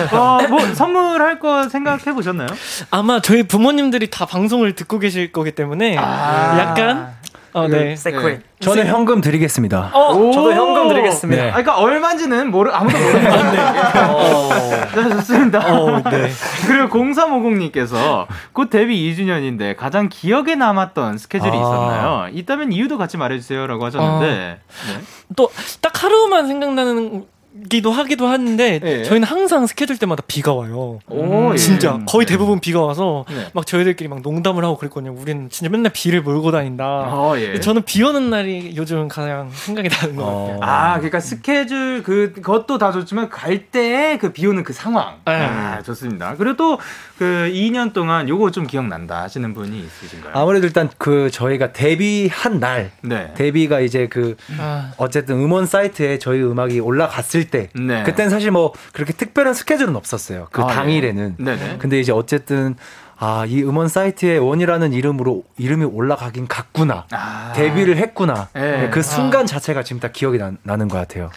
어, 0.15 0.47
뭐, 0.49 0.59
선물할 0.75 1.39
거 1.39 1.67
생각해 1.67 2.13
보셨나요? 2.13 2.47
아마 2.91 3.21
저희 3.21 3.43
부모님들이 3.43 4.11
다 4.11 4.27
방송을 4.27 4.75
듣고 4.75 4.99
계실 4.99 5.31
거기 5.31 5.51
때문에 5.51 5.97
아~ 5.97 6.59
약간 6.59 7.15
어, 7.53 7.67
네. 7.67 7.95
세크릿. 7.95 8.41
저는 8.59 8.87
현금 8.87 9.21
드리겠습니다. 9.21 9.91
어, 9.93 10.31
저도 10.31 10.53
현금 10.53 10.87
드리겠습니다. 10.89 11.41
네. 11.41 11.49
아, 11.49 11.53
그러니까 11.53 11.79
얼마인지는 11.79 12.51
모르 12.51 12.71
아무도 12.71 12.97
모르는데. 12.97 13.29
네. 13.29 13.99
어, 14.07 14.49
네, 14.95 15.09
좋습니다. 15.15 15.73
어, 15.73 16.01
네. 16.03 16.29
그리고 16.67 16.87
0350님께서 16.89 18.27
곧 18.53 18.69
데뷔 18.69 19.11
2주년인데 19.13 19.75
가장 19.75 20.09
기억에 20.09 20.55
남았던 20.55 21.17
스케줄이 21.17 21.51
아. 21.51 21.55
있었나요? 21.55 22.27
있다면 22.33 22.71
이유도 22.71 22.97
같이 22.97 23.17
말해주세요라고 23.17 23.85
하셨는데 23.85 24.25
아. 24.25 24.91
네. 24.91 25.01
또딱 25.35 26.03
하루만 26.03 26.47
생각나는 26.47 27.25
기도 27.67 27.91
하기도 27.91 28.27
하는데 28.27 28.79
예. 28.83 29.03
저희는 29.03 29.27
항상 29.27 29.67
스케줄 29.67 29.97
때마다 29.97 30.23
비가 30.27 30.53
와요. 30.53 30.99
오, 31.07 31.51
예. 31.53 31.57
진짜 31.57 31.97
예. 31.99 32.05
거의 32.07 32.25
대부분 32.25 32.59
비가 32.59 32.81
와서 32.81 33.25
네. 33.29 33.47
막 33.53 33.65
저희들끼리 33.67 34.07
막 34.07 34.21
농담을 34.21 34.63
하고 34.63 34.77
그랬거든요. 34.77 35.13
우리는 35.13 35.49
진짜 35.49 35.69
맨날 35.69 35.91
비를 35.93 36.21
몰고 36.21 36.51
다닌다. 36.51 36.85
어, 36.85 37.33
예. 37.37 37.59
저는 37.59 37.83
비 37.83 38.01
오는 38.03 38.29
날이 38.29 38.73
요즘 38.75 39.07
가장 39.07 39.49
생각이 39.51 39.89
나는 39.89 40.15
것 40.15 40.23
같아요. 40.25 40.57
어. 40.57 40.59
아, 40.61 40.93
그러니까 40.93 41.19
스케줄 41.19 42.03
그 42.03 42.31
그것도 42.33 42.77
다 42.77 42.91
좋지만 42.91 43.29
갈 43.29 43.59
때 43.71 44.17
그 44.19 44.31
비 44.31 44.45
오는 44.47 44.63
그 44.63 44.73
상황. 44.73 45.15
네. 45.25 45.33
아, 45.33 45.81
좋습니다. 45.83 46.35
그리고 46.37 46.55
또그 46.57 47.49
2년 47.53 47.93
동안 47.93 48.29
요거 48.29 48.51
좀 48.51 48.67
기억난다 48.67 49.21
하시는 49.23 49.53
분이 49.53 49.79
있으신가요? 49.79 50.33
아무래도 50.35 50.65
일단 50.67 50.89
그 50.97 51.29
저희가 51.31 51.71
데뷔한 51.73 52.59
날, 52.59 52.91
네. 53.01 53.33
데뷔가 53.35 53.79
이제 53.81 54.07
그 54.07 54.35
아. 54.57 54.91
어쨌든 54.97 55.35
음원 55.35 55.65
사이트에 55.65 56.19
저희 56.19 56.41
음악이 56.41 56.79
올라갔을 56.79 57.48
때 57.49 57.69
네. 57.73 58.03
그때는 58.03 58.29
사실 58.29 58.51
뭐 58.51 58.73
그렇게 58.93 59.13
특별한 59.13 59.53
스케줄은 59.53 59.95
없었어요. 59.95 60.47
그 60.51 60.61
아, 60.61 60.67
네. 60.67 60.73
당일에는. 60.73 61.35
네. 61.39 61.77
근데 61.79 61.99
이제 61.99 62.11
어쨌든 62.11 62.75
아, 63.21 63.45
이 63.45 63.61
음원 63.63 63.89
사이트에 63.89 64.37
원이라는 64.37 64.93
이름으로 64.93 65.43
이름이 65.57 65.83
올라가긴 65.83 66.47
갔구나. 66.47 67.05
아. 67.11 67.51
데뷔를 67.53 67.97
했구나. 67.97 68.47
네. 68.53 68.89
그 68.91 69.01
순간 69.01 69.43
아. 69.43 69.45
자체가 69.45 69.83
지금 69.83 69.99
딱 69.99 70.13
기억이 70.13 70.37
나, 70.37 70.53
나는 70.63 70.87
것 70.87 70.97
같아요. 70.97 71.29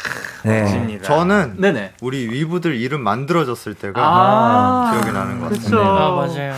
네. 0.45 1.01
저는 1.03 1.57
네네. 1.59 1.95
우리 2.01 2.29
위부들 2.29 2.77
이름 2.77 3.01
만들어졌을 3.01 3.75
때가 3.75 4.01
아. 4.01 4.91
기억이 4.93 5.13
나는 5.13 5.41
것 5.41 5.53
같아요. 5.53 5.81
아, 5.83 6.15
맞아요. 6.15 6.55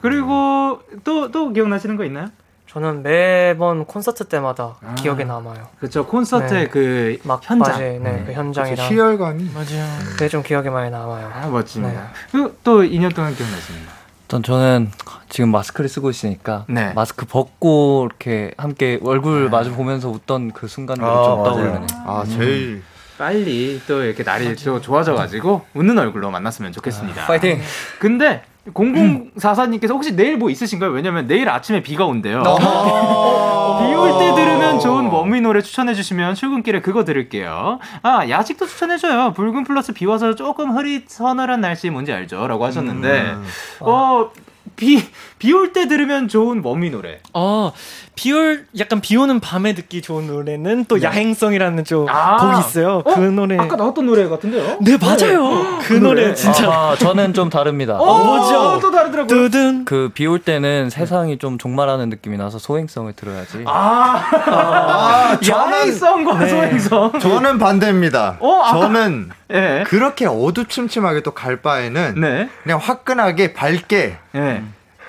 그리고 0.00 0.80
또, 1.02 1.32
또 1.32 1.52
기억나시는 1.52 1.96
거 1.96 2.04
있나요? 2.04 2.28
저는 2.68 3.02
매번 3.02 3.86
콘서트 3.86 4.24
때마다 4.24 4.76
아, 4.84 4.94
기억에 4.94 5.24
남아요. 5.24 5.68
그렇죠. 5.78 6.06
콘서트의 6.06 6.64
네. 6.64 6.68
그 6.68 7.18
막, 7.24 7.40
현장, 7.42 7.72
맞아요. 7.78 8.00
네, 8.00 8.10
음. 8.10 8.24
그 8.26 8.32
현장이랑 8.32 8.90
희열감이 8.90 9.50
맞아요. 9.54 9.98
그게 10.10 10.28
좀 10.28 10.42
기억에 10.42 10.68
많이 10.68 10.90
남아요. 10.90 11.30
아, 11.32 11.46
멋집니다. 11.48 12.00
네. 12.00 12.08
그또 12.32 12.82
2년 12.82 13.14
동안 13.14 13.34
기억나십니까? 13.34 13.92
전 14.28 14.42
저는 14.42 14.90
지금 15.30 15.50
마스크를 15.50 15.88
쓰고 15.88 16.10
있으니까 16.10 16.66
네. 16.68 16.92
마스크 16.92 17.24
벗고 17.24 18.06
이렇게 18.06 18.52
함께 18.58 19.00
얼굴 19.02 19.46
아. 19.46 19.50
마주 19.50 19.74
보면서 19.74 20.10
웃던 20.10 20.52
그 20.52 20.68
순간들이 20.68 21.08
아, 21.08 21.24
좀 21.24 21.44
떠오르네요. 21.44 21.86
아 22.04 22.24
제일 22.28 22.68
음. 22.68 22.84
빨리 23.16 23.80
또 23.88 24.04
이렇게 24.04 24.22
날이 24.22 24.54
또 24.56 24.80
좋아져가지고 24.80 25.66
웃는 25.72 25.98
얼굴로 25.98 26.30
만났으면 26.30 26.72
좋겠습니다. 26.72 27.24
아, 27.24 27.26
파이팅. 27.26 27.60
근데 27.98 28.42
0044님께서 28.74 29.90
혹시 29.90 30.14
내일 30.14 30.36
뭐 30.36 30.50
있으신가요? 30.50 30.90
왜냐면 30.90 31.26
내일 31.26 31.48
아침에 31.48 31.82
비가 31.82 32.04
온대요. 32.06 32.42
어. 32.46 33.86
비올 33.86 34.18
때 34.18 34.34
들으면 34.34 34.80
좋은 34.80 35.06
원미 35.06 35.40
노래 35.40 35.62
추천해 35.62 35.94
주시면 35.94 36.34
출근길에 36.34 36.80
그거 36.80 37.04
들을게요. 37.04 37.78
아, 38.02 38.28
야식도 38.28 38.66
추천해 38.66 38.96
줘요. 38.98 39.32
붉은 39.34 39.64
플러스 39.64 39.92
비 39.92 40.06
와서 40.06 40.34
조금 40.34 40.76
흐릿 40.76 41.08
서늘한 41.08 41.60
날씨 41.60 41.90
뭔지 41.90 42.12
알죠? 42.12 42.46
라고 42.46 42.64
하셨는데 42.64 43.20
음. 43.32 43.44
어, 43.80 44.30
비, 44.76 45.02
비올 45.38 45.72
때 45.72 45.88
들으면 45.88 46.28
좋은 46.28 46.60
워미 46.62 46.90
노래. 46.90 47.18
어, 47.32 47.72
비올, 48.14 48.66
약간 48.78 49.00
비 49.00 49.16
오는 49.16 49.40
밤에 49.40 49.74
듣기 49.74 50.02
좋은 50.02 50.26
노래는 50.26 50.84
또 50.86 50.96
네. 50.96 51.04
야행성이라는 51.04 51.84
좀 51.84 52.06
아~ 52.08 52.36
곡이 52.36 52.60
있어요. 52.68 53.02
그 53.04 53.10
어? 53.10 53.14
그 53.14 53.20
노래. 53.20 53.56
아까 53.56 53.76
나왔던 53.76 54.04
노래 54.06 54.28
같은데요? 54.28 54.78
네, 54.80 54.98
맞아요. 55.00 55.48
네. 55.48 55.78
그 55.82 55.94
노래 55.94 56.34
진짜. 56.34 56.68
아, 56.70 56.96
저는 56.98 57.32
좀 57.32 57.48
다릅니다. 57.48 57.98
어, 57.98 58.24
뭐죠? 58.24 58.80
또 58.80 58.90
다르더라고요. 58.90 59.26
두둔. 59.26 59.84
그 59.86 60.10
비올 60.12 60.40
때는 60.40 60.90
세상이 60.90 61.38
좀 61.38 61.56
종말하는 61.56 62.10
느낌이 62.10 62.36
나서 62.36 62.58
소행성을 62.58 63.12
들어야지. 63.14 63.64
아, 63.66 64.22
아 64.46 65.38
야행성과 65.48 66.38
네. 66.40 66.48
소행성. 66.48 67.18
저는 67.20 67.58
반대입니다. 67.58 68.36
어, 68.40 68.62
아까... 68.62 68.80
저는 68.80 69.30
네. 69.48 69.84
그렇게 69.86 70.26
어두침침하게 70.26 71.22
또 71.22 71.38
갈 71.38 71.62
바에는 71.62 72.20
네. 72.20 72.48
그냥 72.64 72.80
화끈하게 72.82 73.52
밝게 73.52 74.16
네. 74.32 74.64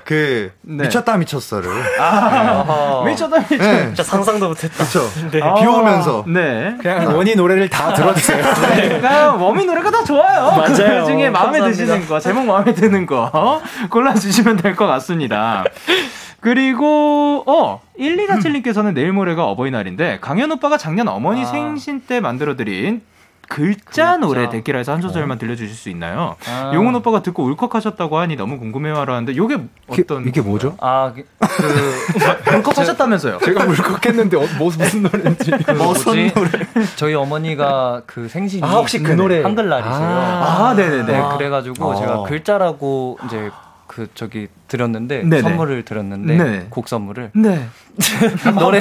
그 0.10 0.52
네. 0.64 0.86
미쳤다 0.86 1.18
미쳤어를 1.18 1.70
아, 2.00 3.04
네. 3.06 3.12
미쳤다 3.12 3.42
미쳤 3.42 3.58
네. 3.60 3.86
진짜 3.86 4.02
상상도 4.02 4.48
못했다. 4.48 4.74
그렇죠. 4.78 5.02
네. 5.30 5.40
비 5.40 5.68
오면서 5.68 6.24
네. 6.28 6.76
그냥 6.82 7.16
원희 7.16 7.36
노래를 7.36 7.70
다 7.70 7.94
들어주세요. 7.94 8.44
네. 8.76 8.90
그냥 9.02 9.40
워미 9.40 9.66
노래가 9.66 9.92
다 9.92 10.04
좋아요. 10.04 10.46
맞아요. 10.58 10.66
그 10.66 11.06
중에 11.12 11.30
마음에 11.30 11.60
감사합니다. 11.60 11.66
드시는 11.68 12.08
거 12.08 12.20
제목 12.20 12.48
마음에 12.48 12.74
드는 12.74 13.06
거 13.06 13.62
골라 13.92 14.16
주시면 14.16 14.58
될 14.58 14.76
것 14.76 14.88
같습니다. 14.88 15.64
그리고 16.40 17.44
어 17.46 17.80
1247님께서는 18.00 18.94
내일 18.96 19.12
모레가 19.14 19.46
어버이날인데 19.46 20.20
강현 20.22 20.52
오빠가 20.54 20.78
작년 20.80 21.08
어머니 21.08 21.44
아. 21.44 21.46
생신 21.46 22.00
때 22.02 22.20
만들어드린 22.20 23.02
글자, 23.50 24.16
노래 24.18 24.48
데키라에서 24.48 24.94
한 24.94 25.02
소절만 25.02 25.36
어. 25.36 25.40
들려주실 25.40 25.76
수 25.76 25.90
있나요? 25.90 26.36
아. 26.48 26.72
용훈 26.76 26.94
오빠가 26.94 27.24
듣고 27.24 27.44
울컥하셨다고 27.46 28.20
하니 28.20 28.36
너무 28.36 28.60
궁금해요 28.60 28.96
하는데 28.96 29.32
이게 29.32 29.60
어떤 29.88 30.28
이게 30.28 30.40
뭐죠? 30.40 30.78
아, 30.80 31.12
그, 31.16 31.26
그 31.40 32.56
울컥하셨다면서요? 32.58 33.40
제가 33.44 33.66
울컥했는데 33.66 34.38
어, 34.38 34.46
뭐, 34.60 34.68
무슨 34.68 35.02
노래인지 35.02 35.52
그 35.66 35.72
무슨 35.72 36.32
노래? 36.32 36.52
저희 36.96 37.16
어머니가 37.16 38.04
그 38.06 38.28
생신이 38.28 38.62
아, 38.64 38.68
혹시 38.68 39.02
그 39.02 39.14
노래 39.14 39.42
한글날이세요. 39.42 39.94
아, 39.94 40.70
아 40.70 40.74
네네네. 40.76 41.12
네, 41.12 41.24
그래가지고 41.36 41.92
아. 41.92 41.96
제가 41.96 42.24
글자라고 42.24 43.18
이제 43.26 43.50
그 43.88 44.08
저기 44.14 44.48
드렸는데 44.68 45.24
네네. 45.24 45.42
선물을 45.42 45.84
드렸는데 45.86 46.38
네. 46.38 46.68
곡 46.70 46.88
선물을 46.88 47.32
네. 47.34 47.68
노래 48.60 48.80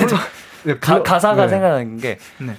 네, 0.64 0.78
가, 0.78 1.02
가사가 1.02 1.46
네. 1.46 1.48
생각나는 1.48 1.96
게 1.96 2.18
네. 2.38 2.54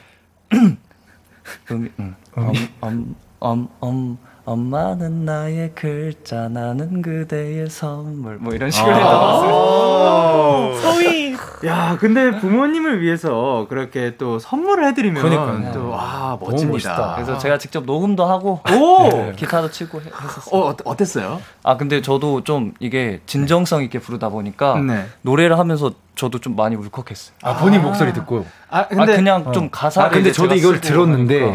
음, 1.71 1.89
음. 1.99 2.15
엄, 2.35 2.53
엄, 2.81 3.15
엄, 3.39 3.67
엄, 3.79 4.17
엄마는 4.45 5.25
나의 5.25 5.73
글자, 5.75 6.47
나는 6.49 7.01
그대의 7.03 7.69
선물. 7.69 8.37
뭐 8.37 8.53
이런 8.53 8.71
식으로 8.71 8.91
나왔어요. 8.97 10.75
소위. 10.81 11.35
야, 11.65 11.97
근데 11.99 12.39
부모님을 12.39 13.01
위해서 13.01 13.67
그렇게 13.69 14.15
또 14.17 14.39
선물을 14.39 14.87
해드리면 14.87 15.21
그러니까요. 15.21 15.71
또 15.73 15.89
와, 15.89 16.37
멋집니다. 16.41 17.13
그래서 17.15 17.37
제가 17.37 17.57
직접 17.57 17.85
녹음도 17.85 18.25
하고 18.25 18.61
오! 18.73 19.31
기타도 19.35 19.69
치고 19.69 20.01
했었어요. 20.01 20.61
어, 20.61 20.75
어땠어요? 20.85 21.41
아, 21.63 21.77
근데 21.77 22.01
저도 22.01 22.43
좀 22.43 22.73
이게 22.79 23.19
진정성 23.25 23.83
있게 23.83 23.99
부르다 23.99 24.29
보니까 24.29 24.79
네. 24.79 25.05
노래를 25.21 25.59
하면서 25.59 25.91
저도 26.19 26.39
좀 26.39 26.57
많이 26.57 26.75
울컥했어요. 26.75 27.33
아, 27.43 27.55
본인 27.55 27.79
아~ 27.79 27.83
목소리 27.83 28.11
듣고. 28.11 28.45
아, 28.69 28.85
근데 28.87 29.13
아, 29.13 29.15
그냥 29.15 29.43
어. 29.47 29.51
좀 29.53 29.69
가사. 29.71 30.03
아, 30.03 30.09
근데 30.09 30.33
저도 30.33 30.53
이걸 30.53 30.81
들었는데 30.81 31.53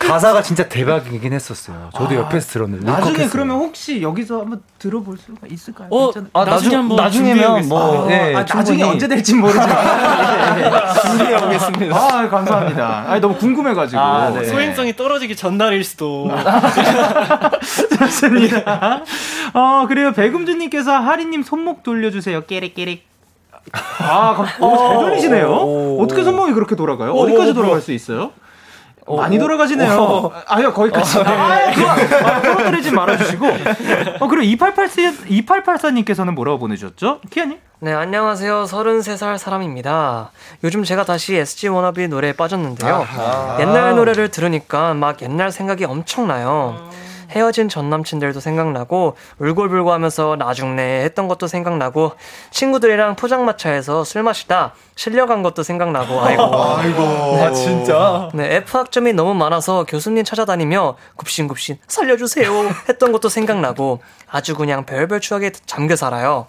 가사가 0.00 0.42
진짜 0.42 0.68
대박이긴 0.68 1.32
했었어요. 1.32 1.90
저도 1.94 2.10
아, 2.10 2.14
옆에서 2.16 2.48
들었는데. 2.48 2.84
나중에 2.84 3.10
울컥했어요. 3.10 3.30
그러면 3.30 3.56
혹시 3.58 4.02
여기서 4.02 4.40
한번 4.40 4.62
들어볼 4.80 5.16
수가 5.16 5.46
있을까요? 5.48 5.88
어, 5.92 6.10
아, 6.32 6.44
나중에 6.44 6.74
한번 6.74 6.96
나중에면 6.96 7.68
뭐 7.68 8.06
네, 8.08 8.34
아, 8.34 8.44
나중에 8.44 8.82
언제 8.82 9.06
될지 9.06 9.32
모르지만 9.32 9.68
준비해 11.06 11.40
보겠습니다. 11.40 11.96
아, 11.96 12.28
감사합니다. 12.28 13.04
아, 13.06 13.20
너무 13.20 13.36
궁금해 13.36 13.74
가지고 13.74 14.02
아, 14.02 14.30
네. 14.30 14.44
소행성이 14.44 14.96
떨어지기 14.96 15.36
전날일 15.36 15.84
수도. 15.84 16.28
좋습니다. 17.96 19.04
어, 19.54 19.86
그리고 19.86 20.10
백음주님께서 20.10 20.98
하리 20.98 21.26
님 21.26 21.44
손목 21.44 21.84
돌려 21.84 22.10
주세요. 22.10 22.44
깨릭깨릭. 22.44 23.13
아, 23.72 24.46
어, 24.60 24.76
잘 24.76 24.94
돌리시네요. 24.98 25.98
어떻게 26.00 26.22
손목이 26.22 26.52
그렇게 26.52 26.76
돌아가요? 26.76 27.12
어디까지 27.12 27.54
돌아갈 27.54 27.80
수 27.80 27.92
있어요? 27.92 28.32
어, 29.06 29.16
많이 29.18 29.38
돌아가시네요. 29.38 30.00
어, 30.00 30.32
아유, 30.46 30.72
거기까지. 30.72 31.18
어, 31.18 31.22
네. 31.22 31.30
아, 32.24 32.40
떨어뜨리지 32.40 32.90
말아주시고. 32.90 33.46
어, 34.20 34.28
그리고 34.28 34.42
2884, 34.42 35.26
2884 35.28 35.90
님께서는 35.90 36.34
뭐라고 36.34 36.58
보내주셨죠? 36.58 37.20
키아님? 37.30 37.58
네, 37.80 37.92
안녕하세요. 37.92 38.64
33살 38.64 39.36
사람입니다. 39.36 40.30
요즘 40.62 40.84
제가 40.84 41.04
다시 41.04 41.36
SG 41.36 41.68
워너비 41.68 42.08
노래에 42.08 42.32
빠졌는데요. 42.32 42.94
아하. 42.94 43.58
옛날 43.60 43.94
노래를 43.96 44.30
들으니까 44.30 44.94
막 44.94 45.20
옛날 45.20 45.52
생각이 45.52 45.84
엄청나요. 45.84 46.76
음. 46.78 47.03
헤어진 47.34 47.68
전 47.68 47.90
남친들도 47.90 48.40
생각나고 48.40 49.16
울골불고 49.38 49.92
하면서 49.92 50.36
나중네 50.36 51.02
했던 51.04 51.28
것도 51.28 51.46
생각나고 51.46 52.12
친구들이랑 52.50 53.16
포장마차에서 53.16 54.04
술 54.04 54.22
마시다 54.22 54.72
실려간 54.94 55.42
것도 55.42 55.62
생각나고 55.62 56.20
아이고. 56.20 56.42
아이고. 56.54 57.00
네. 57.02 57.42
아 57.44 57.52
진짜? 57.52 58.28
네 58.34 58.56
F 58.56 58.78
학점이 58.78 59.12
너무 59.12 59.34
많아서 59.34 59.84
교수님 59.84 60.24
찾아다니며 60.24 60.96
굽신굽신 61.16 61.78
살려주세요 61.86 62.50
했던 62.88 63.12
것도 63.12 63.28
생각나고 63.28 64.00
아주 64.30 64.54
그냥 64.54 64.86
별별 64.86 65.20
추억에 65.20 65.50
잠겨 65.66 65.96
살아요. 65.96 66.46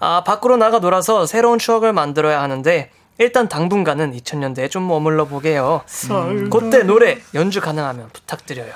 아 0.00 0.24
밖으로 0.24 0.56
나가 0.56 0.78
놀아서 0.78 1.26
새로운 1.26 1.58
추억을 1.58 1.92
만들어야 1.92 2.42
하는데 2.42 2.90
일단 3.18 3.48
당분간은 3.48 4.12
2000년대에 4.12 4.70
좀 4.70 4.88
머물러 4.88 5.26
보게요. 5.26 5.82
음. 6.28 6.50
그때 6.50 6.82
노래 6.82 7.18
연주 7.34 7.60
가능하면 7.60 8.08
부탁드려요. 8.12 8.72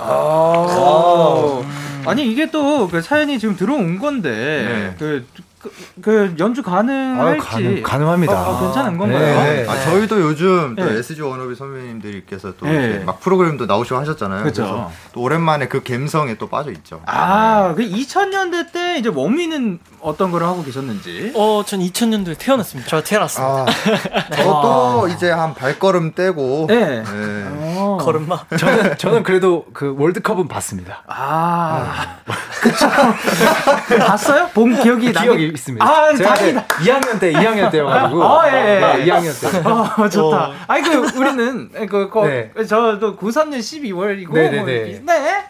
아~ 0.00 1.62
아니 2.06 2.30
이게 2.30 2.50
또 2.50 2.88
그 2.88 3.02
사연이 3.02 3.38
지금 3.38 3.56
들어온 3.56 3.98
건데 3.98 4.30
네. 4.30 4.94
그 4.98 5.26
그, 5.66 6.02
그, 6.02 6.34
연주 6.38 6.62
가능할지 6.62 7.46
아, 7.46 7.82
가능, 7.82 8.08
합니다 8.08 8.48
어, 8.48 8.54
어, 8.54 8.60
괜찮은 8.60 8.98
건가요? 8.98 9.18
네. 9.18 9.62
네. 9.62 9.68
아, 9.68 9.80
저희도 9.80 10.20
요즘 10.20 10.74
또 10.76 10.84
네. 10.84 10.98
SG 10.98 11.22
워너비 11.22 11.54
선배님들께서 11.54 12.54
또 12.58 12.66
네. 12.66 12.98
막 13.00 13.20
프로그램도 13.20 13.66
나오시고 13.66 13.98
하셨잖아요. 13.98 14.42
그렇죠. 14.42 14.90
또 15.12 15.20
오랜만에 15.20 15.68
그 15.68 15.82
감성에 15.82 16.36
또 16.36 16.48
빠져 16.48 16.70
있죠. 16.72 17.00
아, 17.06 17.74
그 17.76 17.82
2000년대 17.82 18.72
때 18.72 18.98
이제 18.98 19.08
워미는 19.08 19.78
어떤 20.00 20.30
걸 20.30 20.42
하고 20.44 20.62
계셨는지? 20.62 21.32
어, 21.34 21.62
전 21.66 21.80
2000년도에 21.80 22.38
태어났습니다. 22.38 22.88
저 22.88 23.02
태어났습니다. 23.02 23.62
아, 23.62 23.66
저도 24.36 25.08
이제 25.08 25.30
한 25.30 25.54
발걸음 25.54 26.14
떼고 26.14 26.66
네. 26.68 27.02
어. 27.06 27.98
걸음마. 28.00 28.44
저는 28.58 28.98
저는 28.98 29.22
그래도 29.22 29.66
그 29.72 29.94
월드컵은 29.98 30.48
봤습니다. 30.48 31.02
아, 31.08 32.18
그쵸. 32.60 32.86
봤어요? 33.98 34.48
본 34.54 34.80
기억이 34.80 35.12
기억이 35.12 35.55
있습니다. 35.56 35.84
아, 35.84 36.12
다행이다. 36.12 36.66
2학년 36.66 37.18
때, 37.18 37.32
2학년 37.32 37.70
때여가지고. 37.70 38.24
아, 38.24 38.48
예, 38.48 38.54
예. 38.54 38.80
네, 38.80 39.04
2학년 39.06 39.40
때. 39.40 39.68
어, 39.68 40.08
좋다. 40.08 40.48
어. 40.48 40.54
아니, 40.68 40.82
그, 40.82 40.96
우리는, 41.16 41.70
그, 41.88 42.08
그 42.08 42.18
네. 42.20 42.64
저도 42.64 43.16
93년 43.16 43.58
12월이고. 43.58 44.32
네네네. 44.32 44.56
뭐, 44.58 44.66
네. 44.66 45.00
네. 45.02 45.46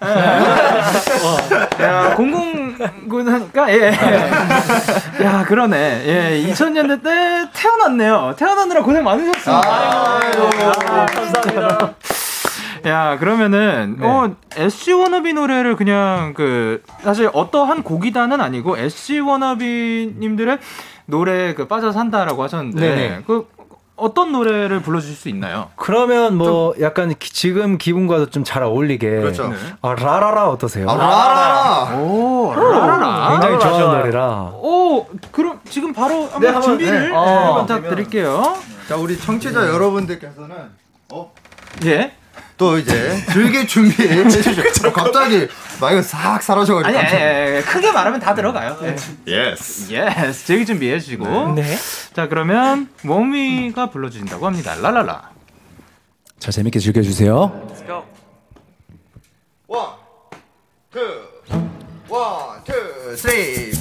어. 1.22 1.82
야, 1.82 2.14
009 2.16 3.30
하니까, 3.30 3.72
예. 3.72 3.92
야, 5.22 5.44
그러네. 5.46 6.02
예, 6.06 6.50
2000년대 6.50 7.02
때 7.02 7.48
태어났네요. 7.52 8.34
태어나느라 8.36 8.82
고생 8.82 9.04
많으셨습니다. 9.04 9.62
아, 9.64 10.20
아이고, 10.22 10.48
아, 10.86 11.06
감사합니다. 11.06 11.94
야 12.86 13.18
그러면은 13.18 13.96
네. 13.98 14.06
어 14.06 14.34
SG 14.56 14.92
워너비 14.92 15.32
노래를 15.34 15.76
그냥 15.76 16.32
그 16.34 16.82
사실 17.02 17.28
어떠한 17.32 17.82
곡이다는 17.82 18.40
아니고 18.40 18.76
SG 18.78 19.20
워너비님들의 19.20 20.58
노래 21.06 21.54
그 21.54 21.66
빠져 21.66 21.92
산다라고 21.92 22.42
하셨는데 22.42 22.80
네네. 22.80 23.22
그 23.26 23.48
어떤 23.96 24.30
노래를 24.30 24.80
불러주실 24.82 25.16
수 25.16 25.28
있나요? 25.30 25.70
그러면 25.76 26.36
뭐 26.36 26.74
약간 26.80 27.14
기, 27.18 27.32
지금 27.32 27.78
기분과도 27.78 28.26
좀 28.26 28.44
잘 28.44 28.62
어울리게 28.62 29.08
그렇죠. 29.08 29.48
네. 29.48 29.56
아, 29.82 29.94
라라라 29.94 30.48
어떠세요? 30.50 30.88
아, 30.88 30.94
라라라. 30.96 31.96
오, 31.98 32.52
라라라. 32.54 33.30
굉장히 33.32 33.58
좋아하는 33.58 33.86
노래라. 33.98 34.52
오, 34.54 35.06
그럼 35.32 35.60
지금 35.70 35.92
바로 35.94 36.26
한번 36.26 36.40
네, 36.40 36.60
준비를 36.60 37.08
네. 37.10 37.16
어, 37.16 37.60
부탁드릴게요. 37.62 38.56
자, 38.86 38.96
우리 38.96 39.18
청취자 39.18 39.66
여러분들께서는 39.68 40.54
어? 41.12 41.32
예. 41.86 42.12
또 42.56 42.78
이제 42.78 43.22
즐길 43.32 43.66
준비해 43.66 44.28
주시죠. 44.28 44.92
갑자기 44.92 45.46
마이크 45.80 46.02
싹 46.02 46.42
사라져가지고. 46.42 46.98
아니, 46.98 47.06
아니, 47.06 47.22
아니, 47.22 47.62
크게 47.62 47.92
말하면 47.92 48.18
다 48.18 48.34
들어가요. 48.34 48.78
Yes. 49.26 49.92
Yes. 49.92 50.46
즐길 50.46 50.66
준비해 50.66 50.98
주시고. 50.98 51.52
네. 51.54 51.76
자, 52.14 52.28
그러면 52.28 52.88
꼬미가 53.02 53.90
불러주신다고 53.90 54.46
합니다. 54.46 54.74
라라라. 54.74 55.30
자, 56.38 56.50
재밌게 56.50 56.78
즐겨주세요. 56.78 57.68
Let's 57.70 57.86
go. 57.86 58.04
투, 62.64 63.16
쓰리, 63.16 63.72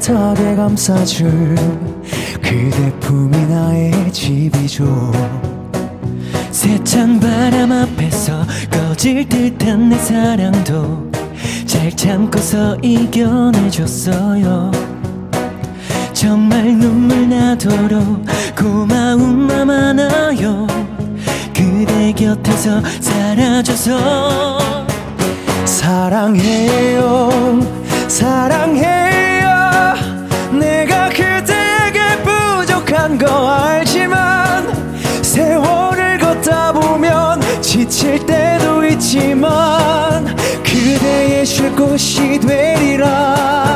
따뜻하게 0.00 0.56
감싸줄 0.56 1.54
그대 2.42 2.92
품이 3.00 3.36
나의 3.46 4.10
집이죠 4.12 5.12
세찬 6.50 7.20
바람 7.20 7.70
앞에서 7.70 8.44
꺼질 8.70 9.28
듯한 9.28 9.90
내 9.90 9.98
사랑도 9.98 11.10
잘 11.66 11.90
참고서 11.92 12.76
이겨내줬어요. 12.82 14.72
정말 16.12 16.76
눈물 16.76 17.28
나도록 17.28 18.24
고마운 18.58 19.46
마 19.46 19.64
많아요. 19.64 20.66
그대 21.54 22.12
곁에서 22.12 22.82
살아줘서 23.00 24.86
사랑해요. 25.64 27.30
사랑해 28.08 29.09
있지만 39.10 40.36
그대의 40.62 41.44
쉴 41.44 41.74
곳이 41.74 42.38
되리라 42.38 43.69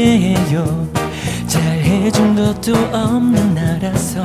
아프게 0.00 0.18
해요. 0.18 0.88
잘해준 1.46 2.34
것도 2.34 2.74
없는 2.92 3.54
나라서 3.54 4.22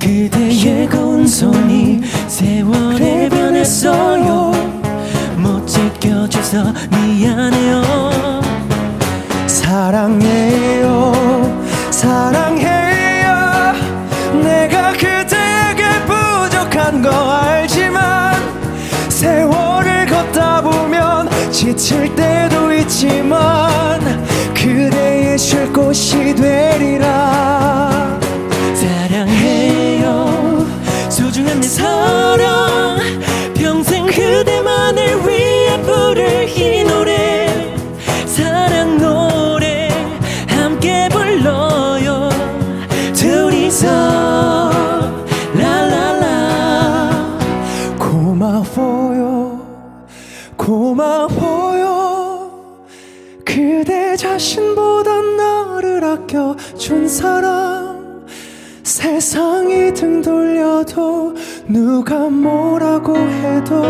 그대의 0.00 0.88
고운 0.88 1.26
손이 1.26 2.00
세월에 2.26 3.28
변했어요. 3.28 4.50
못 5.36 5.64
지켜줘서 5.66 6.72
미안해요. 6.90 7.82
사랑해요. 9.46 11.12
사랑해 11.90 12.71
지칠 21.62 22.12
때도 22.16 22.72
있지만 22.72 24.00
그대의 24.52 25.38
쉴 25.38 25.72
곳이 25.72 26.34
되리라. 26.34 28.18
사랑해요. 28.74 30.66
소중한 31.08 31.60
내 31.60 31.68
사랑. 31.68 32.98
평생 33.54 34.06
그대만을 34.06 35.24
위해 35.24 35.80
부를 35.82 36.48
이 36.48 36.82
노래. 36.82 37.46
사랑 38.26 38.98
노래 38.98 39.88
함께 40.48 41.08
불러요. 41.12 42.28
둘이서 43.14 44.32
고마워요 48.22 49.58
아껴준 56.32 57.06
사람 57.06 58.26
세상이 58.82 59.92
등 59.92 60.22
돌려도 60.22 61.34
누가 61.68 62.30
뭐라고 62.30 63.16
해도 63.16 63.82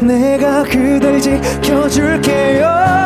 내가 0.00 0.62
그댈 0.64 1.18
지켜줄게요 1.20 3.05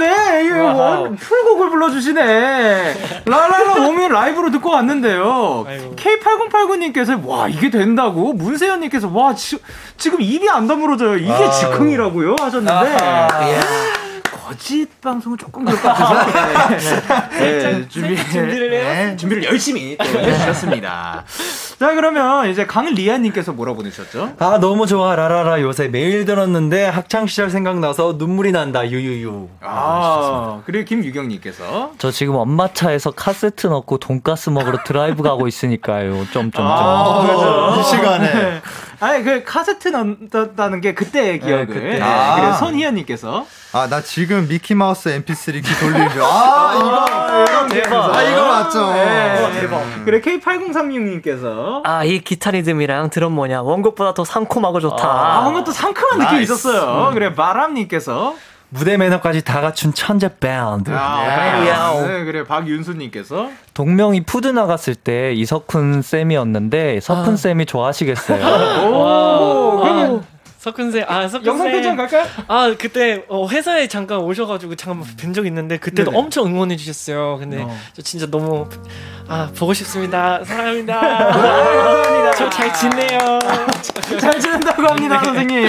했는데 0.00 0.44
이거 0.46 0.72
뭐 0.72 1.16
full곡을 1.18 1.70
불러주시네. 1.70 3.22
라라라 3.26 3.74
몸이 3.80 4.08
라이브로 4.08 4.50
듣고 4.50 4.70
왔는데요. 4.70 5.66
K8089님께서 5.96 7.24
와 7.26 7.48
이게 7.48 7.70
된다고 7.70 8.32
문세현님께서 8.32 9.08
와 9.12 9.34
지, 9.34 9.58
지금 9.96 10.20
입이 10.20 10.48
안 10.48 10.66
다물어져요. 10.66 11.16
이게 11.18 11.32
아. 11.32 11.50
즉흥이라고요 11.50 12.36
하셨는데. 12.40 12.96
거짓 14.50 14.88
방송은 15.00 15.38
조금 15.38 15.64
그럴 15.64 15.80
것 15.80 15.88
같아서 15.88 16.26
네, 17.38 17.38
네, 17.38 17.88
준비, 17.88 18.16
준비를 18.16 18.72
해요? 18.72 18.82
네, 18.82 19.16
준비를 19.16 19.44
열심히 19.44 19.96
또 19.96 20.04
해주셨습니다. 20.04 21.24
자 21.80 21.94
그러면 21.94 22.50
이제 22.50 22.66
강리아님께서 22.66 23.54
뭐라 23.54 23.72
보내셨죠? 23.72 24.34
아 24.38 24.58
너무 24.60 24.86
좋아 24.86 25.16
라라라 25.16 25.62
요새 25.62 25.88
매일 25.88 26.26
들었는데 26.26 26.84
학창 26.84 27.26
시절 27.26 27.48
생각나서 27.48 28.16
눈물이 28.18 28.52
난다 28.52 28.86
유유유. 28.86 29.48
아 29.62 30.60
그리고 30.66 30.84
김유경님께서 30.84 31.92
저 31.96 32.10
지금 32.10 32.34
엄마 32.34 32.70
차에서 32.70 33.12
카세트 33.12 33.68
넣고 33.68 33.96
돈가스 33.96 34.50
먹으러 34.50 34.84
드라이브 34.84 35.22
가고 35.22 35.48
있으니까요. 35.48 36.26
점점점. 36.34 36.66
아, 36.66 37.22
그렇죠. 37.22 37.80
이 37.80 37.84
시간에. 37.84 38.60
네. 39.00 39.06
아니 39.06 39.24
그 39.24 39.42
카세트 39.44 39.88
넣었다는 39.88 40.80
게 40.80 40.94
그때의 40.94 41.40
기억을. 41.40 41.66
그때. 41.66 41.80
네, 41.80 42.00
아. 42.02 42.36
그리고 42.36 42.52
손희연님께서 42.58 43.46
아, 43.72 43.86
나 43.88 44.02
지금 44.02 44.48
미키 44.48 44.74
마우스 44.74 45.08
mp3 45.24 45.64
키 45.64 45.74
돌리는 45.80 46.10
줄. 46.10 46.22
아, 46.22 46.74
이거. 46.76 47.68
대박. 47.68 48.14
아, 48.14 48.22
이거 48.22 48.44
맞죠. 48.46 48.92
네. 48.92 49.60
대박. 49.60 49.82
그리고 50.04 50.28
K8036님께서 50.30 51.82
아, 51.84 52.04
이 52.04 52.20
기타 52.20 52.50
리듬이랑 52.50 53.10
드럼 53.10 53.32
뭐냐. 53.32 53.62
원곡보다 53.62 54.14
더 54.14 54.24
상콤하고 54.24 54.80
좋다. 54.80 55.08
아, 55.08 55.40
뭔가 55.42 55.64
또 55.64 55.70
상큼한 55.72 56.18
느낌이 56.18 56.36
nice. 56.38 56.52
있었어요. 56.52 57.10
그래 57.14 57.34
바람님께서 57.34 58.34
무대 58.70 58.96
매너까지 58.96 59.42
다 59.42 59.60
갖춘 59.60 59.92
천재 59.92 60.28
밴드. 60.38 60.90
아, 60.90 61.66
야옹. 61.66 62.06
네, 62.06 62.24
그래 62.24 62.44
박윤수님께서 62.44 63.50
동명이 63.74 64.22
프듀 64.22 64.46
나갔을 64.48 64.94
때 64.94 65.32
이석훈 65.34 66.02
쌤이었는데 66.02 67.00
석훈 67.00 67.36
쌤이 67.36 67.66
좋아하시겠어요. 67.66 68.86
오, 68.86 69.80
그러면 69.82 70.24
석훈 70.58 70.92
쌤, 70.92 71.04
아 71.08 71.26
석훈 71.26 71.46
영상 71.46 71.66
쌤. 71.68 71.82
편지 71.82 71.96
갈까요? 71.96 72.26
아 72.46 72.74
그때 72.78 73.24
어, 73.28 73.48
회사에 73.48 73.88
잠깐 73.88 74.18
오셔가지고 74.18 74.76
잠깐 74.76 75.02
뵌 75.16 75.32
적 75.34 75.46
있는데 75.46 75.78
그때도 75.78 76.10
네네. 76.12 76.22
엄청 76.22 76.46
응원해 76.46 76.76
주셨어요. 76.76 77.38
근데 77.38 77.62
어. 77.62 77.76
저 77.94 78.02
진짜 78.02 78.26
너무 78.30 78.68
아 79.26 79.48
보고 79.58 79.72
싶습니다. 79.74 80.36
아, 80.40 80.44
사랑합니다. 80.44 81.00
감사합니다. 81.00 82.30
저 82.32 82.50
잘 82.50 82.72
지내요. 82.74 83.38
잘 84.20 84.38
지낸다고 84.38 84.82
합니다, 84.86 85.22
선생님. 85.24 85.66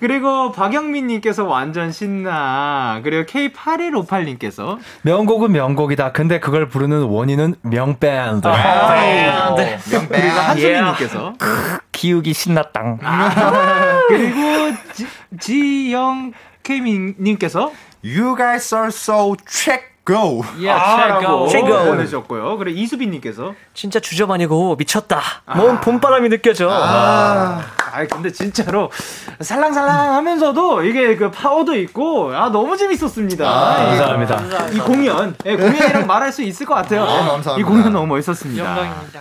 그리고 0.00 0.52
박영민님께서 0.52 1.44
완전 1.44 1.92
신나. 1.92 3.00
그리고 3.02 3.24
K8158님께서 3.24 4.78
명곡은 5.02 5.52
명곡이다. 5.52 6.12
근데 6.12 6.40
그걸 6.40 6.68
부르는 6.68 7.02
원인은 7.02 7.56
명밴드. 7.62 8.46
아, 8.46 9.54
네. 9.56 9.78
그리고 9.84 10.14
한수민님께서 10.40 11.34
기욱이 11.92 12.32
신났당. 12.32 12.98
그리고 14.08 14.40
지, 14.92 15.06
지영 15.38 16.32
케이님께서 16.62 17.72
You 18.04 18.36
guys 18.36 18.74
are 18.74 18.88
so 18.88 19.34
check 19.48 19.96
go. 20.06 20.42
아라고 20.68 21.48
최고. 21.48 21.68
보내주셨고요. 21.68 22.56
그리고 22.58 22.78
이수빈님께서 22.78 23.54
진짜 23.74 23.98
아니고 24.30 24.76
미쳤다. 24.76 25.20
뭔 25.56 25.80
봄바람이 25.80 26.28
느껴져. 26.28 26.70
아, 26.70 27.60
아 27.60 27.62
이 28.02 28.08
근데 28.08 28.30
진짜로 28.32 28.90
살랑살랑 29.40 30.14
하면서도 30.14 30.84
이게 30.84 31.16
그 31.16 31.30
파워도 31.30 31.74
있고 31.76 32.32
아 32.34 32.50
너무 32.50 32.76
재밌었습니다. 32.76 33.44
이- 33.94 33.98
감사합니다. 33.98 34.68
이 34.70 34.78
공연, 34.78 35.34
예, 35.44 35.56
공연이랑 35.56 36.06
말할 36.06 36.32
수 36.32 36.42
있을 36.42 36.66
것 36.66 36.74
같아요. 36.74 37.02
아, 37.04 37.06
감사합니다. 37.30 37.56
이 37.58 37.62
공연 37.62 37.92
너무 37.92 38.06
멋있었습니다. 38.06 38.64
영광입니다. 38.64 39.20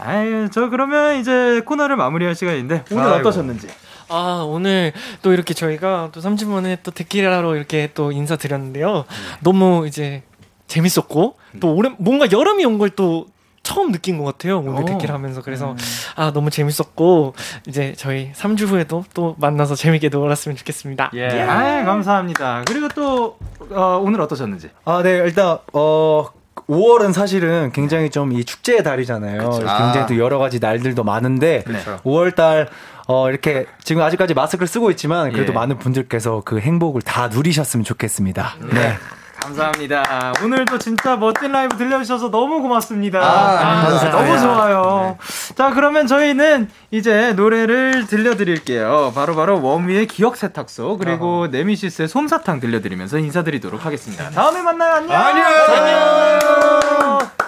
아유, 0.00 0.48
저 0.52 0.68
그러면 0.68 1.16
이제 1.20 1.60
코너를 1.64 1.96
마무리할 1.96 2.34
시간인데 2.34 2.84
오늘 2.90 3.04
아이고. 3.04 3.16
어떠셨는지? 3.18 3.68
아 4.10 4.42
오늘 4.46 4.92
또 5.22 5.32
이렇게 5.32 5.52
저희가 5.52 6.08
또 6.12 6.20
3주 6.20 6.46
만에 6.48 6.78
또 6.82 6.90
데키라로 6.90 7.56
이렇게 7.56 7.90
또 7.94 8.10
인사드렸는데요. 8.10 9.04
너무 9.40 9.86
이제 9.86 10.22
재밌었고 10.66 11.36
또 11.60 11.74
올해 11.74 11.92
뭔가 11.98 12.26
여름이 12.30 12.64
온 12.64 12.78
걸 12.78 12.90
또 12.90 13.26
처음 13.68 13.92
느낀 13.92 14.16
것 14.16 14.24
같아요 14.24 14.60
오늘 14.60 14.82
오. 14.82 14.84
데키라 14.86 15.12
하면서 15.12 15.42
그래서 15.42 15.76
아 16.16 16.32
너무 16.32 16.48
재밌었고 16.48 17.34
이제 17.66 17.92
저희 17.98 18.32
3주 18.32 18.66
후에도 18.68 19.04
또 19.12 19.36
만나서 19.38 19.74
재밌게 19.74 20.08
놀았으면 20.08 20.56
좋겠습니다. 20.56 21.10
예, 21.14 21.42
아 21.42 21.84
감사합니다. 21.84 22.62
그리고 22.66 22.88
또 22.88 23.36
어, 23.70 24.00
오늘 24.02 24.20
어떠셨는지? 24.22 24.70
아, 24.86 25.02
네, 25.02 25.10
일단, 25.18 25.58
어, 25.74 26.26
5월은 26.68 27.12
사실은 27.12 27.70
굉장히 27.72 28.10
좀 28.10 28.32
이 28.32 28.44
축제의 28.44 28.82
달이잖아요. 28.82 29.50
굉장히 29.50 29.98
아. 29.98 30.06
또 30.06 30.16
여러 30.18 30.38
가지 30.38 30.58
날들도 30.58 31.04
많은데, 31.04 31.62
그렇죠. 31.64 31.98
5월 32.04 32.34
달, 32.34 32.68
어, 33.06 33.28
이렇게 33.28 33.66
지금 33.84 34.02
아직까지 34.02 34.32
마스크를 34.34 34.66
쓰고 34.66 34.90
있지만, 34.92 35.32
그래도 35.32 35.52
예. 35.52 35.54
많은 35.54 35.78
분들께서 35.78 36.42
그 36.44 36.60
행복을 36.60 37.02
다 37.02 37.28
누리셨으면 37.28 37.84
좋겠습니다. 37.84 38.54
네. 38.72 38.94
감사합니다. 39.40 40.32
오늘도 40.42 40.78
진짜 40.78 41.16
멋진 41.16 41.52
라이브 41.52 41.76
들려주셔서 41.76 42.30
너무 42.30 42.60
고맙습니다. 42.62 43.20
아, 43.20 43.24
아, 43.24 43.86
감사합니다. 43.86 44.10
너무 44.10 44.38
좋아요. 44.38 45.18
자, 45.54 45.70
그러면 45.70 46.06
저희는 46.06 46.68
이제 46.90 47.32
노래를 47.34 48.06
들려드릴게요. 48.06 49.12
바로바로 49.14 49.62
원미의 49.62 50.06
기억 50.06 50.36
세탁소, 50.36 50.98
그리고 50.98 51.46
네미시스의 51.50 52.08
솜사탕 52.08 52.60
들려드리면서 52.60 53.18
인사드리도록 53.18 53.84
하겠습니다. 53.86 54.30
다음에 54.30 54.62
만나요. 54.62 54.94
안녕! 54.94 55.16
안녕! 55.16 57.47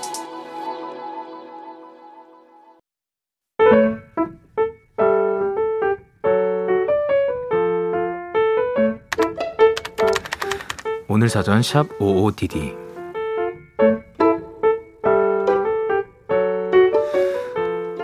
오늘 11.13 11.27
사전 11.27 11.61
샵 11.61 11.89
55DD 11.99 12.73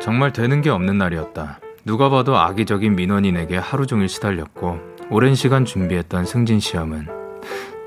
정말 0.02 0.34
되는 0.34 0.62
게 0.62 0.70
없는 0.70 0.98
날이었다. 0.98 1.62
누가 1.86 2.10
봐도 2.10 2.36
악의적인 2.36 2.98
민원인에게 2.98 3.56
하루 3.56 3.88
종일 3.88 4.10
시달렸고 4.10 4.80
오랜 5.10 5.36
시간 5.36 5.64
준비했던 5.64 6.26
승진 6.26 6.60
시험은 6.60 7.08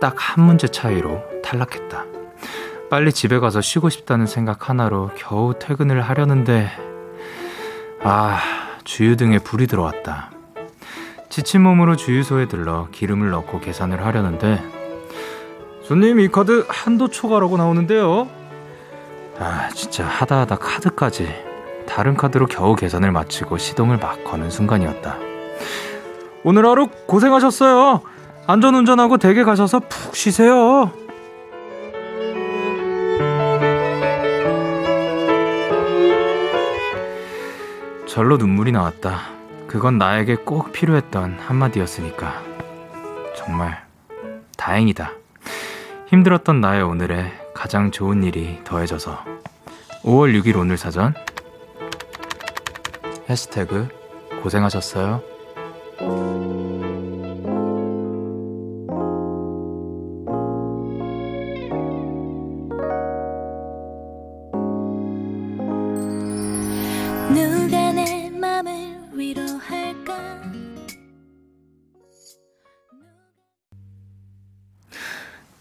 딱 0.01 0.15
한 0.17 0.43
문제 0.43 0.69
차이로 0.69 1.23
탈락했다. 1.45 2.07
빨리 2.89 3.13
집에 3.13 3.39
가서 3.41 3.61
쉬고 3.61 3.91
싶다는 3.91 4.25
생각 4.25 4.71
하나로 4.71 5.11
겨우 5.17 5.53
퇴근을 5.59 6.01
하려는데 6.01 6.71
아 8.03 8.41
주유등에 8.85 9.41
불이 9.41 9.67
들어왔다. 9.67 10.31
지친 11.29 11.61
몸으로 11.61 11.97
주유소에 11.97 12.49
들러 12.49 12.89
기름을 12.91 13.29
넣고 13.29 13.61
계산을 13.61 14.03
하려는데 14.07 14.80
손님 15.91 16.21
이 16.21 16.29
카드 16.29 16.65
한도 16.69 17.09
초과라고 17.09 17.57
나오는데요. 17.57 18.29
아 19.41 19.69
진짜 19.71 20.07
하다 20.07 20.43
하다 20.43 20.55
카드까지 20.59 21.29
다른 21.85 22.15
카드로 22.15 22.47
겨우 22.47 22.77
계산을 22.77 23.11
마치고 23.11 23.59
시동을 23.59 23.97
막 23.97 24.23
거는 24.23 24.51
순간이었다. 24.51 25.19
오늘 26.45 26.65
하루 26.65 26.87
고생하셨어요. 27.07 28.03
안전 28.47 28.77
운전하고 28.77 29.19
댁에 29.19 29.43
가셔서 29.43 29.81
푹 29.81 30.15
쉬세요. 30.15 30.93
절로 38.07 38.37
눈물이 38.37 38.71
나왔다. 38.71 39.23
그건 39.67 39.99
나에게 39.99 40.37
꼭 40.37 40.71
필요했던 40.71 41.41
한마디였으니까. 41.41 42.43
정말 43.35 43.83
다행이다. 44.57 45.20
힘들었던 46.11 46.61
나의 46.61 46.83
오늘에 46.83 47.33
가장 47.55 47.93
좋은 47.93 48.25
일이 48.25 48.59
더해져서 48.65 49.25
5월 50.03 50.37
6일 50.43 50.57
오늘 50.57 50.77
사전 50.77 51.15
해시태그 53.29 53.89
고생하셨어요. 54.43 55.23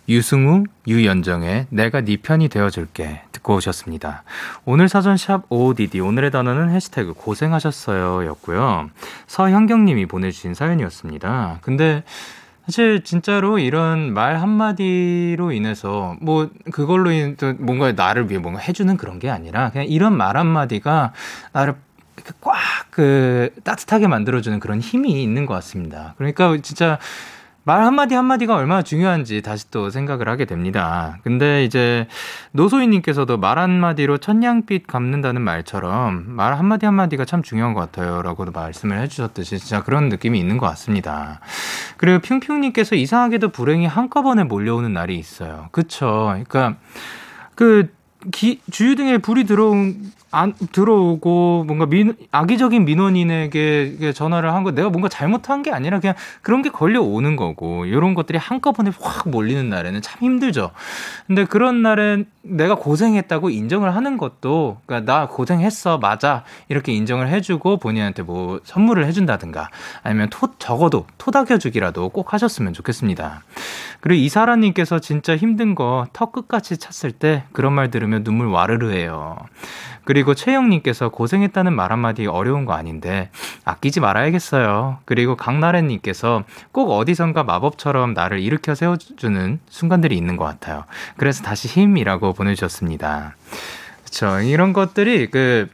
유승우, 0.09 0.63
유연정의 0.87 1.67
내가 1.69 2.01
네 2.01 2.17
편이 2.17 2.49
되어줄게 2.49 3.21
듣고 3.31 3.55
오셨습니다. 3.55 4.23
오늘 4.65 4.89
사전샵 4.89 5.45
OODD 5.49 5.99
오늘의 5.99 6.31
단어는 6.31 6.71
해시태그 6.71 7.13
고생하셨어요 7.13 8.25
였고요. 8.25 8.89
서현경님이 9.27 10.07
보내주신 10.07 10.55
사연이었습니다. 10.55 11.59
근데 11.61 12.03
사실 12.65 13.03
진짜로 13.03 13.59
이런 13.59 14.13
말 14.13 14.41
한마디로 14.41 15.51
인해서 15.51 16.17
뭐 16.21 16.49
그걸로 16.71 17.11
인해 17.11 17.35
뭔가 17.59 17.91
나를 17.91 18.29
위해 18.29 18.39
뭔가 18.39 18.59
해주는 18.59 18.97
그런 18.97 19.19
게 19.19 19.29
아니라 19.29 19.69
그냥 19.69 19.87
이런 19.87 20.17
말 20.17 20.35
한마디가 20.37 21.13
나를 21.53 21.75
꽉 22.41 22.57
그 22.99 23.53
따뜻하게 23.63 24.07
만들어주는 24.07 24.59
그런 24.59 24.81
힘이 24.81 25.23
있는 25.23 25.45
것 25.45 25.53
같습니다. 25.53 26.15
그러니까 26.17 26.57
진짜 26.61 26.99
말 27.69 27.83
한마디 27.83 28.15
한마디가 28.15 28.55
얼마나 28.55 28.81
중요한지 28.81 29.43
다시 29.43 29.69
또 29.69 29.91
생각을 29.91 30.27
하게 30.27 30.45
됩니다. 30.45 31.19
근데 31.21 31.63
이제 31.63 32.07
노소희님께서도 32.53 33.37
말 33.37 33.59
한마디로 33.59 34.17
천냥빛 34.17 34.87
갚는다는 34.87 35.43
말처럼 35.43 36.23
말 36.29 36.57
한마디 36.57 36.87
한마디가 36.87 37.25
참 37.25 37.43
중요한 37.43 37.75
것 37.75 37.81
같아요. 37.81 38.23
라고도 38.23 38.51
말씀을 38.53 38.99
해주셨듯이 39.01 39.59
진짜 39.59 39.83
그런 39.83 40.09
느낌이 40.09 40.39
있는 40.39 40.57
것 40.57 40.65
같습니다. 40.65 41.41
그리고 41.97 42.17
핑핑님께서 42.17 42.95
이상하게도 42.95 43.49
불행이 43.49 43.85
한꺼번에 43.85 44.45
몰려오는 44.45 44.91
날이 44.91 45.19
있어요. 45.19 45.67
그쵸. 45.71 46.25
그러니까 46.49 46.77
그 47.53 47.93
기, 48.31 48.61
주유등에 48.71 49.19
불이 49.19 49.43
들어온 49.43 50.11
안 50.31 50.53
들어오고 50.71 51.63
뭔가 51.65 51.85
민, 51.85 52.15
악의적인 52.31 52.85
민원인에게 52.85 54.13
전화를 54.13 54.53
한 54.53 54.63
거 54.63 54.71
내가 54.71 54.89
뭔가 54.89 55.07
잘못한 55.09 55.63
게 55.63 55.71
아니라 55.71 55.99
그냥 55.99 56.15
그런 56.41 56.61
게 56.61 56.69
걸려 56.69 57.01
오는 57.01 57.35
거고 57.35 57.85
이런 57.85 58.13
것들이 58.13 58.37
한꺼번에 58.37 58.91
확 58.99 59.29
몰리는 59.29 59.69
날에는 59.69 60.01
참 60.01 60.19
힘들죠. 60.21 60.71
근데 61.27 61.45
그런 61.45 61.81
날엔 61.81 62.25
내가 62.41 62.75
고생했다고 62.75 63.49
인정을 63.49 63.95
하는 63.95 64.17
것도 64.17 64.77
그러니까 64.85 65.11
나 65.11 65.27
고생했어 65.27 65.97
맞아 65.97 66.43
이렇게 66.67 66.91
인정을 66.93 67.29
해주고 67.29 67.77
본인한테 67.77 68.23
뭐 68.23 68.59
선물을 68.63 69.05
해준다든가 69.05 69.69
아니면 70.03 70.29
토 70.29 70.49
적어도 70.59 71.05
토닥여주기라도 71.17 72.09
꼭 72.09 72.33
하셨으면 72.33 72.73
좋겠습니다. 72.73 73.43
그리고 74.01 74.21
이사라님께서 74.23 74.99
진짜 74.99 75.35
힘든 75.37 75.75
거 75.75 76.05
턱 76.13 76.31
끝까지 76.31 76.77
찼을 76.77 77.11
때 77.13 77.43
그런 77.51 77.73
말 77.73 77.91
들으면 77.91 78.23
눈물 78.23 78.47
와르르 78.47 78.91
해요. 78.91 79.37
그리고 80.09 80.33
최영님께서 80.33 81.09
고생했다는 81.09 81.71
말 81.71 81.91
한마디 81.91 82.25
어려운 82.25 82.65
거 82.65 82.73
아닌데 82.73 83.29
아끼지 83.63 83.99
말아야겠어요. 83.99 84.97
그리고 85.05 85.35
강나래님께서 85.35 86.45
꼭 86.71 86.89
어디선가 86.89 87.43
마법처럼 87.43 88.15
나를 88.15 88.39
일으켜 88.39 88.73
세워주는 88.73 89.59
순간들이 89.69 90.17
있는 90.17 90.35
것 90.35 90.45
같아요. 90.45 90.85
그래서 91.15 91.43
다시 91.43 91.67
힘이라고 91.67 92.33
보내주셨습니다. 92.33 93.35
그쵸. 94.03 94.39
이런 94.39 94.73
것들이 94.73 95.29
그, 95.29 95.69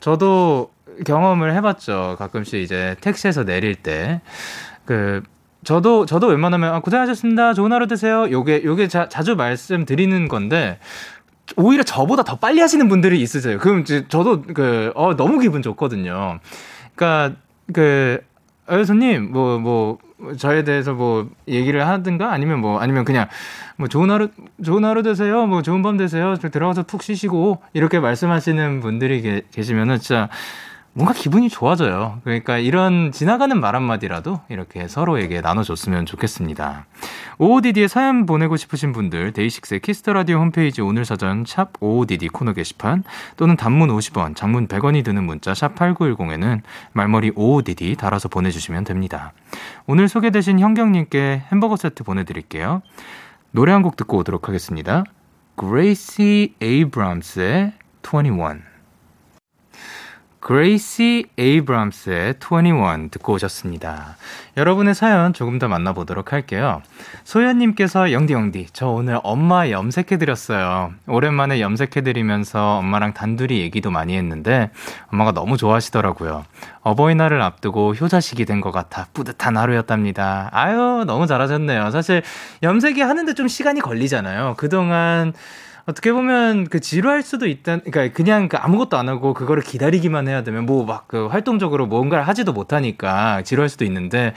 저도 0.00 0.72
경험을 1.06 1.54
해봤죠. 1.54 2.16
가끔씩 2.18 2.60
이제 2.60 2.96
택시에서 3.00 3.44
내릴 3.44 3.76
때. 3.76 4.20
그, 4.84 5.22
저도 5.62 6.06
저도 6.06 6.28
웬만하면 6.28 6.74
아, 6.74 6.80
고생하셨습니다. 6.80 7.52
좋은 7.54 7.72
하루 7.72 7.88
되세요. 7.88 8.30
요게 8.30 8.62
요게 8.64 8.86
자, 8.86 9.08
자주 9.08 9.34
말씀드리는 9.34 10.28
건데 10.28 10.78
오히려 11.56 11.82
저보다 11.82 12.24
더 12.24 12.36
빨리 12.36 12.60
하시는 12.60 12.88
분들이 12.88 13.20
있으세요. 13.20 13.58
그럼 13.58 13.80
이제 13.80 14.06
저도 14.08 14.42
그, 14.42 14.92
어, 14.94 15.14
너무 15.16 15.38
기분 15.38 15.62
좋거든요. 15.62 16.40
그니까, 16.94 17.32
그, 17.72 18.20
어, 18.66 18.82
손님, 18.84 19.30
뭐, 19.30 19.58
뭐, 19.58 19.98
저에 20.38 20.64
대해서 20.64 20.92
뭐, 20.92 21.28
얘기를 21.46 21.86
하든가 21.86 22.32
아니면 22.32 22.60
뭐, 22.60 22.80
아니면 22.80 23.04
그냥, 23.04 23.28
뭐, 23.76 23.86
좋은 23.86 24.10
하루, 24.10 24.28
좋은 24.64 24.84
하루 24.84 25.02
되세요. 25.02 25.46
뭐, 25.46 25.62
좋은 25.62 25.82
밤 25.82 25.96
되세요. 25.96 26.36
들어가서 26.36 26.82
푹 26.84 27.02
쉬시고, 27.02 27.62
이렇게 27.74 28.00
말씀하시는 28.00 28.80
분들이 28.80 29.22
계, 29.22 29.42
계시면은 29.52 29.98
진짜, 29.98 30.28
뭔가 30.96 31.12
기분이 31.12 31.50
좋아져요. 31.50 32.22
그러니까 32.24 32.56
이런 32.56 33.12
지나가는 33.12 33.60
말 33.60 33.76
한마디라도 33.76 34.40
이렇게 34.48 34.88
서로에게 34.88 35.42
나눠줬으면 35.42 36.06
좋겠습니다. 36.06 36.86
OODD에 37.36 37.86
사연 37.86 38.24
보내고 38.24 38.56
싶으신 38.56 38.92
분들 38.92 39.32
데이식스의 39.34 39.80
키스터라디오 39.80 40.38
홈페이지 40.38 40.80
오늘 40.80 41.04
사전 41.04 41.44
샵 41.46 41.72
OODD 41.80 42.28
코너 42.28 42.54
게시판 42.54 43.04
또는 43.36 43.56
단문 43.58 43.90
50원, 43.90 44.34
장문 44.34 44.68
100원이 44.68 45.04
드는 45.04 45.22
문자 45.22 45.52
샵 45.52 45.74
8910에는 45.74 46.62
말머리 46.94 47.32
OODD 47.36 47.96
달아서 47.96 48.30
보내주시면 48.30 48.84
됩니다. 48.84 49.34
오늘 49.86 50.08
소개되신 50.08 50.60
현경님께 50.60 51.42
햄버거 51.52 51.76
세트 51.76 52.04
보내드릴게요. 52.04 52.80
노래 53.50 53.72
한 53.72 53.82
곡 53.82 53.96
듣고 53.96 54.16
오도록 54.16 54.48
하겠습니다. 54.48 55.04
그레이시 55.56 56.54
에이브람스의 56.62 57.74
21 58.02 58.75
그레이시 60.40 61.26
에이브람스의 61.38 62.34
21 62.40 63.10
듣고 63.10 63.32
오셨습니다. 63.32 64.16
여러분의 64.56 64.94
사연 64.94 65.32
조금 65.32 65.58
더 65.58 65.66
만나보도록 65.66 66.32
할게요. 66.32 66.82
소연님께서 67.24 68.12
영디 68.12 68.32
영디 68.32 68.66
저 68.72 68.86
오늘 68.88 69.18
엄마 69.22 69.70
염색해드렸어요. 69.70 70.92
오랜만에 71.08 71.60
염색해드리면서 71.60 72.78
엄마랑 72.78 73.12
단둘이 73.14 73.60
얘기도 73.60 73.90
많이 73.90 74.16
했는데 74.16 74.70
엄마가 75.12 75.32
너무 75.32 75.56
좋아하시더라고요. 75.56 76.44
어버이날을 76.82 77.42
앞두고 77.42 77.94
효자식이 77.94 78.44
된 78.44 78.56
것 78.56 78.72
같아 78.72 79.06
뿌듯한 79.12 79.56
하루였답니다. 79.58 80.48
아유 80.52 81.04
너무 81.06 81.26
잘하셨네요. 81.26 81.90
사실 81.90 82.22
염색이 82.62 83.02
하는데 83.02 83.34
좀 83.34 83.48
시간이 83.48 83.80
걸리잖아요. 83.80 84.54
그동안 84.56 85.34
어떻게 85.88 86.12
보면 86.12 86.66
그 86.66 86.80
지루할 86.80 87.22
수도 87.22 87.46
있다. 87.46 87.78
그러니까 87.78 88.12
그냥 88.12 88.48
그 88.48 88.56
아무것도 88.56 88.96
안 88.96 89.08
하고 89.08 89.32
그거를 89.34 89.62
기다리기만 89.62 90.26
해야 90.26 90.42
되면 90.42 90.66
뭐 90.66 90.84
막 90.84 91.06
그 91.06 91.26
활동적으로 91.28 91.86
뭔가를 91.86 92.26
하지도 92.26 92.52
못하니까 92.52 93.42
지루할 93.42 93.68
수도 93.68 93.84
있는데 93.84 94.34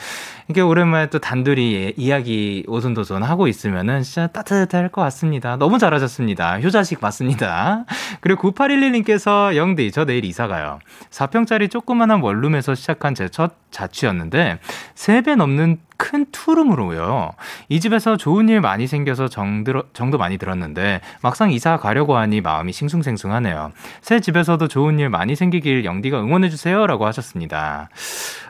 이게 0.48 0.62
오랜만에 0.62 1.10
또 1.10 1.18
단둘이 1.18 1.96
이야기 1.98 2.64
오손도손 2.68 3.24
하고 3.24 3.48
있으면은 3.48 4.04
진짜 4.04 4.28
따뜻할 4.28 4.90
것 4.90 5.02
같습니다. 5.02 5.56
너무 5.58 5.80
잘하셨습니다. 5.80 6.60
효자식 6.60 7.00
맞습니다. 7.02 7.86
그리고 8.22 8.52
9811님께서 8.54 9.56
영디 9.56 9.92
저 9.92 10.06
내일 10.06 10.26
이사 10.26 10.48
가요. 10.48 10.80
4평짜리 11.10 11.72
조그만한 11.72 12.22
원룸에서 12.22 12.76
시작한 12.76 13.16
제첫 13.16 13.69
자취였는데 13.72 14.60
3배 14.96 15.36
넘는 15.36 15.80
큰 15.98 16.26
투룸으로요. 16.32 17.32
이 17.68 17.80
집에서 17.82 18.16
좋은 18.16 18.48
일 18.48 18.62
많이 18.62 18.88
생겨서 18.88 19.28
정들어, 19.28 19.84
정도 19.92 20.18
많이 20.18 20.38
들었는데 20.38 21.02
막상 21.22 21.52
이사 21.52 21.76
가려고 21.76 22.16
하니 22.16 22.40
마음이 22.40 22.72
싱숭생숭하네요. 22.72 23.74
새 24.02 24.22
집에서도 24.22 24.66
좋은 24.70 24.98
일 24.98 25.10
많이 25.10 25.36
생기길 25.36 25.84
영디가 25.84 26.22
응원해 26.22 26.50
주세요라고 26.50 27.06
하셨습니다. 27.06 27.90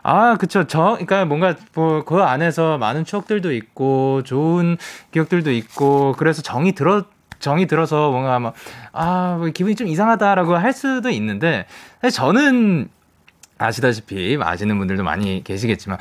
아, 0.04 0.38
그쵸. 0.38 0.66
저, 0.68 0.92
그러니까 0.92 1.26
뭔가 1.26 1.56
뭐, 1.74 2.04
그 2.04 2.22
안에서 2.22 2.78
많은 2.78 3.04
추억들도 3.04 3.52
있고, 3.54 4.22
좋은 4.24 4.78
기억들도 5.12 5.52
있고, 5.52 6.14
그래서 6.18 6.42
정이 6.42 6.74
들어, 6.74 7.04
정이 7.40 7.68
들어서 7.68 8.12
뭔가 8.12 8.40
막, 8.40 8.54
아, 8.92 9.36
뭐 9.40 9.50
기분이 9.50 9.76
좀 9.76 9.88
이상하다라고 9.88 10.56
할 10.56 10.74
수도 10.74 11.10
있는데, 11.10 11.66
저는 12.14 12.90
아시다시피, 13.60 14.38
아시는 14.42 14.78
분들도 14.80 15.04
많이 15.04 15.44
계시겠지만, 15.44 16.00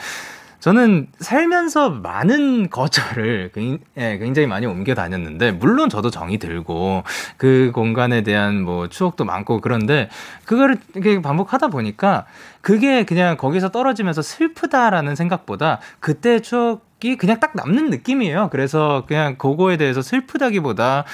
저는 0.61 1.07
살면서 1.21 1.91
많은 1.91 2.69
거절을 2.69 3.53
예, 3.97 4.19
굉장히 4.19 4.49
많이 4.49 4.67
옮겨 4.67 4.95
다녔는데, 4.95 5.53
물론 5.53 5.89
저도 5.89 6.11
정이 6.11 6.39
들고, 6.39 7.05
그 7.37 7.71
공간에 7.75 8.23
대한 8.23 8.63
뭐 8.63 8.89
추억도 8.89 9.25
많고 9.25 9.61
그런데, 9.61 10.09
그거를 10.47 10.79
이렇게 10.95 11.23
반복하다 11.23 11.69
보니까, 11.69 12.27
그게 12.61 13.05
그냥 13.05 13.37
거기서 13.37 13.71
떨어지면서 13.71 14.23
슬프다라는 14.23 15.15
생각보다, 15.15 15.81
그때 16.01 16.41
추억 16.41 16.89
이 17.05 17.15
그냥 17.15 17.39
딱 17.39 17.53
남는 17.55 17.91
느낌이에요. 17.91 18.49
그래서 18.51 19.05
그냥 19.07 19.37
그거에 19.37 19.77
대해서 19.77 20.03
슬프다기보다 20.03 21.05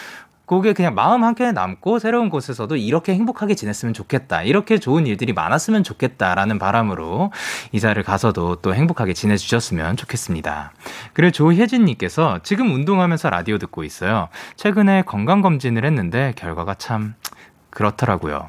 그게 0.46 0.72
그냥 0.74 0.94
마음 0.94 1.24
한켠에 1.24 1.52
남고 1.52 1.98
새로운 1.98 2.28
곳에서도 2.28 2.76
이렇게 2.76 3.14
행복하게 3.14 3.54
지냈으면 3.54 3.94
좋겠다. 3.94 4.42
이렇게 4.42 4.78
좋은 4.78 5.06
일들이 5.06 5.32
많았으면 5.32 5.84
좋겠다라는 5.84 6.58
바람으로 6.58 7.32
이사를 7.72 8.00
가서도 8.02 8.56
또 8.56 8.74
행복하게 8.74 9.14
지내주셨으면 9.14 9.96
좋겠습니다. 9.96 10.72
그리고 11.14 11.30
조혜진님께서 11.30 12.40
지금 12.42 12.72
운동하면서 12.74 13.30
라디오 13.30 13.58
듣고 13.58 13.84
있어요. 13.84 14.28
최근에 14.56 15.02
건강검진을 15.02 15.84
했는데 15.84 16.32
결과가 16.36 16.74
참 16.74 17.14
그렇더라고요. 17.70 18.48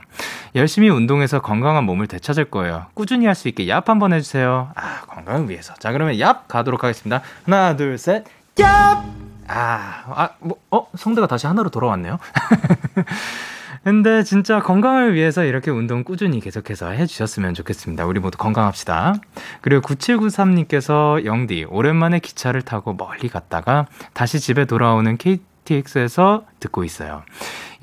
열심히 0.53 0.89
운동해서 0.89 1.41
건강한 1.41 1.83
몸을 1.85 2.07
되찾을 2.07 2.45
거예요. 2.45 2.85
꾸준히 2.93 3.25
할 3.25 3.35
수 3.35 3.47
있게 3.47 3.65
얍 3.65 3.85
한번 3.87 4.13
해주세요. 4.13 4.71
아, 4.75 5.01
건강을 5.07 5.49
위해서. 5.49 5.73
자, 5.75 5.91
그러면 5.91 6.15
얍 6.15 6.47
가도록 6.47 6.83
하겠습니다. 6.83 7.21
하나, 7.45 7.75
둘, 7.75 7.97
셋, 7.97 8.23
얍! 8.55 9.34
아, 9.47 10.03
아, 10.07 10.29
뭐, 10.39 10.57
어? 10.71 10.87
성대가 10.95 11.27
다시 11.27 11.47
하나로 11.47 11.69
돌아왔네요. 11.69 12.17
근데 13.85 14.23
진짜 14.23 14.59
건강을 14.61 15.13
위해서 15.13 15.43
이렇게 15.43 15.69
운동 15.69 16.03
꾸준히 16.03 16.39
계속해서 16.39 16.89
해주셨으면 16.89 17.53
좋겠습니다. 17.53 18.07
우리 18.07 18.19
모두 18.19 18.35
건강합시다. 18.39 19.13
그리고 19.61 19.87
9793님께서 19.87 21.23
영디, 21.23 21.67
오랜만에 21.69 22.17
기차를 22.17 22.63
타고 22.63 22.93
멀리 22.93 23.29
갔다가 23.29 23.85
다시 24.13 24.39
집에 24.39 24.65
돌아오는 24.65 25.17
KTX에서 25.17 26.45
듣고 26.59 26.83
있어요. 26.83 27.21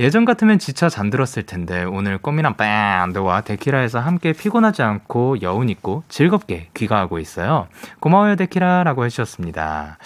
예전 0.00 0.24
같으면 0.24 0.58
지쳐 0.58 0.88
잠들었을 0.88 1.44
텐데 1.46 1.84
오늘 1.84 2.18
꽃미남 2.18 2.54
밴드와 2.56 3.42
데키라에서 3.42 4.00
함께 4.00 4.32
피곤하지 4.32 4.82
않고 4.82 5.42
여운 5.42 5.68
있고 5.68 6.02
즐겁게 6.08 6.70
귀가하고 6.74 7.20
있어요. 7.20 7.68
고마워요 8.00 8.34
데키라라고 8.34 9.04
해주셨습니다. 9.04 9.98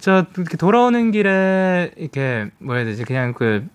저 0.00 0.26
돌아오는 0.58 1.10
길에 1.10 1.90
이렇게 1.96 2.48
뭐라 2.58 2.80
해야 2.80 2.86
되지 2.90 3.04
그냥 3.04 3.32
그 3.34 3.66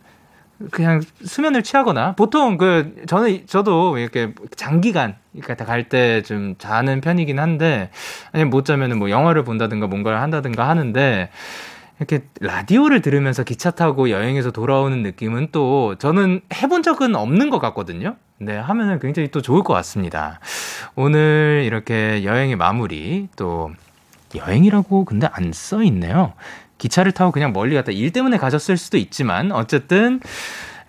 그냥 0.72 1.02
수면을 1.26 1.64
취하거나 1.64 2.14
보통 2.16 2.58
그 2.58 2.96
저는 3.08 3.48
저도 3.48 3.98
이렇게 3.98 4.34
장기간 4.56 5.16
그러니까 5.34 5.66
갈 5.66 5.90
때 5.90 6.22
좀 6.22 6.56
자는 6.58 7.02
편이긴 7.02 7.40
한데 7.40 7.90
아니 8.32 8.46
못 8.46 8.64
자면은 8.66 9.00
뭐 9.00 9.10
영화를 9.10 9.44
본다든가 9.44 9.88
뭔가를 9.88 10.22
한다든가 10.22 10.70
하는데 10.70 11.30
이렇게 12.00 12.22
라디오를 12.40 13.02
들으면서 13.02 13.44
기차 13.44 13.72
타고 13.72 14.10
여행에서 14.10 14.52
돌아오는 14.52 15.04
느낌은 15.04 15.50
또 15.52 15.96
저는 15.96 16.42
해본 16.54 16.84
적은 16.84 17.16
없는 17.16 17.50
것 17.50 17.60
같거든요. 17.60 18.16
네, 18.40 18.58
하면은 18.58 19.00
굉장히 19.00 19.30
또 19.30 19.42
좋을 19.42 19.64
것 19.64 19.74
같습니다. 19.74 20.40
오늘 20.96 21.64
이렇게 21.66 22.24
여행의 22.24 22.56
마무리 22.58 23.28
또 23.36 23.72
여행이라고 24.36 25.06
근데 25.06 25.28
안 25.32 25.52
써 25.54 25.84
있네요. 25.84 26.34
기차를 26.78 27.12
타고 27.14 27.32
그냥 27.32 27.54
멀리 27.54 27.76
갔다 27.76 27.92
일 27.92 28.12
때문에 28.12 28.38
가셨을 28.38 28.78
수도 28.78 28.98
있지만 28.98 29.52
어쨌든 29.52 30.20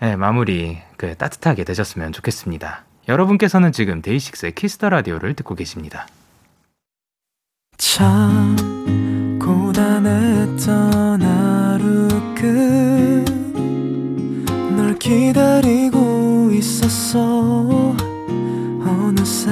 네, 0.01 0.15
마무리 0.15 0.77
그 0.97 1.15
따뜻하게 1.15 1.63
되셨으면 1.63 2.11
좋겠습니다. 2.11 2.83
여러분께서는 3.07 3.71
지금 3.71 4.01
데이식스의 4.01 4.55
Kiss 4.55 4.74
the 4.74 4.89
Radio를 4.89 5.35
듣고 5.35 5.55
계십니다. 5.55 6.07
참 7.77 8.55
고단했던 9.39 11.21
하루 11.21 12.07
끝널 14.65 14.97
기다리고 14.97 16.49
있었어 16.51 17.95
어느새 18.85 19.51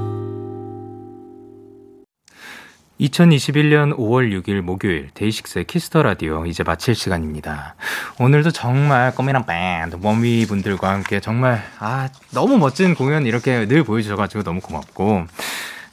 2021년 3.01 3.97
5월 3.97 4.31
6일 4.41 4.61
목요일 4.61 5.09
데이식스의 5.15 5.65
Kiss 5.65 5.87
the 5.87 6.03
Radio 6.03 6.45
이제 6.45 6.63
마칠 6.63 6.93
시간입니다. 6.93 7.75
오늘도 8.19 8.51
정말 8.51 9.13
꼬미랑 9.15 9.45
밴드 9.45 9.97
워미 9.99 10.45
분들과 10.45 10.91
함께 10.91 11.19
정말 11.19 11.63
아 11.79 12.09
너무 12.31 12.57
멋진 12.57 12.93
공연 12.93 13.25
이렇게 13.25 13.67
늘 13.67 13.83
보여주셔가지고 13.83 14.43
너무 14.43 14.61
고맙고 14.61 15.25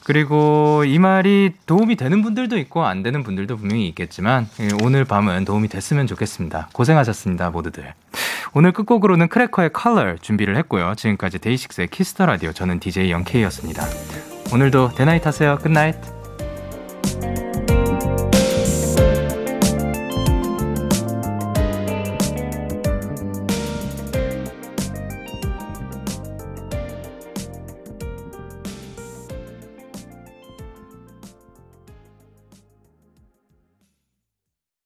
그리고 0.03 0.83
이 0.85 0.99
말이 0.99 1.53
도움이 1.65 1.95
되는 1.95 2.21
분들도 2.21 2.57
있고 2.59 2.85
안 2.85 3.03
되는 3.03 3.23
분들도 3.23 3.57
분명히 3.57 3.87
있겠지만 3.89 4.47
예, 4.59 4.69
오늘 4.83 5.03
밤은 5.03 5.45
도움이 5.45 5.67
됐으면 5.67 6.07
좋겠습니다. 6.07 6.69
고생하셨습니다 6.73 7.49
모두들. 7.49 7.93
오늘 8.53 8.71
끝곡으로는 8.71 9.27
크래커의 9.27 9.71
컬러 9.73 10.15
준비를 10.17 10.57
했고요. 10.57 10.93
지금까지 10.95 11.39
데이식스의 11.39 11.89
Kiss 11.89 12.10
the 12.10 12.25
Radio 12.25 12.51
저는 12.51 12.79
DJ 12.79 13.11
영케이였습니다. 13.11 13.85
오늘도 14.51 14.95
데나잇 14.95 15.25
하세요. 15.27 15.57
Good 15.57 15.81
night. 15.81 16.18
Bye. 17.01 17.38